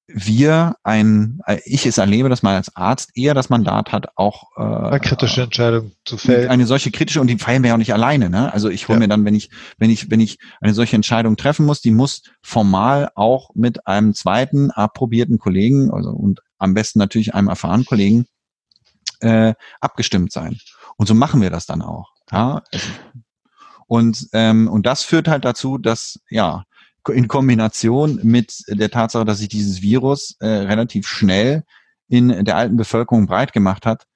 wir 0.08 0.76
ein, 0.82 1.40
äh, 1.46 1.58
ich 1.64 1.86
es 1.86 1.98
erlebe, 1.98 2.28
dass 2.28 2.42
man 2.42 2.56
als 2.56 2.74
Arzt 2.76 3.10
eher 3.14 3.34
das 3.34 3.50
Mandat 3.50 3.92
hat, 3.92 4.16
auch 4.16 4.44
äh, 4.56 4.62
eine 4.62 5.00
kritische 5.00 5.42
Entscheidung 5.42 5.92
zu 6.04 6.18
fällen. 6.18 6.48
Eine 6.50 6.66
solche 6.66 6.90
kritische 6.90 7.20
und 7.20 7.28
die 7.28 7.38
feiern 7.38 7.62
wir 7.62 7.68
ja 7.68 7.74
auch 7.74 7.78
nicht 7.78 7.94
alleine. 7.94 8.28
Ne? 8.28 8.52
Also 8.52 8.68
ich 8.68 8.88
hole 8.88 8.96
ja. 8.96 9.00
mir 9.00 9.08
dann, 9.08 9.24
wenn 9.24 9.34
ich, 9.34 9.50
wenn 9.78 9.90
ich, 9.90 10.10
wenn 10.10 10.20
ich 10.20 10.38
eine 10.60 10.74
solche 10.74 10.96
Entscheidung 10.96 11.36
treffen 11.36 11.66
muss, 11.66 11.80
die 11.80 11.92
muss 11.92 12.22
formal 12.42 13.10
auch 13.14 13.50
mit 13.54 13.86
einem 13.86 14.14
zweiten 14.14 14.70
approbierten 14.70 15.38
Kollegen 15.38 15.90
also 15.92 16.10
und 16.10 16.40
am 16.58 16.74
besten 16.74 16.98
natürlich 16.98 17.34
einem 17.34 17.48
erfahrenen 17.48 17.86
Kollegen 17.86 18.26
äh, 19.20 19.54
abgestimmt 19.80 20.32
sein. 20.32 20.58
Und 20.96 21.06
so 21.06 21.14
machen 21.14 21.40
wir 21.40 21.50
das 21.50 21.66
dann 21.66 21.82
auch. 21.82 22.10
Ja? 22.30 22.62
Und 23.86 24.28
ähm, 24.32 24.68
und 24.68 24.86
das 24.86 25.02
führt 25.04 25.28
halt 25.28 25.44
dazu, 25.44 25.78
dass 25.78 26.20
ja 26.28 26.64
in 27.08 27.28
Kombination 27.28 28.20
mit 28.22 28.62
der 28.68 28.90
Tatsache, 28.90 29.24
dass 29.24 29.38
sich 29.38 29.48
dieses 29.48 29.82
Virus 29.82 30.36
äh, 30.40 30.46
relativ 30.46 31.06
schnell 31.06 31.64
in 32.08 32.44
der 32.44 32.56
alten 32.56 32.76
Bevölkerung 32.76 33.26
breit 33.26 33.52
gemacht 33.52 33.86
hat, 33.86 34.06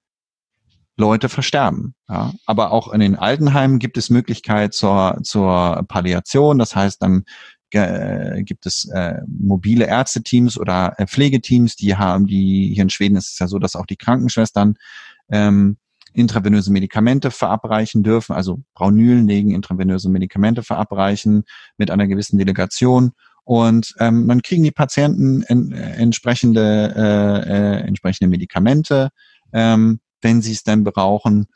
Leute 0.97 1.29
versterben. 1.29 1.95
Ja. 2.09 2.33
Aber 2.47 2.73
auch 2.73 2.93
in 2.93 3.01
den 3.01 3.17
Altenheimen 3.17 3.79
gibt 3.79 3.97
es 3.97 4.11
Möglichkeit 4.11 4.75
zur, 4.75 5.19
zur 5.23 5.85
Palliation. 5.89 6.59
Das 6.59 6.75
heißt, 6.75 7.03
dann 7.03 7.25
äh, 7.71 8.43
gibt 8.43 8.67
es 8.67 8.89
äh, 8.95 9.21
mobile 9.27 9.87
Ärzteteams 9.87 10.59
oder 10.59 10.95
äh, 10.99 11.07
Pflegeteams, 11.07 11.77
die 11.77 11.97
haben, 11.97 12.27
die 12.27 12.73
hier 12.75 12.83
in 12.83 12.91
Schweden 12.91 13.17
ist 13.17 13.33
es 13.33 13.39
ja 13.39 13.47
so, 13.47 13.59
dass 13.59 13.77
auch 13.77 13.87
die 13.87 13.97
Krankenschwestern 13.97 14.77
ähm, 15.31 15.77
intravenöse 16.17 16.73
Medikamente 16.73 17.31
verabreichen 17.31 18.03
dürfen, 18.03 18.35
also 18.35 18.61
Braunylen 18.75 19.29
legen, 19.29 19.51
intravenöse 19.51 20.09
Medikamente 20.09 20.63
verabreichen 20.63 21.45
mit 21.77 21.91
einer 21.91 22.07
gewissen 22.07 22.39
Delegation. 22.39 23.13
Und 23.45 23.95
ähm, 24.01 24.27
dann 24.27 24.43
kriegen 24.43 24.65
die 24.65 24.73
Patienten 24.73 25.43
en, 25.43 25.73
äh, 25.73 25.97
entsprechende, 25.97 26.95
äh, 26.97 27.51
äh, 27.51 27.87
entsprechende 27.87 28.29
Medikamente, 28.29 29.11
ähm, 29.53 30.01
wenn 30.21 30.43
sie 30.43 30.53
es 30.53 30.65
denn 30.65 30.83
brauchen. 30.83 31.47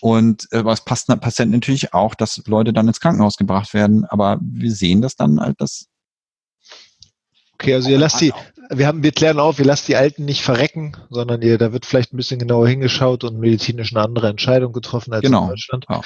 Und 0.00 0.48
äh, 0.50 0.64
was 0.64 0.84
passt 0.84 1.08
Patienten 1.20 1.54
natürlich 1.54 1.92
auch, 1.92 2.14
dass 2.14 2.42
Leute 2.46 2.72
dann 2.72 2.88
ins 2.88 3.00
Krankenhaus 3.00 3.36
gebracht 3.36 3.74
werden. 3.74 4.06
Aber 4.06 4.38
wir 4.40 4.72
sehen 4.72 5.02
das 5.02 5.14
dann 5.14 5.40
halt, 5.40 5.60
dass 5.60 5.86
Okay, 7.54 7.74
also 7.74 7.90
ihr 7.90 7.98
lasst 7.98 8.22
die, 8.22 8.32
wir 8.72 8.86
haben, 8.86 9.02
wir 9.02 9.10
klären 9.10 9.40
auf, 9.40 9.58
ihr 9.58 9.64
lasst 9.64 9.88
die 9.88 9.96
Alten 9.96 10.24
nicht 10.24 10.42
verrecken, 10.42 10.96
sondern 11.10 11.42
ihr, 11.42 11.58
da 11.58 11.72
wird 11.72 11.86
vielleicht 11.86 12.12
ein 12.12 12.16
bisschen 12.16 12.38
genauer 12.38 12.68
hingeschaut 12.68 13.24
und 13.24 13.38
medizinisch 13.38 13.92
eine 13.92 14.04
andere 14.04 14.28
Entscheidung 14.28 14.72
getroffen 14.72 15.12
als 15.12 15.22
genau. 15.22 15.42
in 15.42 15.48
Deutschland. 15.50 15.86
Ja. 15.88 16.00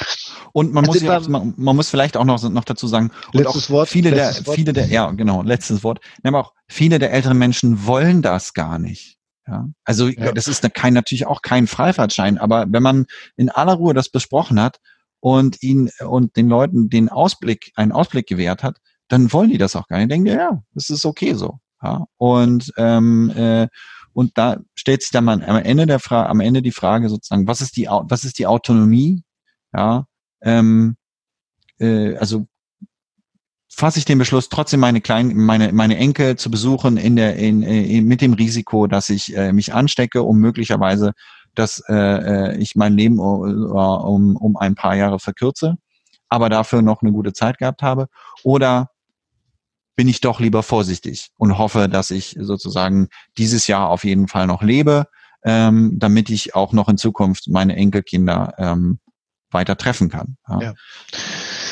Und 0.52 0.72
man 0.72 0.86
also 0.86 0.98
muss, 0.98 1.02
ja, 1.02 1.20
man, 1.28 1.54
man, 1.56 1.76
muss 1.76 1.90
vielleicht 1.90 2.16
auch 2.16 2.24
noch, 2.24 2.42
noch 2.48 2.64
dazu 2.64 2.86
sagen, 2.86 3.10
letztes 3.32 3.70
Wort, 3.70 3.88
viele 3.88 4.10
der, 4.10 4.34
Wort. 4.46 4.56
viele 4.56 4.72
der, 4.72 4.86
ja, 4.86 5.10
genau, 5.10 5.42
letztes 5.42 5.84
Wort. 5.84 6.00
Aber 6.22 6.40
auch 6.40 6.52
viele 6.66 6.98
der 6.98 7.12
älteren 7.12 7.38
Menschen 7.38 7.86
wollen 7.86 8.22
das 8.22 8.54
gar 8.54 8.78
nicht. 8.78 9.18
Ja, 9.46 9.68
also 9.84 10.08
ja. 10.08 10.32
das 10.32 10.48
ist 10.48 10.62
kein, 10.72 10.94
natürlich 10.94 11.26
auch 11.26 11.42
kein 11.42 11.66
Freifahrtschein, 11.66 12.38
aber 12.38 12.64
wenn 12.68 12.82
man 12.82 13.04
in 13.36 13.50
aller 13.50 13.74
Ruhe 13.74 13.92
das 13.92 14.08
besprochen 14.08 14.58
hat 14.58 14.78
und 15.20 15.62
ihn 15.62 15.90
und 16.06 16.36
den 16.36 16.48
Leuten 16.48 16.88
den 16.88 17.10
Ausblick, 17.10 17.72
einen 17.76 17.92
Ausblick 17.92 18.26
gewährt 18.26 18.62
hat, 18.62 18.78
dann 19.08 19.32
wollen 19.34 19.50
die 19.50 19.58
das 19.58 19.76
auch 19.76 19.86
gar 19.86 19.98
nicht. 19.98 20.10
Denken, 20.10 20.28
ja, 20.28 20.62
das 20.72 20.88
ist 20.88 21.04
okay 21.04 21.34
so. 21.34 21.58
Ja, 21.84 22.06
und 22.16 22.72
ähm, 22.78 23.30
äh, 23.36 23.68
und 24.14 24.38
da 24.38 24.58
stellt 24.74 25.02
sich 25.02 25.10
dann 25.10 25.24
mal 25.24 25.42
am 25.44 25.56
Ende 25.56 25.86
der 25.86 25.98
Frage, 25.98 26.30
am 26.30 26.40
Ende 26.40 26.62
die 26.62 26.72
Frage 26.72 27.08
sozusagen, 27.08 27.46
was 27.46 27.60
ist 27.60 27.76
die, 27.76 27.86
was 27.86 28.24
ist 28.24 28.38
die 28.38 28.46
Autonomie? 28.46 29.22
Ja, 29.74 30.06
ähm, 30.40 30.96
äh, 31.78 32.16
also 32.16 32.46
fasse 33.68 33.98
ich 33.98 34.04
den 34.04 34.18
Beschluss, 34.18 34.48
trotzdem 34.48 34.80
meine 34.80 35.00
kleinen, 35.00 35.36
meine, 35.36 35.72
meine 35.72 35.96
Enkel 35.96 36.36
zu 36.36 36.50
besuchen 36.50 36.96
in 36.96 37.16
der, 37.16 37.36
in, 37.36 37.62
in, 37.62 38.06
mit 38.06 38.20
dem 38.20 38.32
Risiko, 38.34 38.86
dass 38.86 39.10
ich 39.10 39.36
äh, 39.36 39.52
mich 39.52 39.74
anstecke, 39.74 40.22
um 40.22 40.38
möglicherweise, 40.38 41.12
dass 41.54 41.82
äh, 41.88 41.94
äh 41.94 42.56
ich 42.58 42.76
mein 42.76 42.96
Leben 42.96 43.18
um, 43.18 44.36
um 44.36 44.56
ein 44.56 44.76
paar 44.76 44.94
Jahre 44.94 45.18
verkürze, 45.18 45.76
aber 46.28 46.48
dafür 46.48 46.82
noch 46.82 47.02
eine 47.02 47.12
gute 47.12 47.32
Zeit 47.32 47.58
gehabt 47.58 47.82
habe. 47.82 48.06
Oder 48.44 48.90
bin 49.96 50.08
ich 50.08 50.20
doch 50.20 50.40
lieber 50.40 50.62
vorsichtig 50.62 51.30
und 51.36 51.58
hoffe, 51.58 51.88
dass 51.88 52.10
ich 52.10 52.36
sozusagen 52.40 53.08
dieses 53.38 53.66
Jahr 53.66 53.88
auf 53.88 54.04
jeden 54.04 54.28
Fall 54.28 54.46
noch 54.46 54.62
lebe, 54.62 55.06
ähm, 55.44 55.98
damit 55.98 56.30
ich 56.30 56.54
auch 56.54 56.72
noch 56.72 56.88
in 56.88 56.98
Zukunft 56.98 57.48
meine 57.48 57.76
Enkelkinder 57.76 58.54
ähm, 58.58 58.98
weiter 59.50 59.76
treffen 59.76 60.08
kann. 60.08 60.36
Ja. 60.48 60.60
ja. 60.60 60.74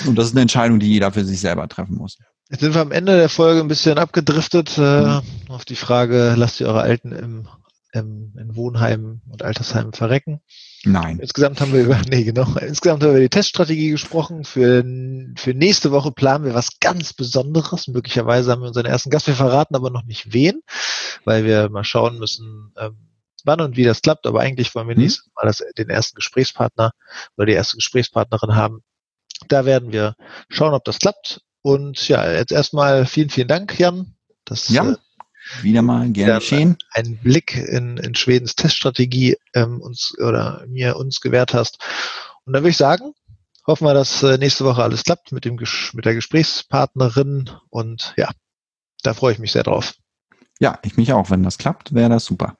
Und 0.06 0.16
das 0.16 0.26
ist 0.26 0.32
eine 0.32 0.42
Entscheidung, 0.42 0.78
die 0.78 0.88
jeder 0.88 1.12
für 1.12 1.24
sich 1.24 1.40
selber 1.40 1.68
treffen 1.68 1.96
muss. 1.96 2.18
Jetzt 2.50 2.60
sind 2.60 2.74
wir 2.74 2.82
am 2.82 2.92
Ende 2.92 3.16
der 3.16 3.28
Folge 3.28 3.60
ein 3.60 3.68
bisschen 3.68 3.98
abgedriftet 3.98 4.76
äh, 4.76 5.02
mhm. 5.02 5.22
auf 5.48 5.64
die 5.64 5.76
Frage, 5.76 6.34
lasst 6.36 6.60
ihr 6.60 6.68
eure 6.68 6.82
Alten 6.82 7.12
im, 7.12 7.48
im, 7.92 8.34
in 8.38 8.56
Wohnheimen 8.56 9.22
und 9.28 9.42
Altersheimen 9.42 9.92
verrecken? 9.92 10.42
Nein. 10.84 11.18
Insgesamt 11.20 11.60
haben 11.60 11.72
wir 11.72 11.82
über, 11.82 12.00
nee, 12.10 12.24
genau. 12.24 12.46
Insgesamt 12.56 13.02
haben 13.02 13.10
wir 13.10 13.16
über 13.16 13.20
die 13.20 13.28
Teststrategie 13.28 13.90
gesprochen. 13.90 14.44
Für, 14.44 14.84
für 15.36 15.54
nächste 15.54 15.92
Woche 15.92 16.12
planen 16.12 16.44
wir 16.44 16.54
was 16.54 16.80
ganz 16.80 17.12
Besonderes. 17.12 17.88
Möglicherweise 17.88 18.50
haben 18.50 18.62
wir 18.62 18.68
unseren 18.68 18.86
ersten 18.86 19.10
Gast. 19.10 19.26
Wir 19.26 19.34
verraten 19.34 19.76
aber 19.76 19.90
noch 19.90 20.04
nicht 20.04 20.32
wen, 20.32 20.60
weil 21.24 21.44
wir 21.44 21.68
mal 21.68 21.84
schauen 21.84 22.18
müssen, 22.18 22.72
ähm, 22.78 22.96
wann 23.44 23.60
und 23.60 23.76
wie 23.76 23.84
das 23.84 24.02
klappt. 24.02 24.26
Aber 24.26 24.40
eigentlich 24.40 24.74
wollen 24.74 24.88
wir 24.88 24.96
mhm. 24.96 25.02
nächstes 25.02 25.30
Mal 25.34 25.46
das, 25.46 25.62
den 25.78 25.88
ersten 25.88 26.16
Gesprächspartner 26.16 26.92
oder 27.36 27.46
die 27.46 27.52
erste 27.52 27.76
Gesprächspartnerin 27.76 28.56
haben, 28.56 28.82
da 29.48 29.64
werden 29.64 29.92
wir 29.92 30.14
schauen, 30.48 30.74
ob 30.74 30.84
das 30.84 30.98
klappt. 30.98 31.40
Und 31.62 32.08
ja, 32.08 32.32
jetzt 32.32 32.52
erstmal 32.52 33.06
vielen, 33.06 33.30
vielen 33.30 33.48
Dank, 33.48 33.78
Jan. 33.78 34.14
Das, 34.44 34.68
ja, 34.68 34.90
äh, 34.90 34.96
wieder 35.60 35.82
mal 35.82 36.10
gerne 36.10 36.38
geschehen. 36.38 36.76
Einen 36.90 37.16
Blick 37.18 37.56
in, 37.56 37.96
in 37.98 38.14
Schwedens 38.14 38.54
Teststrategie 38.54 39.36
ähm, 39.54 39.80
uns 39.80 40.14
oder 40.18 40.64
mir 40.68 40.96
uns 40.96 41.20
gewährt 41.20 41.54
hast. 41.54 41.78
Und 42.44 42.52
dann 42.52 42.62
würde 42.62 42.70
ich 42.70 42.76
sagen, 42.76 43.12
hoffen 43.66 43.86
wir, 43.86 43.94
dass 43.94 44.22
äh, 44.22 44.38
nächste 44.38 44.64
Woche 44.64 44.82
alles 44.82 45.04
klappt 45.04 45.32
mit 45.32 45.44
dem 45.44 45.58
mit 45.92 46.04
der 46.04 46.14
Gesprächspartnerin. 46.14 47.50
Und 47.70 48.14
ja, 48.16 48.30
da 49.02 49.14
freue 49.14 49.32
ich 49.32 49.38
mich 49.38 49.52
sehr 49.52 49.62
drauf. 49.62 49.94
Ja, 50.58 50.78
ich 50.82 50.96
mich 50.96 51.12
auch. 51.12 51.30
Wenn 51.30 51.42
das 51.42 51.58
klappt, 51.58 51.94
wäre 51.94 52.10
das 52.10 52.24
super. 52.24 52.56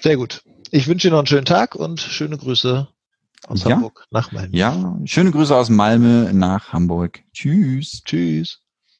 Sehr 0.00 0.16
gut. 0.16 0.42
Ich 0.70 0.86
wünsche 0.86 1.08
dir 1.08 1.12
noch 1.12 1.18
einen 1.18 1.26
schönen 1.26 1.44
Tag 1.44 1.74
und 1.74 2.00
schöne 2.00 2.36
Grüße 2.36 2.88
aus 3.46 3.64
ja. 3.64 3.70
Hamburg 3.70 4.06
nach 4.10 4.32
Malmö. 4.32 4.56
Ja, 4.56 4.96
schöne 5.04 5.30
Grüße 5.30 5.54
aus 5.54 5.68
Malmö 5.68 6.32
nach 6.32 6.72
Hamburg. 6.72 7.22
Tschüss. 7.32 8.02
Tschüss. 8.04 8.62